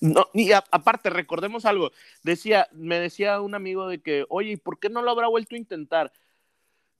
No, 0.00 0.28
y 0.32 0.52
a- 0.52 0.62
aparte, 0.70 1.10
recordemos 1.10 1.64
algo. 1.64 1.90
Decía, 2.22 2.68
me 2.70 3.00
decía 3.00 3.40
un 3.40 3.56
amigo 3.56 3.88
de 3.88 4.00
que, 4.00 4.26
oye, 4.28 4.52
¿y 4.52 4.56
por 4.58 4.78
qué 4.78 4.88
no 4.88 5.02
lo 5.02 5.10
habrá 5.10 5.26
vuelto 5.26 5.56
a 5.56 5.58
intentar? 5.58 6.12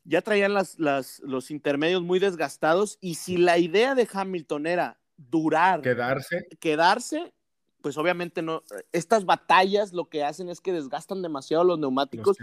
Ya 0.03 0.21
traían 0.21 0.53
las, 0.53 0.81
las, 0.81 1.21
los 1.21 1.53
intermedios 1.53 2.03
muy 2.03 2.19
desgastados 2.19 2.99
y 3.01 3.15
si 3.15 3.37
la 3.37 3.57
idea 3.59 3.95
de 3.95 4.09
Hamilton 4.13 4.67
era 4.67 4.99
durar, 5.17 5.81
Quedarse, 5.81 6.49
quedarse, 6.59 7.33
pues 7.81 7.97
obviamente 7.97 8.43
no. 8.43 8.63
Estas 8.93 9.25
batallas 9.25 9.93
lo 9.93 10.09
que 10.09 10.25
hacen 10.25 10.49
es 10.49 10.61
que 10.61 10.73
desgastan 10.73 11.23
demasiado 11.23 11.65
los 11.65 11.79
neumáticos 11.79 12.37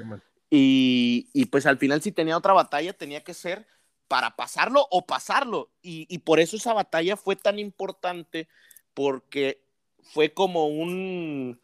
y, 0.49 1.29
y, 1.33 1.45
pues 1.45 1.65
al 1.65 1.77
final 1.77 2.01
si 2.01 2.11
tenía 2.11 2.37
otra 2.37 2.53
batalla 2.53 2.93
tenía 2.93 3.23
que 3.23 3.33
ser 3.33 3.67
para 4.07 4.35
pasarlo 4.35 4.87
o 4.91 5.05
pasarlo. 5.05 5.69
Y, 5.81 6.05
y 6.09 6.19
por 6.19 6.39
eso 6.39 6.55
esa 6.55 6.73
batalla 6.73 7.17
fue 7.17 7.35
tan 7.35 7.59
importante 7.59 8.47
porque 8.93 9.61
fue 10.03 10.33
como 10.33 10.67
un... 10.67 11.59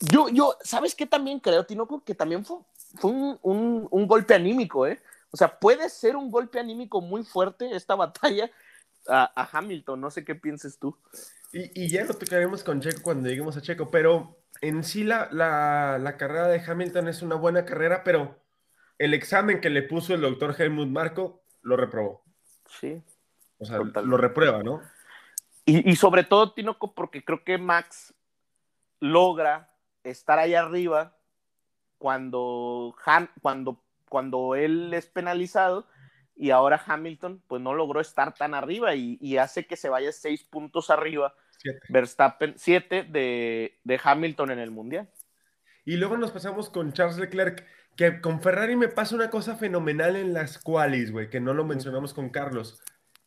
Yo, 0.00 0.28
yo, 0.28 0.56
¿sabes 0.62 0.94
qué 0.94 1.06
también 1.06 1.40
creo, 1.40 1.64
Tinoco? 1.64 2.02
Que 2.04 2.14
también 2.14 2.44
fue, 2.44 2.58
fue 2.96 3.10
un, 3.10 3.38
un, 3.42 3.88
un 3.90 4.06
golpe 4.06 4.34
anímico, 4.34 4.86
¿eh? 4.86 5.00
O 5.30 5.36
sea, 5.36 5.58
puede 5.58 5.88
ser 5.88 6.16
un 6.16 6.30
golpe 6.30 6.58
anímico 6.58 7.00
muy 7.00 7.24
fuerte 7.24 7.74
esta 7.74 7.94
batalla 7.96 8.50
a, 9.08 9.30
a 9.42 9.58
Hamilton. 9.58 10.00
No 10.00 10.10
sé 10.10 10.24
qué 10.24 10.34
pienses 10.34 10.78
tú. 10.78 10.96
Y, 11.52 11.84
y 11.84 11.88
ya 11.88 12.04
lo 12.04 12.14
tocaremos 12.14 12.62
con 12.64 12.80
Checo 12.80 13.02
cuando 13.02 13.28
lleguemos 13.28 13.56
a 13.56 13.62
Checo, 13.62 13.90
pero 13.90 14.42
en 14.60 14.84
sí 14.84 15.04
la, 15.04 15.28
la, 15.30 15.98
la 15.98 16.16
carrera 16.16 16.48
de 16.48 16.60
Hamilton 16.60 17.08
es 17.08 17.22
una 17.22 17.36
buena 17.36 17.64
carrera, 17.64 18.02
pero 18.04 18.42
el 18.98 19.14
examen 19.14 19.60
que 19.60 19.70
le 19.70 19.82
puso 19.82 20.14
el 20.14 20.20
doctor 20.20 20.54
Helmut 20.58 20.88
Marco 20.88 21.42
lo 21.62 21.76
reprobó. 21.76 22.24
Sí. 22.68 23.02
O 23.58 23.64
sea, 23.64 23.78
lo 23.78 24.16
reprueba, 24.16 24.62
¿no? 24.62 24.82
Y, 25.64 25.90
y 25.90 25.96
sobre 25.96 26.24
todo, 26.24 26.52
Tinoco, 26.52 26.94
porque 26.94 27.24
creo 27.24 27.42
que 27.42 27.58
Max 27.58 28.14
logra 29.00 29.70
estar 30.04 30.38
ahí 30.38 30.54
arriba 30.54 31.16
cuando, 31.98 32.94
Ham- 33.04 33.30
cuando, 33.40 33.82
cuando 34.08 34.54
él 34.54 34.92
es 34.94 35.06
penalizado 35.06 35.86
y 36.36 36.50
ahora 36.50 36.82
Hamilton 36.86 37.42
pues 37.46 37.62
no 37.62 37.74
logró 37.74 38.00
estar 38.00 38.34
tan 38.34 38.54
arriba 38.54 38.94
y, 38.94 39.18
y 39.20 39.38
hace 39.38 39.66
que 39.66 39.76
se 39.76 39.88
vaya 39.88 40.12
seis 40.12 40.44
puntos 40.44 40.90
arriba 40.90 41.34
Siete. 41.58 41.80
Verstappen, 41.88 42.54
siete 42.56 43.02
de, 43.04 43.78
de 43.84 44.00
Hamilton 44.02 44.50
en 44.50 44.58
el 44.58 44.70
Mundial. 44.70 45.08
Y 45.84 45.96
luego 45.96 46.16
nos 46.16 46.32
pasamos 46.32 46.68
con 46.68 46.92
Charles 46.92 47.18
Leclerc, 47.18 47.64
que 47.96 48.20
con 48.20 48.40
Ferrari 48.42 48.76
me 48.76 48.88
pasa 48.88 49.14
una 49.14 49.30
cosa 49.30 49.56
fenomenal 49.56 50.16
en 50.16 50.34
las 50.34 50.58
qualis, 50.58 51.12
güey, 51.12 51.30
que 51.30 51.40
no 51.40 51.54
lo 51.54 51.64
mencionamos 51.64 52.12
con 52.12 52.28
Carlos. 52.28 52.82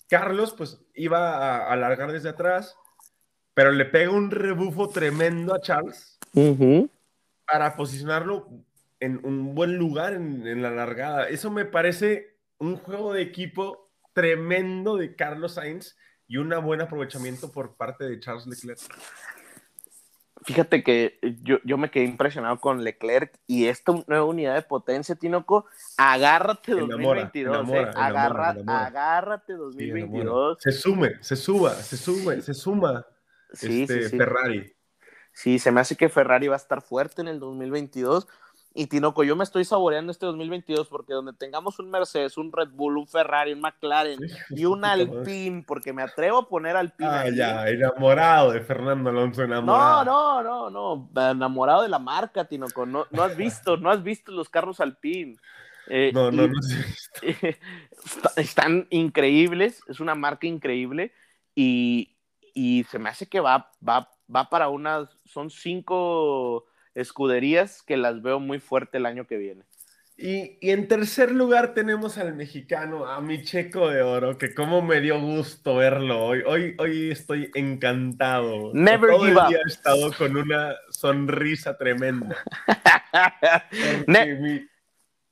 Carlos, 0.09 0.53
pues, 0.57 0.81
iba 0.93 1.37
a 1.37 1.71
alargar 1.71 2.11
desde 2.11 2.29
atrás, 2.29 2.75
pero 3.53 3.71
le 3.71 3.85
pega 3.85 4.11
un 4.11 4.31
rebufo 4.31 4.89
tremendo 4.89 5.53
a 5.53 5.61
Charles 5.61 6.19
para 7.45 7.75
posicionarlo 7.75 8.47
en 8.99 9.19
un 9.25 9.55
buen 9.55 9.77
lugar 9.77 10.13
en, 10.13 10.45
en 10.45 10.61
la 10.61 10.69
largada. 10.69 11.29
Eso 11.29 11.49
me 11.49 11.65
parece 11.65 12.38
un 12.59 12.77
juego 12.77 13.13
de 13.13 13.21
equipo 13.21 13.89
tremendo 14.13 14.97
de 14.97 15.15
Carlos 15.15 15.53
Sainz 15.55 15.97
y 16.27 16.37
un 16.37 16.49
buen 16.63 16.81
aprovechamiento 16.81 17.51
por 17.51 17.75
parte 17.75 18.07
de 18.07 18.19
Charles 18.19 18.45
Leclerc. 18.47 18.79
Fíjate 20.45 20.83
que 20.83 21.19
yo, 21.41 21.57
yo 21.65 21.77
me 21.77 21.91
quedé 21.91 22.05
impresionado 22.05 22.59
con 22.61 22.83
Leclerc 22.83 23.37
y 23.45 23.65
esta 23.67 23.91
nueva 24.07 24.23
unidad 24.23 24.55
de 24.55 24.61
potencia, 24.61 25.15
Tinoco, 25.15 25.65
agárrate 25.97 26.71
Enamora, 26.71 26.95
2022, 27.23 27.55
enamora, 27.55 27.79
eh, 27.79 27.83
enamora, 27.91 28.07
agarra- 28.07 28.51
enamora. 28.51 28.85
agárrate 28.85 29.53
Sí, 29.53 29.59
2022. 29.59 30.57
Se 30.61 30.71
sume, 30.71 31.21
se 31.21 31.35
suba, 31.35 31.73
se 31.73 31.97
suma, 31.97 32.41
se 32.41 32.53
suma 32.53 33.05
Sí, 33.51 33.81
este, 33.81 34.09
sí. 34.09 34.17
Ferrari. 34.17 34.73
sí, 35.33 35.59
se 35.59 35.71
me 35.71 35.81
hace 35.81 35.97
que 35.97 36.07
Ferrari 36.07 36.47
va 36.47 36.55
a 36.55 36.57
estar 36.57 36.81
fuerte 36.81 37.21
en 37.21 37.27
el 37.27 37.39
2022. 37.39 38.27
Y 38.79 38.87
Tinoco, 38.87 39.25
yo 39.25 39.35
me 39.35 39.43
estoy 39.43 39.65
saboreando 39.65 40.09
este 40.09 40.25
2022 40.25 40.87
porque 40.87 41.11
donde 41.11 41.33
tengamos 41.33 41.79
un 41.79 41.91
Mercedes, 41.91 42.37
un 42.37 42.49
Red 42.49 42.69
Bull, 42.69 42.97
un 42.97 43.07
Ferrari, 43.09 43.51
un 43.51 43.59
McLaren 43.59 44.17
y 44.51 44.63
un 44.63 44.85
Alpine, 44.85 45.65
porque 45.67 45.91
me 45.91 46.01
atrevo 46.01 46.37
a 46.37 46.47
poner 46.47 46.77
Alpine. 46.77 47.09
Ah, 47.09 47.29
ya, 47.29 47.67
enamorado 47.67 48.53
de 48.53 48.61
Fernando 48.61 49.09
Alonso, 49.09 49.43
enamorado. 49.43 50.05
No, 50.05 50.41
no, 50.41 50.69
no, 50.69 51.09
no, 51.13 51.29
enamorado 51.29 51.81
de 51.81 51.89
la 51.89 51.99
marca, 51.99 52.45
Tinoco. 52.45 52.85
No, 52.85 53.05
no 53.11 53.23
has 53.23 53.35
visto, 53.35 53.75
no 53.75 53.91
has 53.91 54.01
visto 54.01 54.31
los 54.31 54.47
carros 54.47 54.79
Alpine. 54.79 55.35
Eh, 55.89 56.11
no, 56.13 56.31
no, 56.31 56.47
no 56.47 56.53
Están 58.37 58.87
increíbles, 58.91 59.81
es 59.89 59.99
una 59.99 60.15
marca 60.15 60.47
increíble 60.47 61.11
y, 61.53 62.15
y 62.53 62.85
se 62.85 62.97
me 62.97 63.09
hace 63.09 63.27
que 63.27 63.41
va, 63.41 63.73
va, 63.85 64.09
va 64.33 64.49
para 64.49 64.69
unas, 64.69 65.09
son 65.25 65.49
cinco 65.49 66.69
escuderías 66.95 67.83
que 67.83 67.97
las 67.97 68.21
veo 68.21 68.39
muy 68.39 68.59
fuerte 68.59 68.97
el 68.97 69.05
año 69.05 69.27
que 69.27 69.37
viene. 69.37 69.63
Y, 70.21 70.57
en 70.61 70.89
tercer 70.89 71.31
lugar 71.31 71.73
tenemos 71.73 72.17
al 72.17 72.35
mexicano, 72.35 73.05
a 73.05 73.21
mi 73.21 73.41
checo 73.41 73.89
de 73.89 74.01
oro, 74.01 74.37
que 74.37 74.53
como 74.53 74.81
me 74.81 74.99
dio 74.99 75.17
gusto 75.17 75.77
verlo 75.77 76.21
hoy. 76.21 76.43
Hoy, 76.45 76.75
hoy 76.77 77.09
estoy 77.09 77.49
encantado. 77.55 78.71
Never 78.73 79.11
Todo 79.11 79.25
give 79.25 79.39
el 79.39 79.47
día 79.47 79.59
He 79.63 79.69
estado 79.69 80.11
con 80.11 80.35
una 80.35 80.75
sonrisa 80.89 81.77
tremenda. 81.77 82.35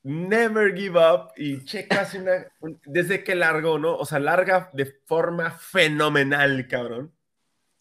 never 0.04 0.74
give 0.74 0.98
up. 0.98 1.34
Y 1.36 1.66
checo 1.66 2.00
hace 2.00 2.20
una. 2.20 2.48
Desde 2.86 3.26
que 3.26 3.36
largó, 3.36 3.80
¿no? 3.80 3.98
O 3.98 4.06
sea, 4.06 4.20
larga 4.20 4.70
de 4.72 4.86
forma 5.06 5.52
fenomenal, 5.52 6.66
cabrón. 6.70 7.14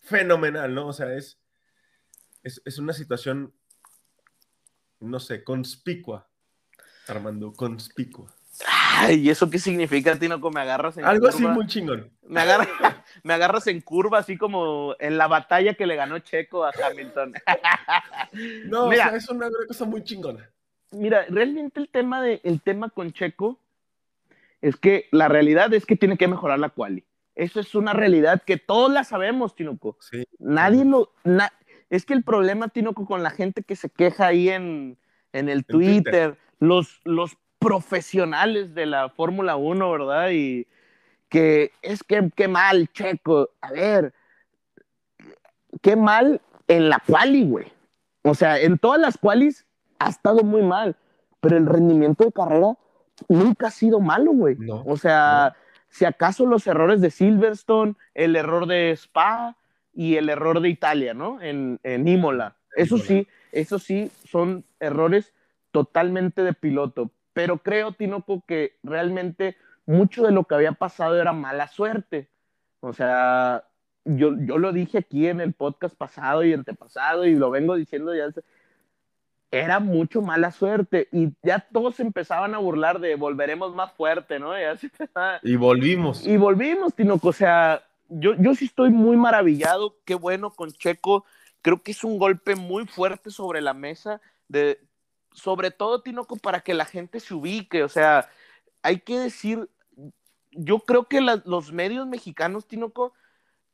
Fenomenal, 0.02 0.74
¿no? 0.74 0.88
O 0.88 0.92
sea, 0.92 1.14
es, 1.14 1.38
es, 2.42 2.60
es 2.64 2.78
una 2.78 2.92
situación 2.92 3.54
no 5.01 5.20
sé, 5.20 5.44
conspicua. 5.44 6.28
Armando, 7.09 7.53
conspicua. 7.53 8.34
Ay, 8.66 9.20
¿y 9.20 9.30
eso 9.30 9.51
qué 9.51 9.59
significa, 9.59 10.18
Tino? 10.18 10.38
Me 10.38 10.61
agarras 10.61 10.97
en 10.97 11.05
Algo 11.05 11.28
así 11.28 11.47
muy 11.47 11.66
chingón. 11.66 12.11
Me, 12.22 12.40
agarras, 12.40 12.68
me 13.22 13.34
agarras 13.34 13.66
en 13.66 13.80
curva, 13.80 14.18
así 14.18 14.36
como 14.36 14.94
en 14.99 15.18
la 15.18 15.26
batalla 15.26 15.74
que 15.74 15.86
le 15.86 15.97
ganó 15.97 16.18
Checo 16.20 16.64
a 16.64 16.70
Hamilton. 16.70 17.34
no, 18.66 18.88
mira, 18.88 19.07
o 19.07 19.09
sea, 19.11 19.16
es 19.16 19.28
una 19.28 19.49
cosa 19.68 19.84
muy 19.84 20.03
chingona. 20.03 20.51
Mira, 20.92 21.26
realmente 21.28 21.80
el 21.80 21.88
tema, 21.88 22.22
de, 22.22 22.40
el 22.44 22.62
tema 22.62 22.88
con 22.88 23.12
Checo 23.12 23.61
es 24.62 24.76
que 24.76 25.09
la 25.12 25.28
realidad 25.28 25.72
es 25.74 25.84
que 25.84 25.97
tiene 25.97 26.16
que 26.16 26.28
mejorar 26.28 26.59
la 26.59 26.70
quali. 26.70 27.05
Eso 27.34 27.61
es 27.61 27.74
una 27.74 27.92
realidad 27.92 28.42
que 28.47 28.57
todos 28.57 28.90
la 28.90 29.05
sabemos, 29.05 29.55
Tinoco. 29.55 29.99
Sí. 30.01 30.26
Nadie 30.38 30.86
lo... 30.86 31.12
Es 31.91 32.05
que 32.05 32.14
el 32.14 32.24
problema, 32.24 32.68
Tinoco, 32.68 33.07
con 33.07 33.22
la 33.22 33.30
gente 33.30 33.62
que 33.62 33.76
se 33.76 33.89
queja 33.89 34.26
ahí 34.26 34.49
en, 34.49 34.99
el 35.32 35.64
Twitter, 35.64 36.39
Los, 36.59 37.01
los 37.05 37.37
profesionales 37.59 38.74
de 38.74 38.87
la 38.87 39.09
Fórmula 39.09 39.57
1, 39.57 39.91
¿verdad? 39.91 40.30
Y 40.30 40.66
que 41.28 41.72
es 41.82 42.03
que 42.03 42.30
qué 42.34 42.49
mal, 42.49 42.89
Checo. 42.93 43.51
A 43.61 43.70
ver, 43.72 44.14
qué 45.82 45.97
mal 45.97 46.41
en 46.68 46.89
la 46.89 47.03
quali, 47.07 47.45
güey. 47.45 47.66
O 48.22 48.34
sea, 48.34 48.59
en 48.59 48.78
todas 48.78 49.01
las 49.01 49.18
qualis 49.18 49.66
ha 49.99 50.09
estado 50.09 50.43
muy 50.43 50.62
mal, 50.62 50.97
pero 51.41 51.57
el 51.57 51.66
rendimiento 51.66 52.24
de 52.24 52.32
carrera 52.32 52.74
nunca 53.28 53.68
ha 53.68 53.70
sido 53.70 54.01
malo, 54.01 54.32
güey. 54.32 54.57
o 54.68 54.97
sea, 54.97 55.55
si 55.89 56.05
acaso 56.05 56.45
los 56.45 56.66
errores 56.66 57.01
de 57.01 57.11
Silverstone, 57.11 57.95
el 58.14 58.37
error 58.37 58.66
de 58.66 58.91
Spa, 58.93 59.57
y 59.97 60.16
el 60.16 60.28
error 60.28 60.61
de 60.61 60.68
Italia, 60.68 61.14
¿no? 61.14 61.40
En, 61.40 61.80
en 61.82 62.07
Imola. 62.07 62.55
Eso 62.76 62.99
sí, 62.99 63.26
eso 63.51 63.78
sí, 63.78 64.12
son 64.28 64.64
errores 64.78 65.32
totalmente 65.72 66.42
de 66.42 66.53
piloto. 66.53 67.11
Pero 67.32 67.59
creo, 67.59 67.92
Tinoco, 67.92 68.44
que 68.47 68.76
realmente 68.82 69.57
mucho 69.86 70.24
de 70.24 70.32
lo 70.32 70.44
que 70.44 70.55
había 70.55 70.72
pasado 70.72 71.18
era 71.18 71.32
mala 71.32 71.68
suerte. 71.68 72.28
O 72.80 72.92
sea, 72.92 73.64
yo, 74.05 74.32
yo 74.38 74.59
lo 74.59 74.72
dije 74.72 74.99
aquí 74.99 75.26
en 75.26 75.40
el 75.40 75.55
podcast 75.55 75.97
pasado 75.97 76.44
y 76.44 76.53
antepasado 76.53 77.24
y 77.24 77.34
lo 77.34 77.51
vengo 77.51 77.74
diciendo 77.74 78.14
ya. 78.14 78.26
Era 79.51 79.80
mucho 79.80 80.20
mala 80.20 80.51
suerte 80.51 81.09
y 81.12 81.32
ya 81.42 81.61
todos 81.61 82.01
empezaban 82.01 82.55
a 82.55 82.59
burlar 82.59 83.01
de 83.01 83.14
volveremos 83.14 83.74
más 83.74 83.92
fuerte, 83.92 84.38
¿no? 84.38 84.53
y 85.42 85.57
volvimos. 85.57 86.26
Y 86.26 86.36
volvimos, 86.36 86.94
Tinoco. 86.94 87.28
O 87.28 87.32
sea, 87.32 87.82
yo, 88.09 88.34
yo 88.34 88.54
sí 88.54 88.66
estoy 88.66 88.90
muy 88.90 89.16
maravillado, 89.16 89.96
qué 90.04 90.14
bueno 90.14 90.50
con 90.50 90.70
Checo, 90.72 91.24
creo 91.62 91.82
que 91.82 91.92
es 91.92 92.04
un 92.04 92.18
golpe 92.18 92.54
muy 92.54 92.86
fuerte 92.86 93.30
sobre 93.30 93.61
la 93.61 93.74
mesa, 93.74 94.20
de, 94.48 94.80
sobre 95.32 95.70
todo, 95.70 96.02
Tinoco, 96.02 96.36
para 96.36 96.61
que 96.61 96.74
la 96.74 96.84
gente 96.84 97.20
se 97.20 97.34
ubique, 97.34 97.82
o 97.82 97.88
sea, 97.88 98.28
hay 98.82 99.00
que 99.00 99.18
decir, 99.18 99.68
yo 100.52 100.80
creo 100.80 101.04
que 101.09 101.20
los 101.20 101.72
medios 101.72 102.07
mexicanos, 102.07 102.66
Tinoco, 102.66 103.12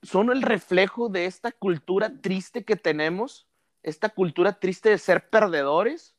son 0.03 0.30
el 0.30 0.43
reflejo 0.43 1.09
de 1.09 1.26
esta 1.26 1.53
cultura 1.53 2.12
triste 2.20 2.64
que 2.64 2.76
tenemos, 2.76 3.47
esta 3.83 4.09
cultura 4.09 4.59
triste 4.59 4.89
de 4.91 4.99
ser 4.99 5.28
perdedores, 5.28 6.16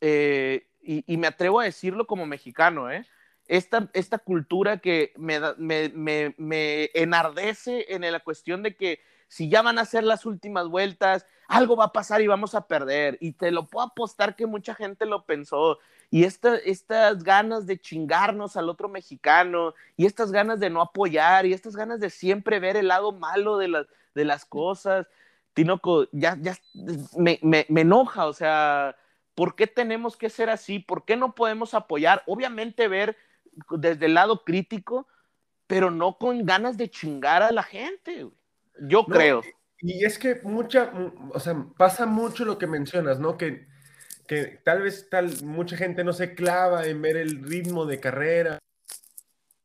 eh, 0.00 0.66
y, 0.82 1.02
y, 1.10 1.16
me 1.16 1.26
atrevo 1.26 1.60
a 1.60 1.64
decirlo 1.64 2.06
como 2.06 2.26
mexicano, 2.26 2.90
¿eh? 2.90 3.06
Esta, 3.46 3.90
esta 3.92 4.18
cultura 4.18 4.78
que 4.78 5.12
me, 5.16 5.40
me, 5.58 6.34
me, 6.36 6.90
enardece 6.94 7.86
en 7.94 8.10
la 8.10 8.20
cuestión 8.20 8.62
de 8.62 8.76
que 8.76 9.00
si 9.28 9.48
ya 9.48 9.62
van 9.62 9.78
a 9.78 9.84
ser 9.84 10.04
las 10.04 10.26
últimas 10.26 10.68
vueltas, 10.68 11.26
algo 11.48 11.76
va 11.76 11.86
a 11.86 11.92
pasar 11.92 12.20
y 12.20 12.26
vamos 12.26 12.54
a 12.54 12.66
perder. 12.66 13.18
Y 13.20 13.32
te 13.32 13.50
lo 13.50 13.66
puedo 13.66 13.86
apostar 13.86 14.36
que 14.36 14.46
mucha 14.46 14.74
gente 14.74 15.06
lo 15.06 15.24
pensó. 15.26 15.78
Y 16.10 16.24
estas 16.24 17.24
ganas 17.24 17.66
de 17.66 17.80
chingarnos 17.80 18.56
al 18.56 18.68
otro 18.68 18.88
mexicano, 18.88 19.74
y 19.96 20.06
estas 20.06 20.30
ganas 20.30 20.60
de 20.60 20.70
no 20.70 20.80
apoyar, 20.80 21.46
y 21.46 21.52
estas 21.52 21.74
ganas 21.76 22.00
de 22.00 22.10
siempre 22.10 22.60
ver 22.60 22.76
el 22.76 22.88
lado 22.88 23.12
malo 23.12 23.58
de, 23.58 23.86
de 24.14 24.24
las 24.24 24.44
cosas, 24.44 25.06
Tinoco, 25.54 26.08
ya, 26.12 26.36
ya 26.40 26.56
me, 27.16 27.38
me, 27.42 27.64
me 27.68 27.82
enoja, 27.82 28.26
o 28.26 28.32
sea, 28.32 28.96
¿por 29.34 29.54
qué 29.54 29.66
tenemos 29.66 30.16
que 30.16 30.28
ser 30.28 30.50
así? 30.50 30.80
¿Por 30.80 31.04
qué 31.04 31.16
no 31.16 31.34
podemos 31.34 31.74
apoyar? 31.74 32.22
Obviamente 32.26 32.88
ver 32.88 33.16
desde 33.70 34.06
el 34.06 34.14
lado 34.14 34.44
crítico, 34.44 35.06
pero 35.66 35.90
no 35.90 36.18
con 36.18 36.44
ganas 36.44 36.76
de 36.76 36.90
chingar 36.90 37.42
a 37.42 37.52
la 37.52 37.62
gente. 37.62 38.28
Yo 38.80 39.04
creo. 39.04 39.42
Y 39.78 40.04
es 40.04 40.18
que 40.18 40.40
mucha, 40.42 40.92
o 41.32 41.40
sea, 41.40 41.66
pasa 41.76 42.06
mucho 42.06 42.44
lo 42.44 42.58
que 42.58 42.66
mencionas, 42.66 43.20
¿no? 43.20 43.36
Que, 43.36 43.66
que 44.26 44.60
tal 44.64 44.82
vez 44.82 45.08
tal, 45.10 45.30
mucha 45.42 45.76
gente 45.76 46.04
no 46.04 46.12
se 46.12 46.34
clava 46.34 46.86
en 46.86 47.02
ver 47.02 47.16
el 47.16 47.42
ritmo 47.42 47.84
de 47.86 48.00
carrera 48.00 48.58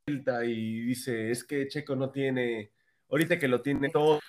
y 0.08 0.82
dice, 0.82 1.32
es 1.32 1.44
que 1.44 1.68
Checo 1.68 1.96
no 1.96 2.10
tiene, 2.10 2.72
ahorita 3.10 3.38
que 3.38 3.48
lo 3.48 3.62
tiene 3.62 3.90
todo. 3.90 4.20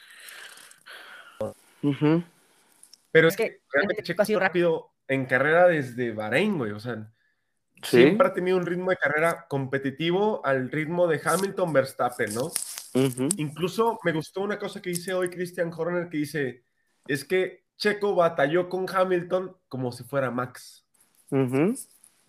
Pero 3.10 3.28
es 3.28 3.36
que 3.36 3.62
realmente 3.72 4.02
Checo 4.02 4.22
ha 4.22 4.26
sido 4.26 4.40
rápido 4.40 4.90
en 5.08 5.26
carrera 5.26 5.66
desde 5.66 6.12
Bahrein, 6.12 6.58
güey, 6.58 6.72
o 6.72 6.80
sea, 6.80 7.10
siempre 7.82 8.28
ha 8.28 8.34
tenido 8.34 8.56
un 8.56 8.66
ritmo 8.66 8.90
de 8.90 8.96
carrera 8.96 9.46
competitivo 9.48 10.44
al 10.44 10.70
ritmo 10.70 11.06
de 11.06 11.20
Hamilton 11.24 11.72
Verstappen, 11.72 12.34
¿no? 12.34 12.50
Incluso 13.36 13.98
me 14.04 14.12
gustó 14.12 14.42
una 14.42 14.58
cosa 14.58 14.82
que 14.82 14.90
dice 14.90 15.14
hoy 15.14 15.30
Christian 15.30 15.72
Horner 15.72 16.08
que 16.08 16.18
dice, 16.18 16.64
es 17.06 17.24
que 17.24 17.64
Checo 17.76 18.14
batalló 18.14 18.68
con 18.68 18.86
Hamilton 18.88 19.56
como 19.68 19.92
si 19.92 20.04
fuera 20.04 20.30
Max. 20.30 20.84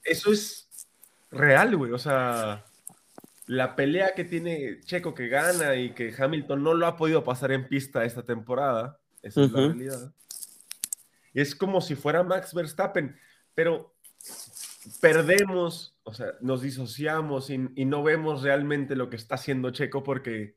Eso 0.04 0.32
es 0.32 0.70
real, 1.32 1.76
güey. 1.76 1.92
O 1.92 1.98
sea, 1.98 2.64
la 3.48 3.76
pelea 3.76 4.14
que 4.16 4.24
tiene 4.24 4.80
Checo 4.82 5.14
que 5.14 5.28
gana 5.28 5.76
y 5.76 5.94
que 5.94 6.14
Hamilton 6.18 6.64
no 6.64 6.74
lo 6.74 6.88
ha 6.88 6.96
podido 6.96 7.24
pasar 7.24 7.52
en 7.52 7.68
pista 7.68 8.06
esta 8.06 8.24
temporada, 8.24 9.00
esa 9.22 9.42
es 9.44 9.52
la 9.52 9.60
realidad. 9.60 10.14
Es 11.34 11.56
como 11.56 11.82
si 11.82 11.96
fuera 11.96 12.24
Max 12.24 12.54
Verstappen, 12.54 13.18
pero 13.56 13.94
perdemos, 15.00 15.98
o 16.04 16.14
sea, 16.14 16.34
nos 16.42 16.62
disociamos 16.62 17.50
y, 17.50 17.58
no 17.58 18.04
vemos 18.04 18.42
realmente 18.42 18.96
lo 18.96 19.10
que 19.10 19.16
está 19.16 19.36
haciendo 19.36 19.72
Checo 19.72 20.04
porque 20.04 20.56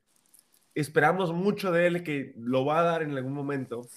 esperamos 0.75 1.33
mucho 1.33 1.73
de 1.73 1.87
él 1.87 2.03
que 2.03 2.35
lo 2.39 2.65
va 2.65 2.81
a 2.81 2.85
dar 2.85 3.03
en 3.03 3.17
algún 3.17 3.35
momento, 3.35 3.89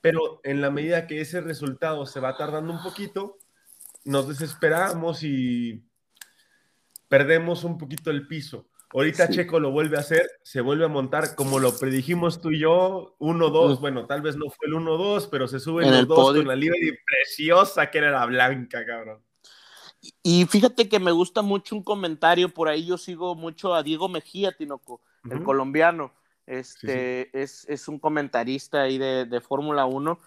pero 0.00 0.40
en 0.44 0.60
la 0.60 0.70
medida 0.70 1.06
que 1.06 1.20
ese 1.20 1.40
resultado 1.40 2.04
se 2.06 2.20
va 2.20 2.36
tardando 2.36 2.72
un 2.72 2.82
poquito, 2.82 3.38
nos 4.04 4.28
desesperamos 4.28 5.22
y 5.22 5.84
perdemos 7.08 7.64
un 7.64 7.78
poquito 7.78 8.10
el 8.10 8.26
piso. 8.26 8.68
Ahorita 8.90 9.28
Checo 9.28 9.60
lo 9.60 9.70
vuelve 9.70 9.98
a 9.98 10.00
hacer, 10.00 10.26
se 10.42 10.62
vuelve 10.62 10.86
a 10.86 10.88
montar 10.88 11.34
como 11.34 11.58
lo 11.58 11.78
predijimos 11.78 12.40
tú 12.40 12.50
y 12.50 12.60
yo, 12.60 13.16
1-2, 13.18 13.80
bueno, 13.80 14.06
tal 14.06 14.22
vez 14.22 14.36
no 14.36 14.48
fue 14.48 14.66
el 14.66 14.74
1-2, 14.74 15.28
pero 15.30 15.46
se 15.46 15.60
sube 15.60 15.84
en 15.84 15.90
los 15.90 16.08
dos 16.08 16.34
con 16.34 16.48
la 16.48 16.56
libre 16.56 16.98
preciosa 17.04 17.90
que 17.90 17.98
era 17.98 18.10
la 18.10 18.24
blanca, 18.24 18.86
cabrón. 18.86 19.27
Y 20.22 20.46
fíjate 20.46 20.88
que 20.88 20.98
me 20.98 21.12
gusta 21.12 21.42
mucho 21.42 21.76
un 21.76 21.82
comentario, 21.82 22.48
por 22.48 22.68
ahí 22.68 22.86
yo 22.86 22.98
sigo 22.98 23.34
mucho 23.34 23.74
a 23.74 23.82
Diego 23.82 24.08
Mejía, 24.08 24.56
Tinoco, 24.56 25.00
el 25.30 25.42
colombiano. 25.42 26.12
Este 26.46 27.30
Es, 27.38 27.66
es, 27.68 27.88
un 27.88 27.98
comentarista 27.98 28.82
ahí 28.82 28.96
de, 28.96 29.26
de 29.26 29.40
Fórmula 29.40 29.84
1. 29.84 30.18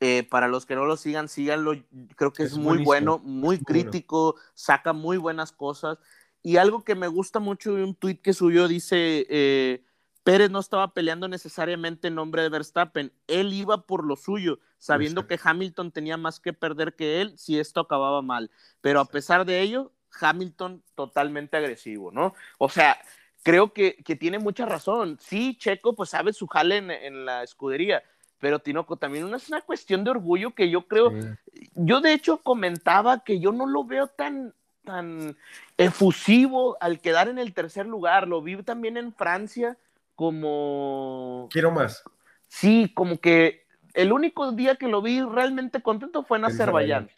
Eh, 0.00 0.26
para 0.28 0.46
los 0.46 0.66
que 0.66 0.74
no 0.74 0.84
lo 0.84 0.96
sigan, 0.96 1.28
síganlo. 1.28 1.72
Creo 2.16 2.32
que 2.32 2.42
es, 2.42 2.58
muy 2.58 2.82
bueno, 2.84 3.18
muy 3.18 3.58
crítico, 3.58 4.36
saca 4.54 4.92
muy 4.92 5.16
buenas 5.16 5.52
cosas. 5.52 5.98
Y 6.42 6.58
algo 6.58 6.84
que 6.84 6.94
me 6.94 7.08
gusta 7.08 7.40
mucho 7.40 7.74
de 7.74 7.84
un 7.84 7.94
tweet 7.94 8.20
que 8.20 8.34
subió 8.34 8.68
dice, 8.68 9.26
eh, 9.30 9.84
Pérez 10.26 10.50
no 10.50 10.58
estaba 10.58 10.92
peleando 10.92 11.28
necesariamente 11.28 12.08
en 12.08 12.16
nombre 12.16 12.42
de 12.42 12.48
Verstappen, 12.48 13.12
él 13.28 13.52
iba 13.52 13.86
por 13.86 14.04
lo 14.04 14.16
suyo, 14.16 14.58
sabiendo 14.76 15.28
que 15.28 15.38
Hamilton 15.40 15.92
tenía 15.92 16.16
más 16.16 16.40
que 16.40 16.52
perder 16.52 16.96
que 16.96 17.20
él 17.20 17.38
si 17.38 17.60
esto 17.60 17.78
acababa 17.78 18.22
mal. 18.22 18.50
Pero 18.80 18.98
a 18.98 19.04
pesar 19.04 19.44
de 19.44 19.60
ello, 19.60 19.92
Hamilton 20.20 20.82
totalmente 20.96 21.56
agresivo, 21.56 22.10
¿no? 22.10 22.34
O 22.58 22.68
sea, 22.68 22.98
creo 23.44 23.72
que, 23.72 24.02
tiene 24.18 24.40
mucha 24.40 24.66
razón. 24.66 25.16
Sí, 25.20 25.56
Checo 25.60 25.94
pues 25.94 26.10
sabe 26.10 26.32
su 26.32 26.48
jale 26.48 26.78
en, 26.78 27.24
la 27.24 27.44
escudería, 27.44 28.02
pero 28.40 28.58
Tinoco 28.58 28.96
también 28.96 29.32
es 29.32 29.48
una 29.48 29.60
cuestión 29.60 30.02
de 30.02 30.10
orgullo 30.10 30.56
que 30.56 30.70
yo 30.70 30.88
creo, 30.88 31.12
yo 31.76 32.00
de 32.00 32.12
hecho 32.12 32.38
comentaba 32.38 33.22
que 33.22 33.38
yo 33.38 33.52
no 33.52 33.64
lo 33.64 33.84
veo 33.84 34.08
tan 34.08 34.52
tan 34.82 35.36
efusivo 35.76 36.76
al 36.80 37.00
quedar 37.00 37.28
en 37.28 37.38
el 37.38 37.54
tercer 37.54 37.86
lugar. 37.86 38.26
Lo 38.26 38.42
vi 38.42 38.60
también 38.62 38.96
en 38.96 39.12
Francia 39.12 39.76
como... 40.16 41.48
Quiero 41.52 41.70
más. 41.70 42.02
Sí, 42.48 42.92
como 42.94 43.20
que 43.20 43.66
el 43.94 44.12
único 44.12 44.50
día 44.52 44.74
que 44.76 44.88
lo 44.88 45.00
vi 45.02 45.22
realmente 45.22 45.82
contento 45.82 46.24
fue 46.24 46.38
en 46.38 46.46
Azerbaiyán. 46.46 47.10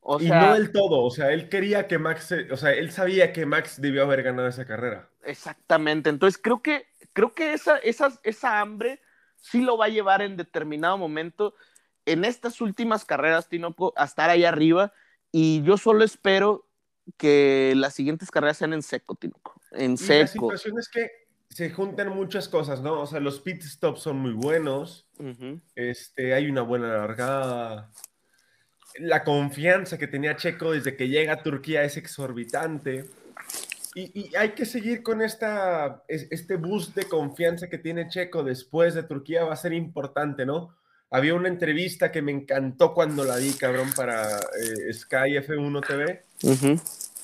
O 0.00 0.20
y 0.20 0.28
no 0.28 0.54
del 0.54 0.70
todo, 0.70 1.02
o 1.02 1.10
sea, 1.10 1.32
él 1.32 1.48
quería 1.48 1.86
que 1.86 1.98
Max, 1.98 2.34
o 2.50 2.56
sea, 2.56 2.72
él 2.72 2.92
sabía 2.92 3.32
que 3.32 3.46
Max 3.46 3.80
debió 3.80 4.02
haber 4.02 4.22
ganado 4.22 4.48
esa 4.48 4.66
carrera. 4.66 5.08
Exactamente, 5.22 6.10
entonces 6.10 6.38
creo 6.42 6.60
que, 6.60 6.86
creo 7.14 7.32
que 7.32 7.54
esa, 7.54 7.78
esa, 7.78 8.20
esa 8.22 8.60
hambre 8.60 9.00
sí 9.40 9.62
lo 9.62 9.78
va 9.78 9.86
a 9.86 9.88
llevar 9.88 10.20
en 10.20 10.36
determinado 10.36 10.98
momento 10.98 11.54
en 12.06 12.24
estas 12.24 12.60
últimas 12.60 13.04
carreras, 13.04 13.48
Tinoco, 13.48 13.92
a 13.96 14.04
estar 14.04 14.30
ahí 14.30 14.44
arriba. 14.44 14.92
Y 15.32 15.62
yo 15.62 15.76
solo 15.76 16.04
espero 16.04 16.66
que 17.16 17.74
las 17.76 17.94
siguientes 17.94 18.30
carreras 18.30 18.58
sean 18.58 18.72
en 18.72 18.82
seco, 18.82 19.14
Tinoco. 19.14 19.60
En 19.72 19.96
seco. 19.96 20.50
La 20.52 20.58
situación 20.58 20.78
es 20.78 20.88
que 20.88 21.10
se 21.54 21.70
juntan 21.70 22.08
muchas 22.08 22.48
cosas, 22.48 22.82
¿no? 22.82 23.00
O 23.02 23.06
sea, 23.06 23.20
los 23.20 23.38
pit 23.38 23.62
stops 23.62 24.02
son 24.02 24.16
muy 24.16 24.32
buenos. 24.32 25.06
este, 25.76 26.34
hay 26.34 26.50
una 26.50 26.62
buena 26.62 26.88
largada. 26.88 27.92
La 28.98 29.22
confianza 29.22 29.96
que 29.96 30.08
tenía 30.08 30.34
Checo 30.34 30.72
desde 30.72 30.96
que 30.96 31.08
llega 31.08 31.34
a 31.34 31.42
Turquía 31.44 31.84
es 31.84 31.96
exorbitante. 31.96 33.04
Y, 33.94 34.34
hay 34.34 34.50
que 34.50 34.66
seguir 34.66 35.04
con 35.04 35.22
esta, 35.22 36.02
este 36.08 36.56
boost 36.56 36.96
de 36.96 37.04
confianza 37.04 37.68
que 37.68 37.78
tiene 37.78 38.08
Checo 38.08 38.42
después 38.42 38.94
de 38.94 39.04
Turquía, 39.04 39.44
va 39.44 39.52
a 39.52 39.56
ser 39.56 39.74
importante, 39.74 40.44
¿no? 40.44 40.76
Había 41.08 41.34
una 41.34 41.46
entrevista 41.46 42.10
que 42.10 42.20
me 42.20 42.32
encantó 42.32 42.92
cuando 42.94 43.22
la 43.22 43.36
di, 43.36 43.52
cabrón, 43.52 43.92
para 43.94 44.40
eh, 44.40 44.92
Sky 44.92 45.38
F1 45.38 45.86
TV, 45.86 46.24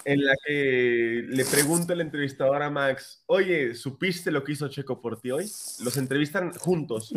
en 0.04 0.24
la 0.24 0.34
que 0.44 1.24
le 1.28 1.44
pregunta 1.44 1.92
el 1.92 2.00
entrevistador 2.00 2.62
a 2.62 2.70
Max, 2.70 3.22
oye, 3.26 3.74
¿supiste 3.74 4.30
lo 4.30 4.44
que 4.44 4.52
hizo 4.52 4.68
Checo 4.68 5.00
por 5.00 5.20
ti 5.20 5.30
hoy? 5.30 5.50
Los 5.82 5.96
entrevistan 5.96 6.52
juntos. 6.54 7.12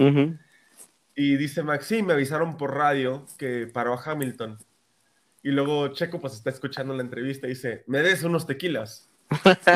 Y 1.15 1.36
dice 1.38 1.63
Max, 1.63 1.86
sí, 1.86 2.01
me 2.01 2.13
avisaron 2.13 2.57
por 2.57 2.75
radio 2.75 3.25
que 3.38 3.67
paró 3.67 3.93
a 3.93 4.03
Hamilton. 4.03 4.57
Y 5.43 5.51
luego 5.51 5.89
Checo 5.89 6.19
pues 6.19 6.34
está 6.34 6.49
escuchando 6.49 6.93
la 6.93 7.03
entrevista 7.03 7.47
y 7.47 7.51
dice, 7.51 7.84
me 7.88 7.99
des 7.99 8.23
unos 8.23 8.47
tequilas. 8.47 9.09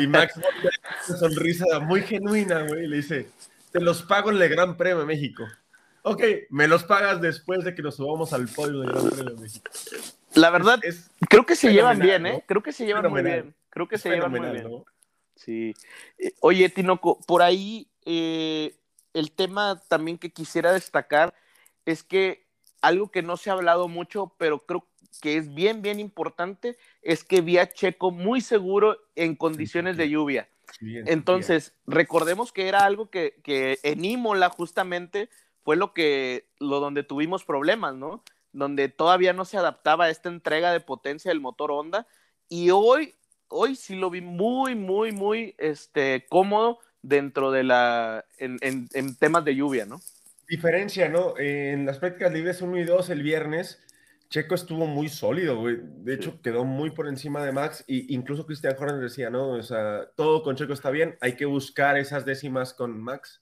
Y 0.02 0.08
Max 0.08 0.36
una 1.10 1.18
sonrisa 1.18 1.80
muy 1.80 2.02
genuina, 2.02 2.64
güey, 2.64 2.88
le 2.88 2.98
dice, 2.98 3.30
te 3.72 3.80
los 3.80 4.02
pago 4.04 4.32
en 4.32 4.42
el 4.42 4.50
Gran 4.50 4.78
Premio 4.78 5.00
de 5.00 5.06
México. 5.06 5.46
Ok, 6.04 6.24
me 6.50 6.68
los 6.68 6.84
pagas 6.84 7.22
después 7.22 7.64
de 7.66 7.76
que 7.76 7.82
nos 7.82 7.96
subamos 7.96 8.32
al 8.34 8.48
podio 8.48 8.80
del 8.80 8.92
Gran 8.92 9.10
Premio 9.10 9.36
de 9.36 9.42
México. 9.42 9.72
La 10.34 10.50
verdad, 10.50 10.80
es 10.84 11.10
creo 11.30 11.46
que 11.46 11.56
se 11.56 11.72
llevan 11.72 12.00
bien, 12.00 12.26
¿eh? 12.26 12.44
Creo 12.48 12.62
que 12.62 12.72
se 12.72 12.86
llevan 12.86 13.10
muy 13.10 13.24
bien. 13.24 13.56
Creo 13.70 13.88
que 13.88 13.98
se 13.98 14.10
llevan 14.10 14.32
muy 14.32 14.40
bien. 14.42 14.84
Sí. 15.36 15.74
Eh, 16.18 16.34
oye, 16.42 16.68
Tinoco, 16.70 17.20
por 17.28 17.42
ahí 17.42 17.88
eh, 18.06 18.76
el 19.14 19.32
tema 19.32 19.82
también 19.88 20.18
que 20.18 20.32
quisiera 20.32 20.72
destacar 20.74 21.34
es 21.86 22.04
que 22.04 22.48
algo 22.82 23.12
que 23.12 23.22
no 23.22 23.38
se 23.38 23.50
ha 23.50 23.54
hablado 23.54 23.88
mucho, 23.88 24.34
pero 24.38 24.66
creo 24.66 24.88
que 25.22 25.38
es 25.38 25.54
bien, 25.54 25.82
bien 25.82 26.00
importante, 26.00 26.78
es 27.02 27.24
que 27.24 27.42
vi 27.42 27.58
a 27.58 27.70
Checo 27.70 28.12
muy 28.12 28.42
seguro 28.42 28.98
en 29.16 29.36
condiciones 29.36 29.98
de 29.98 30.10
lluvia. 30.10 30.50
Entonces, 30.82 31.74
recordemos 31.86 32.52
que 32.52 32.68
era 32.68 32.80
algo 32.80 33.10
que, 33.10 33.40
que 33.44 33.80
en 33.84 34.04
Imola 34.04 34.50
justamente 34.50 35.30
fue 35.64 35.76
lo 35.76 35.94
que, 35.94 36.48
lo 36.60 36.80
donde 36.80 37.04
tuvimos 37.04 37.46
problemas, 37.46 37.96
¿no? 37.96 38.24
Donde 38.52 38.90
todavía 38.90 39.34
no 39.34 39.46
se 39.46 39.58
adaptaba 39.58 40.06
a 40.06 40.10
esta 40.10 40.30
entrega 40.30 40.72
de 40.72 40.80
potencia 40.80 41.30
del 41.30 41.42
motor 41.42 41.72
Honda. 41.72 42.08
Y 42.50 42.72
hoy, 42.72 43.14
hoy 43.50 43.76
sí 43.76 43.96
lo 43.96 44.10
vi 44.10 44.22
muy, 44.22 44.76
muy, 44.76 45.12
muy 45.12 45.56
este, 45.58 46.26
cómodo 46.30 46.80
dentro 47.02 47.52
de 47.52 47.64
la, 47.64 48.26
en, 48.38 48.58
en, 48.62 49.16
temas 49.16 49.46
de 49.46 49.56
lluvia, 49.56 49.86
¿no? 49.86 50.02
Diferencia, 50.48 51.10
¿no? 51.10 51.38
En 51.38 51.86
las 51.86 52.00
prácticas 52.00 52.32
libres 52.32 52.62
1 52.62 52.78
y 52.78 52.84
2 52.84 53.10
el 53.10 53.22
viernes, 53.22 53.84
Checo 54.30 54.56
estuvo 54.56 54.88
muy 54.88 55.10
sólido, 55.10 55.60
güey. 55.60 55.78
De 55.82 56.14
hecho, 56.14 56.42
quedó 56.42 56.66
muy 56.66 56.92
por 56.92 57.08
encima 57.08 57.46
de 57.46 57.52
Max. 57.52 57.84
Y 57.88 58.14
incluso 58.14 58.46
Cristian 58.46 58.76
Horner 58.78 59.02
decía, 59.02 59.30
¿no? 59.30 59.50
O 59.50 59.64
sea, 59.64 60.10
todo 60.16 60.44
con 60.44 60.56
Checo 60.56 60.74
está 60.74 60.90
bien, 60.90 61.18
hay 61.22 61.36
que 61.36 61.46
buscar 61.46 61.98
esas 61.98 62.26
décimas 62.26 62.74
con 62.74 63.00
Max 63.00 63.42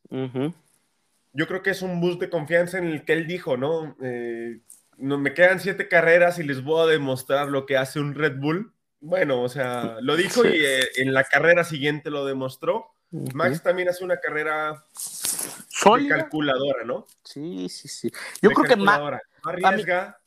yo 1.35 1.47
creo 1.47 1.61
que 1.61 1.69
es 1.69 1.81
un 1.81 1.99
boost 1.99 2.21
de 2.21 2.29
confianza 2.29 2.77
en 2.77 2.85
el 2.85 3.03
que 3.03 3.13
él 3.13 3.27
dijo, 3.27 3.57
¿no? 3.57 3.95
Eh, 4.01 4.61
no 4.97 5.17
me 5.17 5.33
quedan 5.33 5.59
siete 5.59 5.87
carreras 5.87 6.39
y 6.39 6.43
les 6.43 6.63
voy 6.63 6.83
a 6.83 6.91
demostrar 6.91 7.47
lo 7.47 7.65
que 7.65 7.77
hace 7.77 7.99
un 7.99 8.15
Red 8.15 8.37
Bull. 8.37 8.73
Bueno, 8.99 9.41
o 9.41 9.49
sea, 9.49 9.97
lo 10.01 10.15
dijo 10.15 10.45
y 10.45 10.65
eh, 10.65 10.87
en 10.97 11.13
la 11.13 11.23
carrera 11.23 11.63
siguiente 11.63 12.09
lo 12.09 12.25
demostró. 12.25 12.91
Max 13.11 13.61
también 13.61 13.87
hace 13.87 14.03
una 14.03 14.17
carrera 14.17 14.83
de 14.93 16.07
calculadora, 16.07 16.83
¿no? 16.83 17.05
Sí, 17.23 17.69
sí, 17.69 17.87
sí. 17.87 18.11
Yo 18.41 18.49
creo 18.49 18.67
que 18.67 18.75
Max 18.75 19.21
arriesga, 19.43 20.19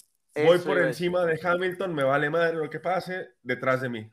voy 0.47 0.59
por 0.59 0.79
encima 0.79 1.25
de 1.25 1.39
Hamilton, 1.43 1.95
me 1.95 2.05
vale 2.05 2.31
madre 2.31 2.57
lo 2.57 2.71
que 2.71 2.81
pase, 2.81 3.31
detrás 3.43 3.81
de 3.81 3.89
mí. 3.89 4.11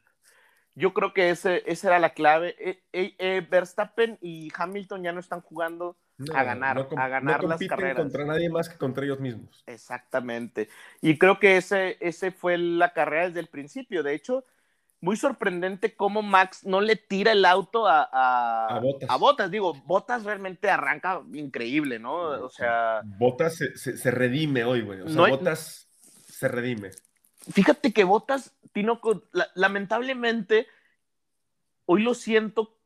Yo 0.74 0.93
creo 0.93 1.14
que 1.14 1.30
ese, 1.30 1.64
esa 1.68 1.88
era 1.88 1.99
la 1.99 2.14
clave. 2.14 2.82
Eh, 2.91 3.47
Verstappen 3.49 4.18
y 4.20 4.51
Hamilton 4.53 5.03
ya 5.03 5.14
no 5.14 5.22
están 5.22 5.41
jugando 5.41 5.97
a 6.34 6.43
ganar, 6.43 6.88
a 6.95 7.07
ganar 7.07 7.43
las 7.43 7.59
carreras. 7.68 7.97
contra 7.97 8.26
nadie 8.26 8.49
más 8.49 8.70
que 8.70 8.78
contra 8.78 9.03
ellos 9.05 9.20
mismos. 9.20 9.63
Exactamente. 9.68 10.70
Y 11.01 11.18
creo 11.18 11.39
que 11.39 11.57
ese, 11.57 11.97
ese 11.99 12.32
fue 12.32 12.57
la 12.57 12.93
carrera 12.93 13.28
desde 13.28 13.41
el 13.41 13.47
principio. 13.47 14.01
De 14.01 14.13
hecho, 14.13 14.45
muy 15.01 15.18
sorprendente 15.18 15.95
cómo 15.95 16.22
Max 16.22 16.66
no 16.66 16.82
le 16.82 16.95
tira 16.95 17.34
el 17.34 17.45
auto 17.45 17.86
a, 17.86 18.09
a, 18.11 18.82
a, 19.07 19.18
Botas. 19.18 19.51
Digo, 19.51 19.74
Botas 19.86 20.24
realmente 20.24 20.70
arranca 20.70 21.22
increíble, 21.34 21.99
¿no? 21.99 22.15
O 22.15 22.49
sea. 22.49 23.02
Botas 23.03 23.56
se, 23.56 23.77
se, 23.77 24.11
redime 24.11 24.64
hoy, 24.64 24.81
güey. 24.81 25.02
O 25.02 25.10
sea, 25.10 25.27
Botas 25.27 25.90
se 26.27 26.48
redime. 26.48 26.91
Fíjate 27.52 27.94
que 27.94 28.03
Botas, 28.03 28.56
Tinoco, 28.72 29.23
lamentablemente, 29.53 30.68
hoy 31.85 32.02
lo 32.02 32.14
siento 32.14 32.77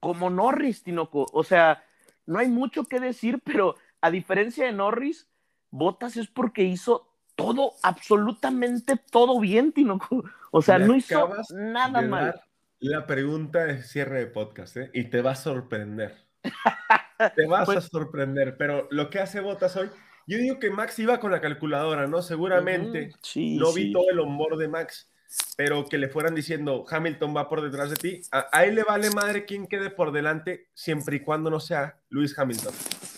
como 0.00 0.30
Norris, 0.30 0.84
Tinoco. 0.84 1.26
O 1.32 1.44
sea, 1.44 1.84
no 2.28 2.38
hay 2.38 2.48
mucho 2.48 2.84
que 2.84 3.00
decir, 3.00 3.40
pero 3.44 3.76
a 4.00 4.10
diferencia 4.10 4.66
de 4.66 4.72
Norris, 4.72 5.26
Botas 5.70 6.16
es 6.16 6.28
porque 6.28 6.62
hizo 6.62 7.08
todo, 7.34 7.72
absolutamente 7.82 8.96
todo 9.10 9.40
bien, 9.40 9.72
Tinoco. 9.72 10.24
O 10.50 10.62
sea, 10.62 10.78
no 10.78 10.96
hizo 10.96 11.30
nada 11.50 12.00
mal. 12.00 12.40
La 12.78 13.06
pregunta 13.06 13.66
de 13.66 13.82
cierre 13.82 14.20
de 14.20 14.26
podcast, 14.28 14.78
¿eh? 14.78 14.90
Y 14.94 15.10
te 15.10 15.20
va 15.20 15.32
a 15.32 15.34
sorprender. 15.34 16.16
te 17.36 17.46
vas 17.46 17.68
a 17.68 17.72
pues 17.74 17.84
sorprender, 17.84 18.56
pero 18.56 18.88
lo 18.90 19.10
que 19.10 19.18
hace 19.18 19.40
Botas 19.40 19.76
hoy, 19.76 19.90
yo 20.26 20.38
digo 20.38 20.58
que 20.58 20.70
Max 20.70 20.98
iba 21.00 21.20
con 21.20 21.32
la 21.32 21.42
calculadora, 21.42 22.06
¿no? 22.06 22.22
Seguramente 22.22 23.10
no 23.34 23.74
vi 23.74 23.92
todo 23.92 24.08
el 24.10 24.20
humor 24.20 24.56
de 24.56 24.68
Max, 24.68 25.10
pero 25.56 25.86
que 25.86 25.98
le 25.98 26.08
fueran 26.08 26.34
diciendo 26.34 26.84
Hamilton 26.88 27.36
va 27.36 27.48
por 27.48 27.62
detrás 27.62 27.90
de 27.90 27.96
ti, 27.96 28.22
a, 28.30 28.64
él 28.64 28.76
le 28.76 28.84
vale 28.84 29.10
madre 29.10 29.44
quien 29.44 29.66
quede 29.66 29.90
por 29.90 30.12
delante 30.12 30.68
siempre 30.74 31.16
y 31.16 31.20
cuando 31.20 31.50
no 31.50 31.60
sea 31.60 31.98
Luis 32.08 32.38
Hamilton. 32.38 32.74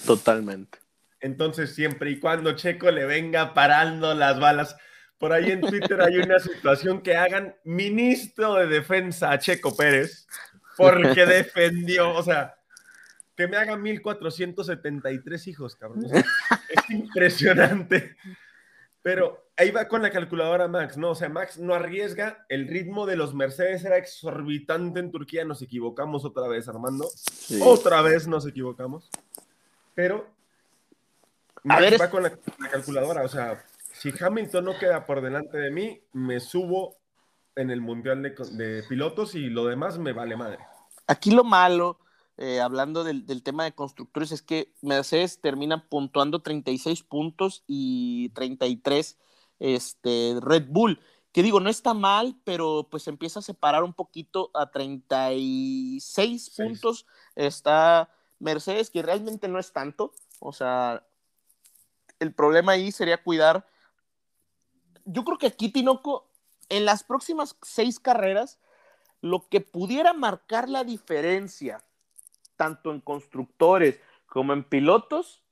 Totalmente. 0.06 0.78
Entonces, 1.20 1.74
siempre 1.74 2.10
y 2.10 2.18
cuando 2.18 2.52
Checo 2.52 2.90
le 2.90 3.04
venga 3.04 3.52
parando 3.52 4.14
las 4.14 4.40
balas. 4.40 4.76
Por 5.18 5.34
ahí 5.34 5.50
en 5.50 5.60
Twitter 5.60 6.00
hay 6.00 6.16
una 6.16 6.38
situación 6.38 7.02
que 7.02 7.14
hagan 7.14 7.54
ministro 7.64 8.54
de 8.54 8.66
defensa 8.66 9.30
a 9.30 9.38
Checo 9.38 9.76
Pérez 9.76 10.26
porque 10.78 11.26
defendió, 11.26 12.14
o 12.14 12.22
sea, 12.22 12.54
que 13.36 13.46
me 13.46 13.58
hagan 13.58 13.82
1473 13.82 15.46
hijos, 15.48 15.76
cabrón. 15.76 16.06
es 16.06 16.90
impresionante 16.90 18.16
Pero 19.02 19.50
ahí 19.56 19.70
va 19.70 19.88
con 19.88 20.02
la 20.02 20.10
calculadora 20.10 20.68
Max, 20.68 20.96
¿no? 20.96 21.10
O 21.10 21.14
sea, 21.14 21.28
Max 21.28 21.58
no 21.58 21.74
arriesga, 21.74 22.44
el 22.48 22.68
ritmo 22.68 23.06
de 23.06 23.16
los 23.16 23.34
Mercedes 23.34 23.84
era 23.84 23.96
exorbitante 23.96 25.00
en 25.00 25.10
Turquía, 25.10 25.44
nos 25.44 25.62
equivocamos 25.62 26.24
otra 26.24 26.48
vez, 26.48 26.68
Armando. 26.68 27.08
Otra 27.62 28.02
vez 28.02 28.26
nos 28.26 28.46
equivocamos. 28.46 29.10
Pero 29.94 30.26
Max 31.62 31.80
ver, 31.80 32.00
va 32.00 32.10
con 32.10 32.22
la, 32.22 32.38
la 32.58 32.68
calculadora, 32.68 33.22
o 33.22 33.28
sea, 33.28 33.64
si 33.92 34.12
Hamilton 34.18 34.64
no 34.64 34.78
queda 34.78 35.06
por 35.06 35.20
delante 35.20 35.58
de 35.58 35.70
mí, 35.70 36.02
me 36.12 36.40
subo 36.40 36.96
en 37.54 37.70
el 37.70 37.80
Mundial 37.80 38.22
de, 38.22 38.30
de 38.52 38.82
Pilotos 38.84 39.34
y 39.34 39.50
lo 39.50 39.66
demás 39.66 39.98
me 39.98 40.12
vale 40.12 40.36
madre. 40.36 40.58
Aquí 41.06 41.30
lo 41.30 41.44
malo, 41.44 41.98
eh, 42.40 42.60
hablando 42.60 43.04
del, 43.04 43.26
del 43.26 43.42
tema 43.42 43.64
de 43.64 43.74
constructores, 43.74 44.32
es 44.32 44.40
que 44.42 44.72
Mercedes 44.80 45.40
termina 45.40 45.88
puntuando 45.88 46.40
36 46.40 47.02
puntos 47.02 47.64
y 47.66 48.30
33 48.30 49.18
este, 49.58 50.36
Red 50.40 50.68
Bull. 50.70 51.00
Que 51.32 51.42
digo, 51.44 51.60
no 51.60 51.70
está 51.70 51.94
mal, 51.94 52.40
pero 52.42 52.88
pues 52.90 53.06
empieza 53.06 53.38
a 53.38 53.42
separar 53.42 53.84
un 53.84 53.92
poquito 53.92 54.50
a 54.54 54.70
36 54.70 56.02
Seis. 56.02 56.50
puntos. 56.56 57.06
Está 57.36 58.10
Mercedes, 58.40 58.90
que 58.90 59.02
realmente 59.02 59.46
no 59.46 59.58
es 59.60 59.72
tanto. 59.72 60.12
O 60.40 60.52
sea, 60.52 61.06
el 62.18 62.34
problema 62.34 62.72
ahí 62.72 62.90
sería 62.90 63.22
cuidar. 63.22 63.68
Yo 65.04 65.24
creo 65.24 65.38
que 65.38 65.46
aquí 65.46 65.68
Tinoco, 65.68 66.28
en 66.68 66.84
las 66.84 67.04
próximas 67.04 67.56
seis 67.62 68.00
carreras, 68.00 68.58
lo 69.20 69.48
que 69.48 69.60
pudiera 69.60 70.14
marcar 70.14 70.68
la 70.68 70.84
diferencia, 70.84 71.84
tanto 72.60 72.92
en 72.92 73.00
constructores 73.00 73.98
como 74.26 74.52
en 74.52 74.64
pilotos, 74.64 75.42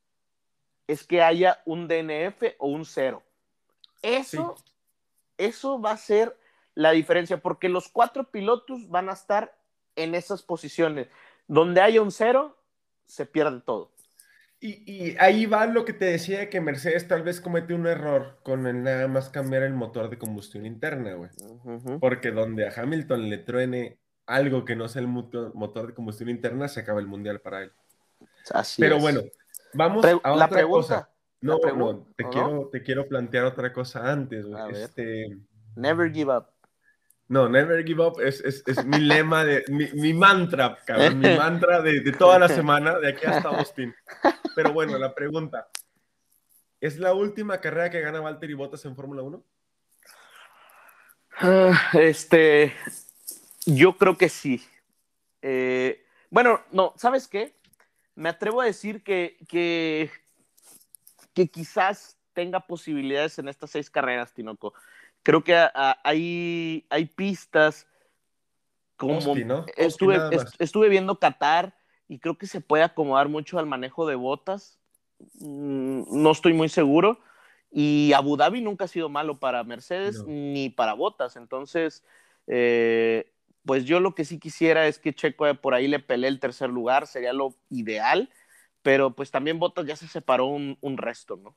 es 0.87 1.07
que 1.07 1.23
haya 1.23 1.63
un 1.65 1.89
DNF 1.89 2.57
o 2.59 2.69
un 2.69 2.85
cero. 2.85 3.23
Eso, 4.03 4.57
eso 5.39 5.81
va 5.81 5.93
a 5.93 5.97
ser 5.97 6.37
la 6.75 6.91
diferencia, 6.91 7.41
porque 7.41 7.71
los 7.71 7.89
cuatro 7.89 8.31
pilotos 8.31 8.91
van 8.91 9.09
a 9.09 9.15
estar 9.15 9.57
en 9.97 10.15
esas 10.15 10.43
posiciones. 10.43 11.09
Donde 11.47 11.81
haya 11.81 12.03
un 12.03 12.13
cero, 12.13 12.59
se 13.07 13.25
pierde 13.25 13.63
todo. 13.63 13.91
Y, 14.61 14.93
y 14.93 15.17
ahí 15.19 15.47
va 15.47 15.65
lo 15.65 15.87
que 15.87 15.95
te 15.95 16.05
decía 16.05 16.41
de 16.41 16.51
que 16.51 16.61
Mercedes 16.61 17.09
tal 17.09 17.23
vez 17.23 17.41
comete 17.41 17.73
un 17.73 17.87
error 17.87 18.39
con 18.43 18.67
el 18.67 18.83
nada 18.83 19.09
más 19.09 19.31
cambiar 19.31 19.63
el 19.63 19.73
motor 19.73 20.11
de 20.11 20.19
combustión 20.19 20.67
interna, 20.67 21.15
güey. 21.15 21.31
Porque 22.01 22.33
donde 22.33 22.69
a 22.69 22.73
Hamilton 22.77 23.31
le 23.31 23.39
truene 23.39 23.99
algo 24.29 24.65
que 24.65 24.77
no 24.77 24.87
sea 24.89 25.01
el 25.03 25.09
motor, 25.09 25.87
de 25.89 25.95
combustión 25.95 26.29
interna, 26.29 26.69
se 26.69 26.81
acaba 26.81 27.01
el 27.01 27.07
mundial 27.07 27.41
para 27.41 27.63
él. 27.65 27.73
Así 28.53 28.81
Pero 28.81 28.97
es. 28.97 29.03
bueno, 29.03 29.23
vamos 29.75 30.03
Pre- 30.03 30.21
a 30.23 30.29
la 30.31 30.35
otra 30.45 30.49
pregunta. 30.49 30.87
cosa. 30.87 31.11
la 31.41 31.53
No, 31.55 31.61
pregunta, 31.61 32.05
no, 32.09 32.15
te, 32.15 32.29
quiero, 32.29 32.69
te 32.71 32.83
quiero 32.83 33.09
plantear 33.09 33.45
otra 33.47 33.73
cosa 33.73 34.11
antes. 34.13 34.45
Este, 34.73 35.37
Never 35.75 36.13
give 36.13 36.31
up. 36.35 36.47
no, 37.29 37.49
never 37.49 37.85
give 37.85 38.03
up 38.05 38.21
es, 38.21 38.41
es, 38.41 38.63
es 38.67 38.85
mi 38.85 38.99
lema, 39.01 39.45
de, 39.45 39.65
mi, 39.69 39.87
mi 39.95 40.13
mantra, 40.15 40.77
cabrón, 40.85 41.19
mi 41.19 41.29
mantra 41.37 41.81
de, 41.83 42.01
de 42.01 42.13
toda 42.13 42.39
la 42.39 42.49
semana, 42.49 42.99
de 42.99 43.09
aquí 43.09 43.27
hasta 43.27 43.49
Austin. 43.51 43.95
Pero 44.55 44.73
bueno, 44.73 44.99
la 44.99 45.15
pregunta. 45.15 45.69
¿Es 46.81 46.97
la 46.99 47.13
última 47.13 47.61
carrera 47.61 47.91
que 47.91 48.01
gana 48.01 48.21
Valtteri 48.21 48.55
Bottas 48.55 48.85
en 48.85 48.95
Fórmula 48.95 49.23
1? 49.23 49.43
Ah, 51.41 51.91
Este, 51.95 52.73
yo 53.77 53.97
creo 53.97 54.17
que 54.17 54.29
sí. 54.29 54.63
Eh, 55.43 56.03
bueno, 56.31 56.61
no, 56.73 56.95
¿sabes 56.97 57.29
qué? 57.29 57.55
Me 58.15 58.29
atrevo 58.31 58.61
a 58.61 58.65
decir 58.65 59.03
que, 59.03 59.37
que, 59.49 60.11
que 61.35 61.49
quizás 61.49 62.19
tenga 62.33 62.61
posibilidades 62.61 63.39
en 63.39 63.49
estas 63.49 63.71
seis 63.71 63.91
carreras, 63.91 64.33
Tinoco. 64.33 64.73
Creo 65.23 65.45
que 65.45 65.55
a- 65.55 65.71
a- 65.75 65.99
hay, 66.03 66.87
hay 66.91 67.05
pistas 67.07 67.87
como 68.97 69.19
estuve, 69.77 70.17
est- 70.35 70.55
estuve 70.61 70.89
viendo 70.89 71.19
Qatar 71.19 71.77
y 72.09 72.19
creo 72.19 72.37
que 72.39 72.47
se 72.47 72.61
puede 72.61 72.83
acomodar 72.83 73.29
mucho 73.29 73.59
al 73.59 73.67
manejo 73.67 74.07
de 74.07 74.15
botas. 74.17 74.81
Mm, 75.41 76.03
No 76.23 76.31
estoy 76.33 76.53
muy 76.55 76.69
seguro. 76.69 77.21
Y 77.71 78.13
Abu 78.15 78.37
Dhabi 78.37 78.63
nunca 78.63 78.87
ha 78.87 78.89
sido 78.89 79.09
malo 79.11 79.39
para 79.39 79.63
Mercedes 79.63 80.21
No. 80.21 80.25
ni 80.29 80.71
para 80.71 80.95
botas. 80.95 81.37
Entonces, 81.37 82.03
eh, 82.47 83.31
pues 83.69 83.85
yo 83.85 84.01
lo 84.01 84.15
que 84.15 84.25
sí 84.25 84.39
quisiera 84.39 84.87
es 84.87 84.99
que 84.99 85.13
Checo 85.13 85.45
por 85.57 85.75
ahí 85.75 85.89
le 85.89 85.99
pelee 85.99 86.31
el 86.31 86.41
tercer 86.41 86.71
lugar, 86.71 87.07
sería 87.07 87.35
lo 87.35 87.55
ideal. 87.69 88.31
Pero 88.81 89.15
pues 89.15 89.31
también 89.31 89.59
Botas 89.59 89.85
ya 89.85 89.95
se 89.95 90.09
separó 90.09 90.47
un, 90.47 90.79
un 90.81 90.97
resto, 90.97 91.37
¿no? 91.37 91.55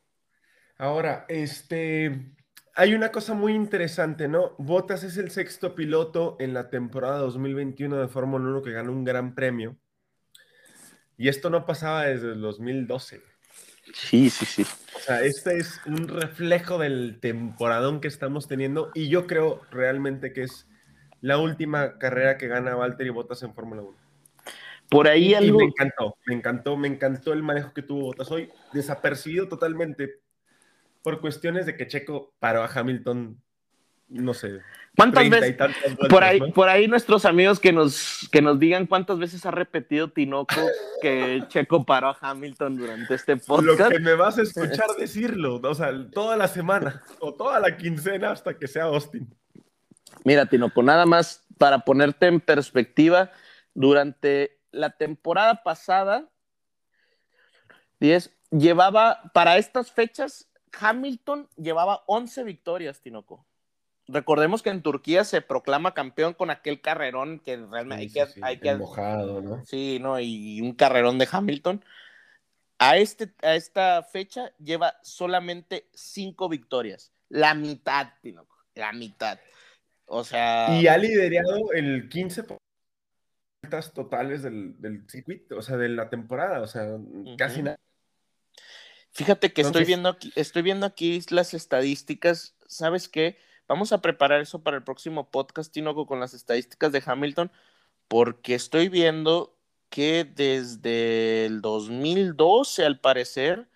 Ahora, 0.77 1.25
este, 1.29 2.33
hay 2.75 2.95
una 2.95 3.13
cosa 3.13 3.33
muy 3.33 3.53
interesante, 3.53 4.27
¿no? 4.27 4.55
Bottas 4.57 5.05
es 5.05 5.15
el 5.15 5.31
sexto 5.31 5.73
piloto 5.73 6.35
en 6.41 6.53
la 6.53 6.69
temporada 6.69 7.19
2021 7.19 8.01
de 8.01 8.09
Fórmula 8.09 8.45
1 8.49 8.61
que 8.61 8.71
ganó 8.73 8.91
un 8.91 9.05
gran 9.05 9.33
premio. 9.33 9.77
Y 11.15 11.29
esto 11.29 11.49
no 11.49 11.65
pasaba 11.65 12.07
desde 12.07 12.33
el 12.33 12.41
2012. 12.41 13.21
Sí, 13.93 14.29
sí, 14.29 14.45
sí. 14.45 14.65
O 14.97 14.99
sea, 14.99 15.21
este 15.21 15.57
es 15.59 15.79
un 15.85 16.09
reflejo 16.09 16.77
del 16.77 17.21
temporadón 17.21 18.01
que 18.01 18.09
estamos 18.09 18.49
teniendo 18.49 18.91
y 18.93 19.07
yo 19.07 19.27
creo 19.27 19.61
realmente 19.71 20.33
que 20.33 20.43
es 20.43 20.67
la 21.21 21.37
última 21.37 21.97
carrera 21.97 22.37
que 22.37 22.47
gana 22.47 22.75
Valtteri 22.75 23.09
Bottas 23.09 23.41
en 23.43 23.53
Fórmula 23.53 23.81
1. 23.83 23.97
Por 24.89 25.07
ahí 25.07 25.29
Y 25.29 25.33
algo. 25.35 25.59
me 25.59 25.65
encantó, 25.65 26.15
me 26.25 26.35
encantó, 26.35 26.77
me 26.77 26.87
encantó 26.87 27.33
el 27.33 27.43
manejo 27.43 27.73
que 27.73 27.81
tuvo 27.81 28.01
Bottas 28.07 28.29
hoy, 28.31 28.49
desapercibido 28.73 29.47
totalmente 29.47 30.19
por 31.01 31.21
cuestiones 31.21 31.65
de 31.65 31.75
que 31.77 31.87
Checo 31.87 32.33
paró 32.39 32.61
a 32.61 32.67
Hamilton, 32.67 33.41
no 34.09 34.33
sé, 34.33 34.59
¿Cuántas 34.97 35.23
y 35.23 35.29
veces? 35.29 35.57
vueltas, 35.57 35.75
Por 36.09 36.23
ahí, 36.23 36.39
¿no? 36.41 36.51
por 36.51 36.67
ahí 36.67 36.87
nuestros 36.89 37.23
amigos 37.23 37.61
que 37.61 37.71
nos, 37.71 38.27
que 38.29 38.41
nos 38.41 38.59
digan 38.59 38.85
cuántas 38.85 39.17
veces 39.17 39.45
ha 39.45 39.51
repetido 39.51 40.09
Tinoco 40.11 40.53
que 41.01 41.45
Checo 41.47 41.85
paró 41.85 42.09
a 42.09 42.17
Hamilton 42.19 42.77
durante 42.77 43.13
este 43.15 43.35
Lo 43.37 43.41
podcast. 43.41 43.91
que 43.93 43.99
me 43.99 44.15
vas 44.15 44.37
a 44.37 44.41
escuchar 44.41 44.87
decirlo, 44.99 45.61
o 45.63 45.73
sea, 45.73 45.91
toda 46.11 46.35
la 46.35 46.49
semana 46.49 47.01
o 47.21 47.33
toda 47.33 47.59
la 47.61 47.77
quincena 47.77 48.31
hasta 48.31 48.57
que 48.57 48.67
sea 48.67 48.83
Austin. 48.83 49.33
Mira, 50.23 50.45
Tinoco, 50.45 50.83
nada 50.83 51.05
más 51.05 51.43
para 51.57 51.79
ponerte 51.79 52.27
en 52.27 52.39
perspectiva, 52.39 53.31
durante 53.73 54.59
la 54.71 54.91
temporada 54.91 55.63
pasada, 55.63 56.27
10, 57.99 58.31
llevaba, 58.49 59.21
para 59.33 59.57
estas 59.57 59.91
fechas, 59.91 60.49
Hamilton 60.79 61.47
llevaba 61.57 62.03
11 62.07 62.43
victorias, 62.43 63.01
Tinoco. 63.01 63.45
Recordemos 64.07 64.61
que 64.61 64.69
en 64.69 64.81
Turquía 64.81 65.23
se 65.23 65.41
proclama 65.41 65.93
campeón 65.93 66.33
con 66.33 66.49
aquel 66.49 66.81
carrerón 66.81 67.39
que 67.39 67.57
realmente 67.57 68.01
hay 68.01 68.09
Sí, 68.09 68.13
que, 68.13 68.25
sí, 68.25 68.33
sí, 68.33 68.41
hay 68.43 68.57
que 68.59 68.75
mojado, 68.75 69.41
¿no? 69.41 69.65
Sí, 69.65 69.99
¿no? 70.01 70.19
Y 70.19 70.61
un 70.61 70.73
carrerón 70.73 71.17
de 71.17 71.29
Hamilton. 71.31 71.85
A, 72.79 72.97
este, 72.97 73.31
a 73.43 73.55
esta 73.55 74.01
fecha 74.03 74.51
lleva 74.57 74.95
solamente 75.03 75.87
cinco 75.93 76.49
victorias. 76.49 77.13
La 77.29 77.53
mitad, 77.53 78.07
Tinoco. 78.21 78.57
La 78.73 78.91
mitad. 78.91 79.39
O 80.13 80.25
sea. 80.25 80.67
Y 80.77 80.87
ha 80.87 80.97
liderado 80.97 81.71
el 81.71 82.09
15 82.09 82.43
por 82.43 82.57
vueltas 83.63 83.93
totales 83.93 84.43
del, 84.43 84.79
del 84.81 85.09
circuito, 85.09 85.57
o 85.57 85.61
sea, 85.61 85.77
de 85.77 85.87
la 85.87 86.09
temporada, 86.09 86.59
o 86.61 86.67
sea, 86.67 86.97
casi 87.37 87.63
nada. 87.63 87.77
Fíjate 89.11 89.53
que 89.53 89.61
estoy 89.61 89.85
viendo 89.85 90.09
aquí, 90.09 90.33
estoy 90.35 90.63
viendo 90.63 90.85
aquí 90.85 91.21
las 91.29 91.53
estadísticas. 91.53 92.57
¿Sabes 92.67 93.07
qué? 93.07 93.37
Vamos 93.69 93.93
a 93.93 94.01
preparar 94.01 94.41
eso 94.41 94.61
para 94.63 94.75
el 94.75 94.83
próximo 94.83 95.31
podcast, 95.31 95.71
Tinoco, 95.71 96.05
con 96.05 96.19
las 96.19 96.33
estadísticas 96.33 96.91
de 96.91 97.03
Hamilton, 97.05 97.49
porque 98.09 98.53
estoy 98.53 98.89
viendo 98.89 99.57
que 99.89 100.25
desde 100.25 101.45
el 101.45 101.61
2012, 101.61 102.83
al 102.83 102.99
parecer, 102.99 103.69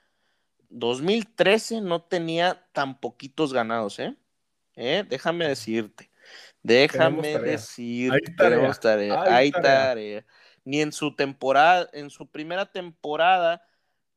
2013 0.68 1.80
no 1.80 2.02
tenía 2.02 2.68
tan 2.74 2.99
poquitos 2.99 3.53
ganados, 3.53 3.99
¿eh? 3.99 4.18
¿Eh? 4.76 5.06
Déjame 5.07 5.48
decirte. 5.48 6.10
Déjame 6.65 7.37
decirte. 7.37 8.15
Hay 8.15 8.35
tarea. 8.35 8.73
tarea. 8.73 9.21
Hay 9.21 9.33
Hay 9.33 9.51
tarea. 9.51 9.63
tarea. 9.63 10.25
Ni 10.63 10.81
en 10.81 10.91
su 10.91 11.15
temporada, 11.15 11.87
en 11.93 12.09
su 12.09 12.27
primera 12.27 12.65
temporada, 12.65 13.61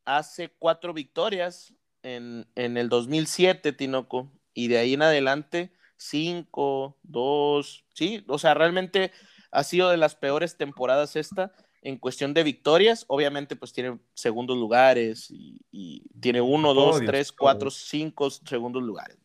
hace 0.03 0.49
cuatro 0.57 0.91
victorias 0.91 1.75
en, 2.01 2.47
en 2.55 2.77
el 2.77 2.89
2007, 2.89 3.71
Tinoco, 3.73 4.31
y 4.55 4.67
de 4.67 4.79
ahí 4.79 4.95
en 4.95 5.03
adelante, 5.03 5.71
cinco, 5.95 6.97
dos, 7.03 7.85
sí, 7.93 8.25
o 8.27 8.39
sea, 8.39 8.55
realmente 8.55 9.11
ha 9.51 9.63
sido 9.63 9.89
de 9.89 9.97
las 9.97 10.15
peores 10.15 10.57
temporadas 10.57 11.15
esta 11.15 11.51
en 11.81 11.97
cuestión 11.97 12.33
de 12.33 12.43
victorias, 12.43 13.05
obviamente 13.07 13.55
pues 13.55 13.73
tiene 13.73 13.99
segundos 14.15 14.57
lugares 14.57 15.29
y, 15.29 15.61
y 15.71 16.01
tiene 16.19 16.41
uno, 16.41 16.73
dos, 16.73 16.99
tres, 17.05 17.31
cuatro, 17.31 17.69
cinco 17.69 18.29
segundos 18.31 18.81
lugares. 18.81 19.18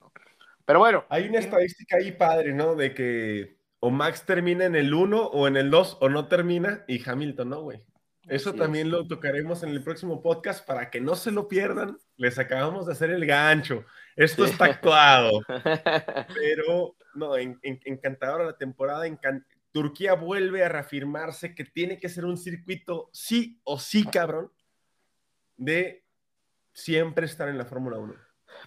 Pero 0.66 0.78
bueno, 0.78 1.04
Hay 1.10 1.28
una 1.28 1.38
estadística 1.38 1.96
ahí 1.96 2.12
padre, 2.12 2.52
¿no? 2.52 2.74
De 2.74 2.94
que 2.94 3.58
o 3.80 3.90
Max 3.90 4.24
termina 4.24 4.64
en 4.64 4.74
el 4.76 4.94
1 4.94 5.22
o 5.26 5.46
en 5.46 5.56
el 5.56 5.70
2 5.70 5.98
o 6.00 6.08
no 6.08 6.26
termina 6.28 6.84
y 6.88 7.02
Hamilton 7.08 7.50
no, 7.50 7.60
güey. 7.62 7.82
Eso 8.26 8.50
Así 8.50 8.58
también 8.58 8.86
es. 8.86 8.92
lo 8.94 9.06
tocaremos 9.06 9.62
en 9.62 9.68
el 9.68 9.82
próximo 9.82 10.22
podcast 10.22 10.66
para 10.66 10.88
que 10.90 10.98
no 11.02 11.14
se 11.14 11.30
lo 11.30 11.46
pierdan. 11.48 11.98
Les 12.16 12.38
acabamos 12.38 12.86
de 12.86 12.92
hacer 12.92 13.10
el 13.10 13.26
gancho. 13.26 13.84
Esto 14.16 14.46
Sí. 14.46 14.52
está 14.52 14.64
actuado. 14.64 15.42
Pero 16.34 16.96
no, 17.14 17.36
en- 17.36 17.58
en- 17.62 17.80
encantadora 17.84 18.44
la 18.44 18.56
temporada. 18.56 19.06
encan- 19.06 19.44
Turquía 19.72 20.14
vuelve 20.14 20.64
a 20.64 20.68
reafirmarse 20.70 21.54
que 21.54 21.64
tiene 21.64 21.98
que 21.98 22.08
ser 22.08 22.24
un 22.24 22.38
circuito 22.38 23.10
sí 23.12 23.60
o 23.64 23.78
sí, 23.78 24.04
cabrón, 24.06 24.50
de 25.56 26.04
siempre 26.72 27.26
estar 27.26 27.48
en 27.48 27.58
la 27.58 27.64
Fórmula 27.66 27.98
1. 27.98 28.14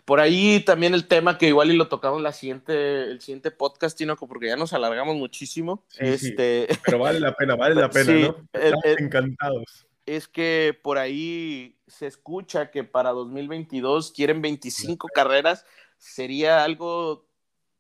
Por 0.05 0.19
ahí 0.19 0.61
también 0.61 0.93
el 0.93 1.07
tema 1.07 1.37
que 1.37 1.47
igual 1.47 1.71
y 1.71 1.75
lo 1.75 1.87
tocamos 1.89 2.21
la 2.21 2.31
siguiente, 2.31 3.03
el 3.03 3.19
siguiente 3.21 3.51
podcast, 3.51 3.97
Tinoco, 3.97 4.27
porque 4.27 4.47
ya 4.47 4.55
nos 4.55 4.73
alargamos 4.73 5.15
muchísimo. 5.17 5.83
Sí, 5.89 6.17
sí. 6.17 6.27
este, 6.29 6.67
Pero 6.85 6.99
vale 6.99 7.19
la 7.19 7.35
pena, 7.35 7.55
vale 7.55 7.75
la 7.75 7.89
pena, 7.91 8.05
Sí, 8.05 8.21
¿no? 8.23 8.47
el- 8.53 8.61
Estamos 8.63 8.85
el- 8.85 9.03
encantados. 9.03 9.87
es 10.05 10.27
que 10.27 10.79
por 10.81 10.97
ahí 10.97 11.77
se 11.87 12.07
escucha 12.07 12.71
que 12.71 12.83
para 12.83 13.11
2022 13.11 14.11
quieren 14.11 14.41
25 14.41 15.07
carreras. 15.13 15.65
Sería 15.97 16.63
algo 16.63 17.27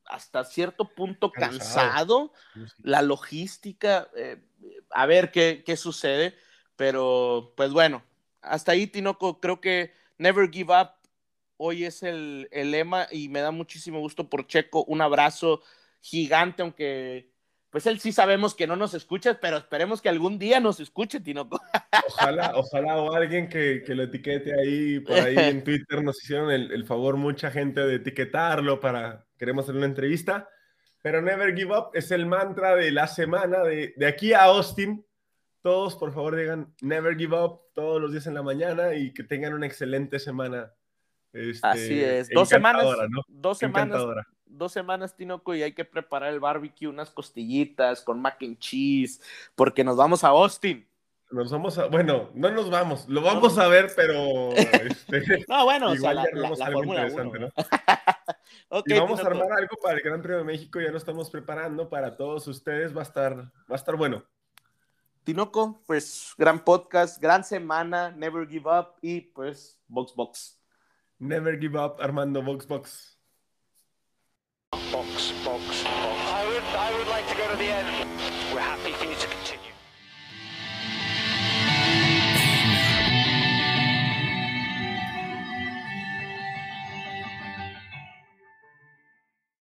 hasta 0.05 0.43
cierto 0.43 0.89
punto 0.95 1.31
Cansado. 1.31 1.53
cansado. 1.53 2.33
La 2.81 3.01
logística, 3.01 4.09
eh, 4.15 4.41
a 4.91 5.05
ver 5.05 5.31
qué, 5.31 5.63
qué 5.65 5.77
sucede. 5.77 6.35
Pero 6.75 7.53
pues 7.57 7.71
bueno, 7.71 8.03
hasta 8.41 8.71
ahí, 8.73 8.87
Tinoco, 8.87 9.39
creo 9.39 9.59
que 9.61 9.93
Never 10.17 10.49
Give 10.51 10.73
Up 10.73 10.89
hoy 11.57 11.85
es 11.85 12.03
el, 12.03 12.47
el 12.51 12.71
lema 12.71 13.07
y 13.11 13.29
me 13.29 13.41
da 13.41 13.51
muchísimo 13.51 13.99
gusto 13.99 14.29
por 14.29 14.47
Checo. 14.47 14.83
Un 14.85 15.01
abrazo 15.01 15.61
gigante, 16.01 16.61
aunque 16.61 17.31
pues 17.69 17.85
él 17.85 17.99
sí 17.99 18.11
sabemos 18.11 18.55
que 18.55 18.65
no 18.65 18.75
nos 18.75 18.93
escucha, 18.93 19.39
pero 19.41 19.57
esperemos 19.57 20.01
que 20.01 20.09
algún 20.09 20.39
día 20.39 20.59
nos 20.59 20.79
escuche, 20.79 21.19
Tinoco. 21.19 21.59
Ojalá, 22.07 22.53
ojalá 22.55 22.97
o 22.97 23.13
alguien 23.13 23.49
que, 23.49 23.83
que 23.85 23.93
lo 23.93 24.03
etiquete 24.03 24.57
ahí, 24.57 24.99
por 25.01 25.19
ahí 25.19 25.35
en 25.37 25.63
Twitter 25.63 26.01
nos 26.01 26.23
hicieron 26.23 26.49
el, 26.49 26.71
el 26.71 26.85
favor 26.85 27.17
mucha 27.17 27.51
gente 27.51 27.81
de 27.81 27.95
etiquetarlo 27.95 28.79
para, 28.79 29.27
queremos 29.37 29.65
hacer 29.65 29.75
una 29.75 29.85
entrevista, 29.85 30.49
pero 31.01 31.21
Never 31.21 31.53
Give 31.55 31.77
Up 31.77 31.89
es 31.93 32.09
el 32.11 32.25
mantra 32.25 32.75
de 32.75 32.91
la 32.91 33.07
semana, 33.07 33.63
de, 33.63 33.93
de 33.97 34.07
aquí 34.07 34.33
a 34.33 34.45
Austin, 34.45 35.05
todos 35.61 35.97
por 35.97 36.13
favor 36.13 36.37
digan 36.37 36.73
Never 36.81 37.17
Give 37.17 37.37
Up 37.37 37.61
todos 37.73 38.01
los 38.01 38.11
días 38.11 38.27
en 38.27 38.33
la 38.33 38.43
mañana 38.43 38.95
y 38.95 39.13
que 39.13 39.23
tengan 39.23 39.53
una 39.53 39.67
excelente 39.67 40.19
semana. 40.19 40.73
Este, 41.37 41.67
Así 41.67 42.03
es. 42.03 42.29
Dos 42.29 42.49
semanas, 42.49 42.85
¿no? 43.09 43.21
dos 43.27 43.57
semanas, 43.57 44.01
dos 44.45 44.71
semanas, 44.71 45.15
Tinoco, 45.15 45.53
y 45.55 45.63
hay 45.63 45.73
que 45.73 45.85
preparar 45.85 46.33
el 46.33 46.39
barbecue, 46.39 46.87
unas 46.87 47.11
costillitas 47.11 48.01
con 48.01 48.19
mac 48.21 48.37
and 48.41 48.57
cheese, 48.59 49.21
porque 49.55 49.83
nos 49.83 49.95
vamos 49.97 50.23
a 50.23 50.29
Austin. 50.29 50.87
Nos 51.29 51.51
vamos 51.51 51.77
a, 51.77 51.87
bueno, 51.87 52.29
no 52.35 52.49
nos 52.51 52.69
vamos, 52.69 53.05
lo 53.09 53.21
vamos 53.21 53.57
a 53.57 53.67
ver, 53.67 53.91
pero 53.95 54.53
este, 54.53 55.45
No, 55.49 55.65
bueno, 55.65 55.91
o 55.91 55.95
sea, 55.97 56.13
la, 56.13 56.23
la- 56.33 56.49
la 56.51 56.65
algo 56.65 56.79
Fórmula 56.79 57.05
1. 57.05 57.23
interesante, 57.25 57.39
¿no? 57.39 57.49
Ok, 58.69 58.85
Y 58.87 58.99
vamos 58.99 59.19
a 59.19 59.27
armar 59.27 59.51
algo 59.51 59.77
para 59.81 59.95
el 59.95 60.01
Gran 60.01 60.21
Premio 60.21 60.39
de 60.39 60.43
México, 60.45 60.79
ya 60.79 60.89
lo 60.89 60.97
estamos 60.97 61.29
preparando 61.29 61.89
para 61.89 62.15
todos 62.15 62.47
ustedes, 62.47 62.95
va 62.95 63.01
a 63.01 63.03
estar, 63.03 63.35
va 63.35 63.51
a 63.69 63.75
estar 63.75 63.95
bueno. 63.97 64.23
Tinoco, 65.25 65.81
pues 65.85 66.33
gran 66.37 66.63
podcast, 66.63 67.21
gran 67.21 67.43
semana, 67.43 68.11
Never 68.11 68.47
Give 68.47 68.69
Up 68.69 68.93
y 69.01 69.19
pues 69.21 69.77
Box 69.89 70.15
Box. 70.15 70.56
Never 71.19 71.55
give 71.55 71.75
up, 71.75 71.99
Armando 71.99 72.41
Box, 72.43 72.65
Box. 72.65 73.15
Box, 74.71 75.33
box, 75.43 75.83
box. 75.83 75.83
I 75.85 76.45
would, 76.47 76.63
I 76.77 76.93
would 76.97 77.07
like 77.07 77.27
to 77.29 77.35
go 77.35 77.49
to 77.49 77.57
the 77.57 77.65
end. 77.65 78.07
We're 78.53 78.59
happy 78.59 78.91
for 78.93 79.05
you 79.05 79.16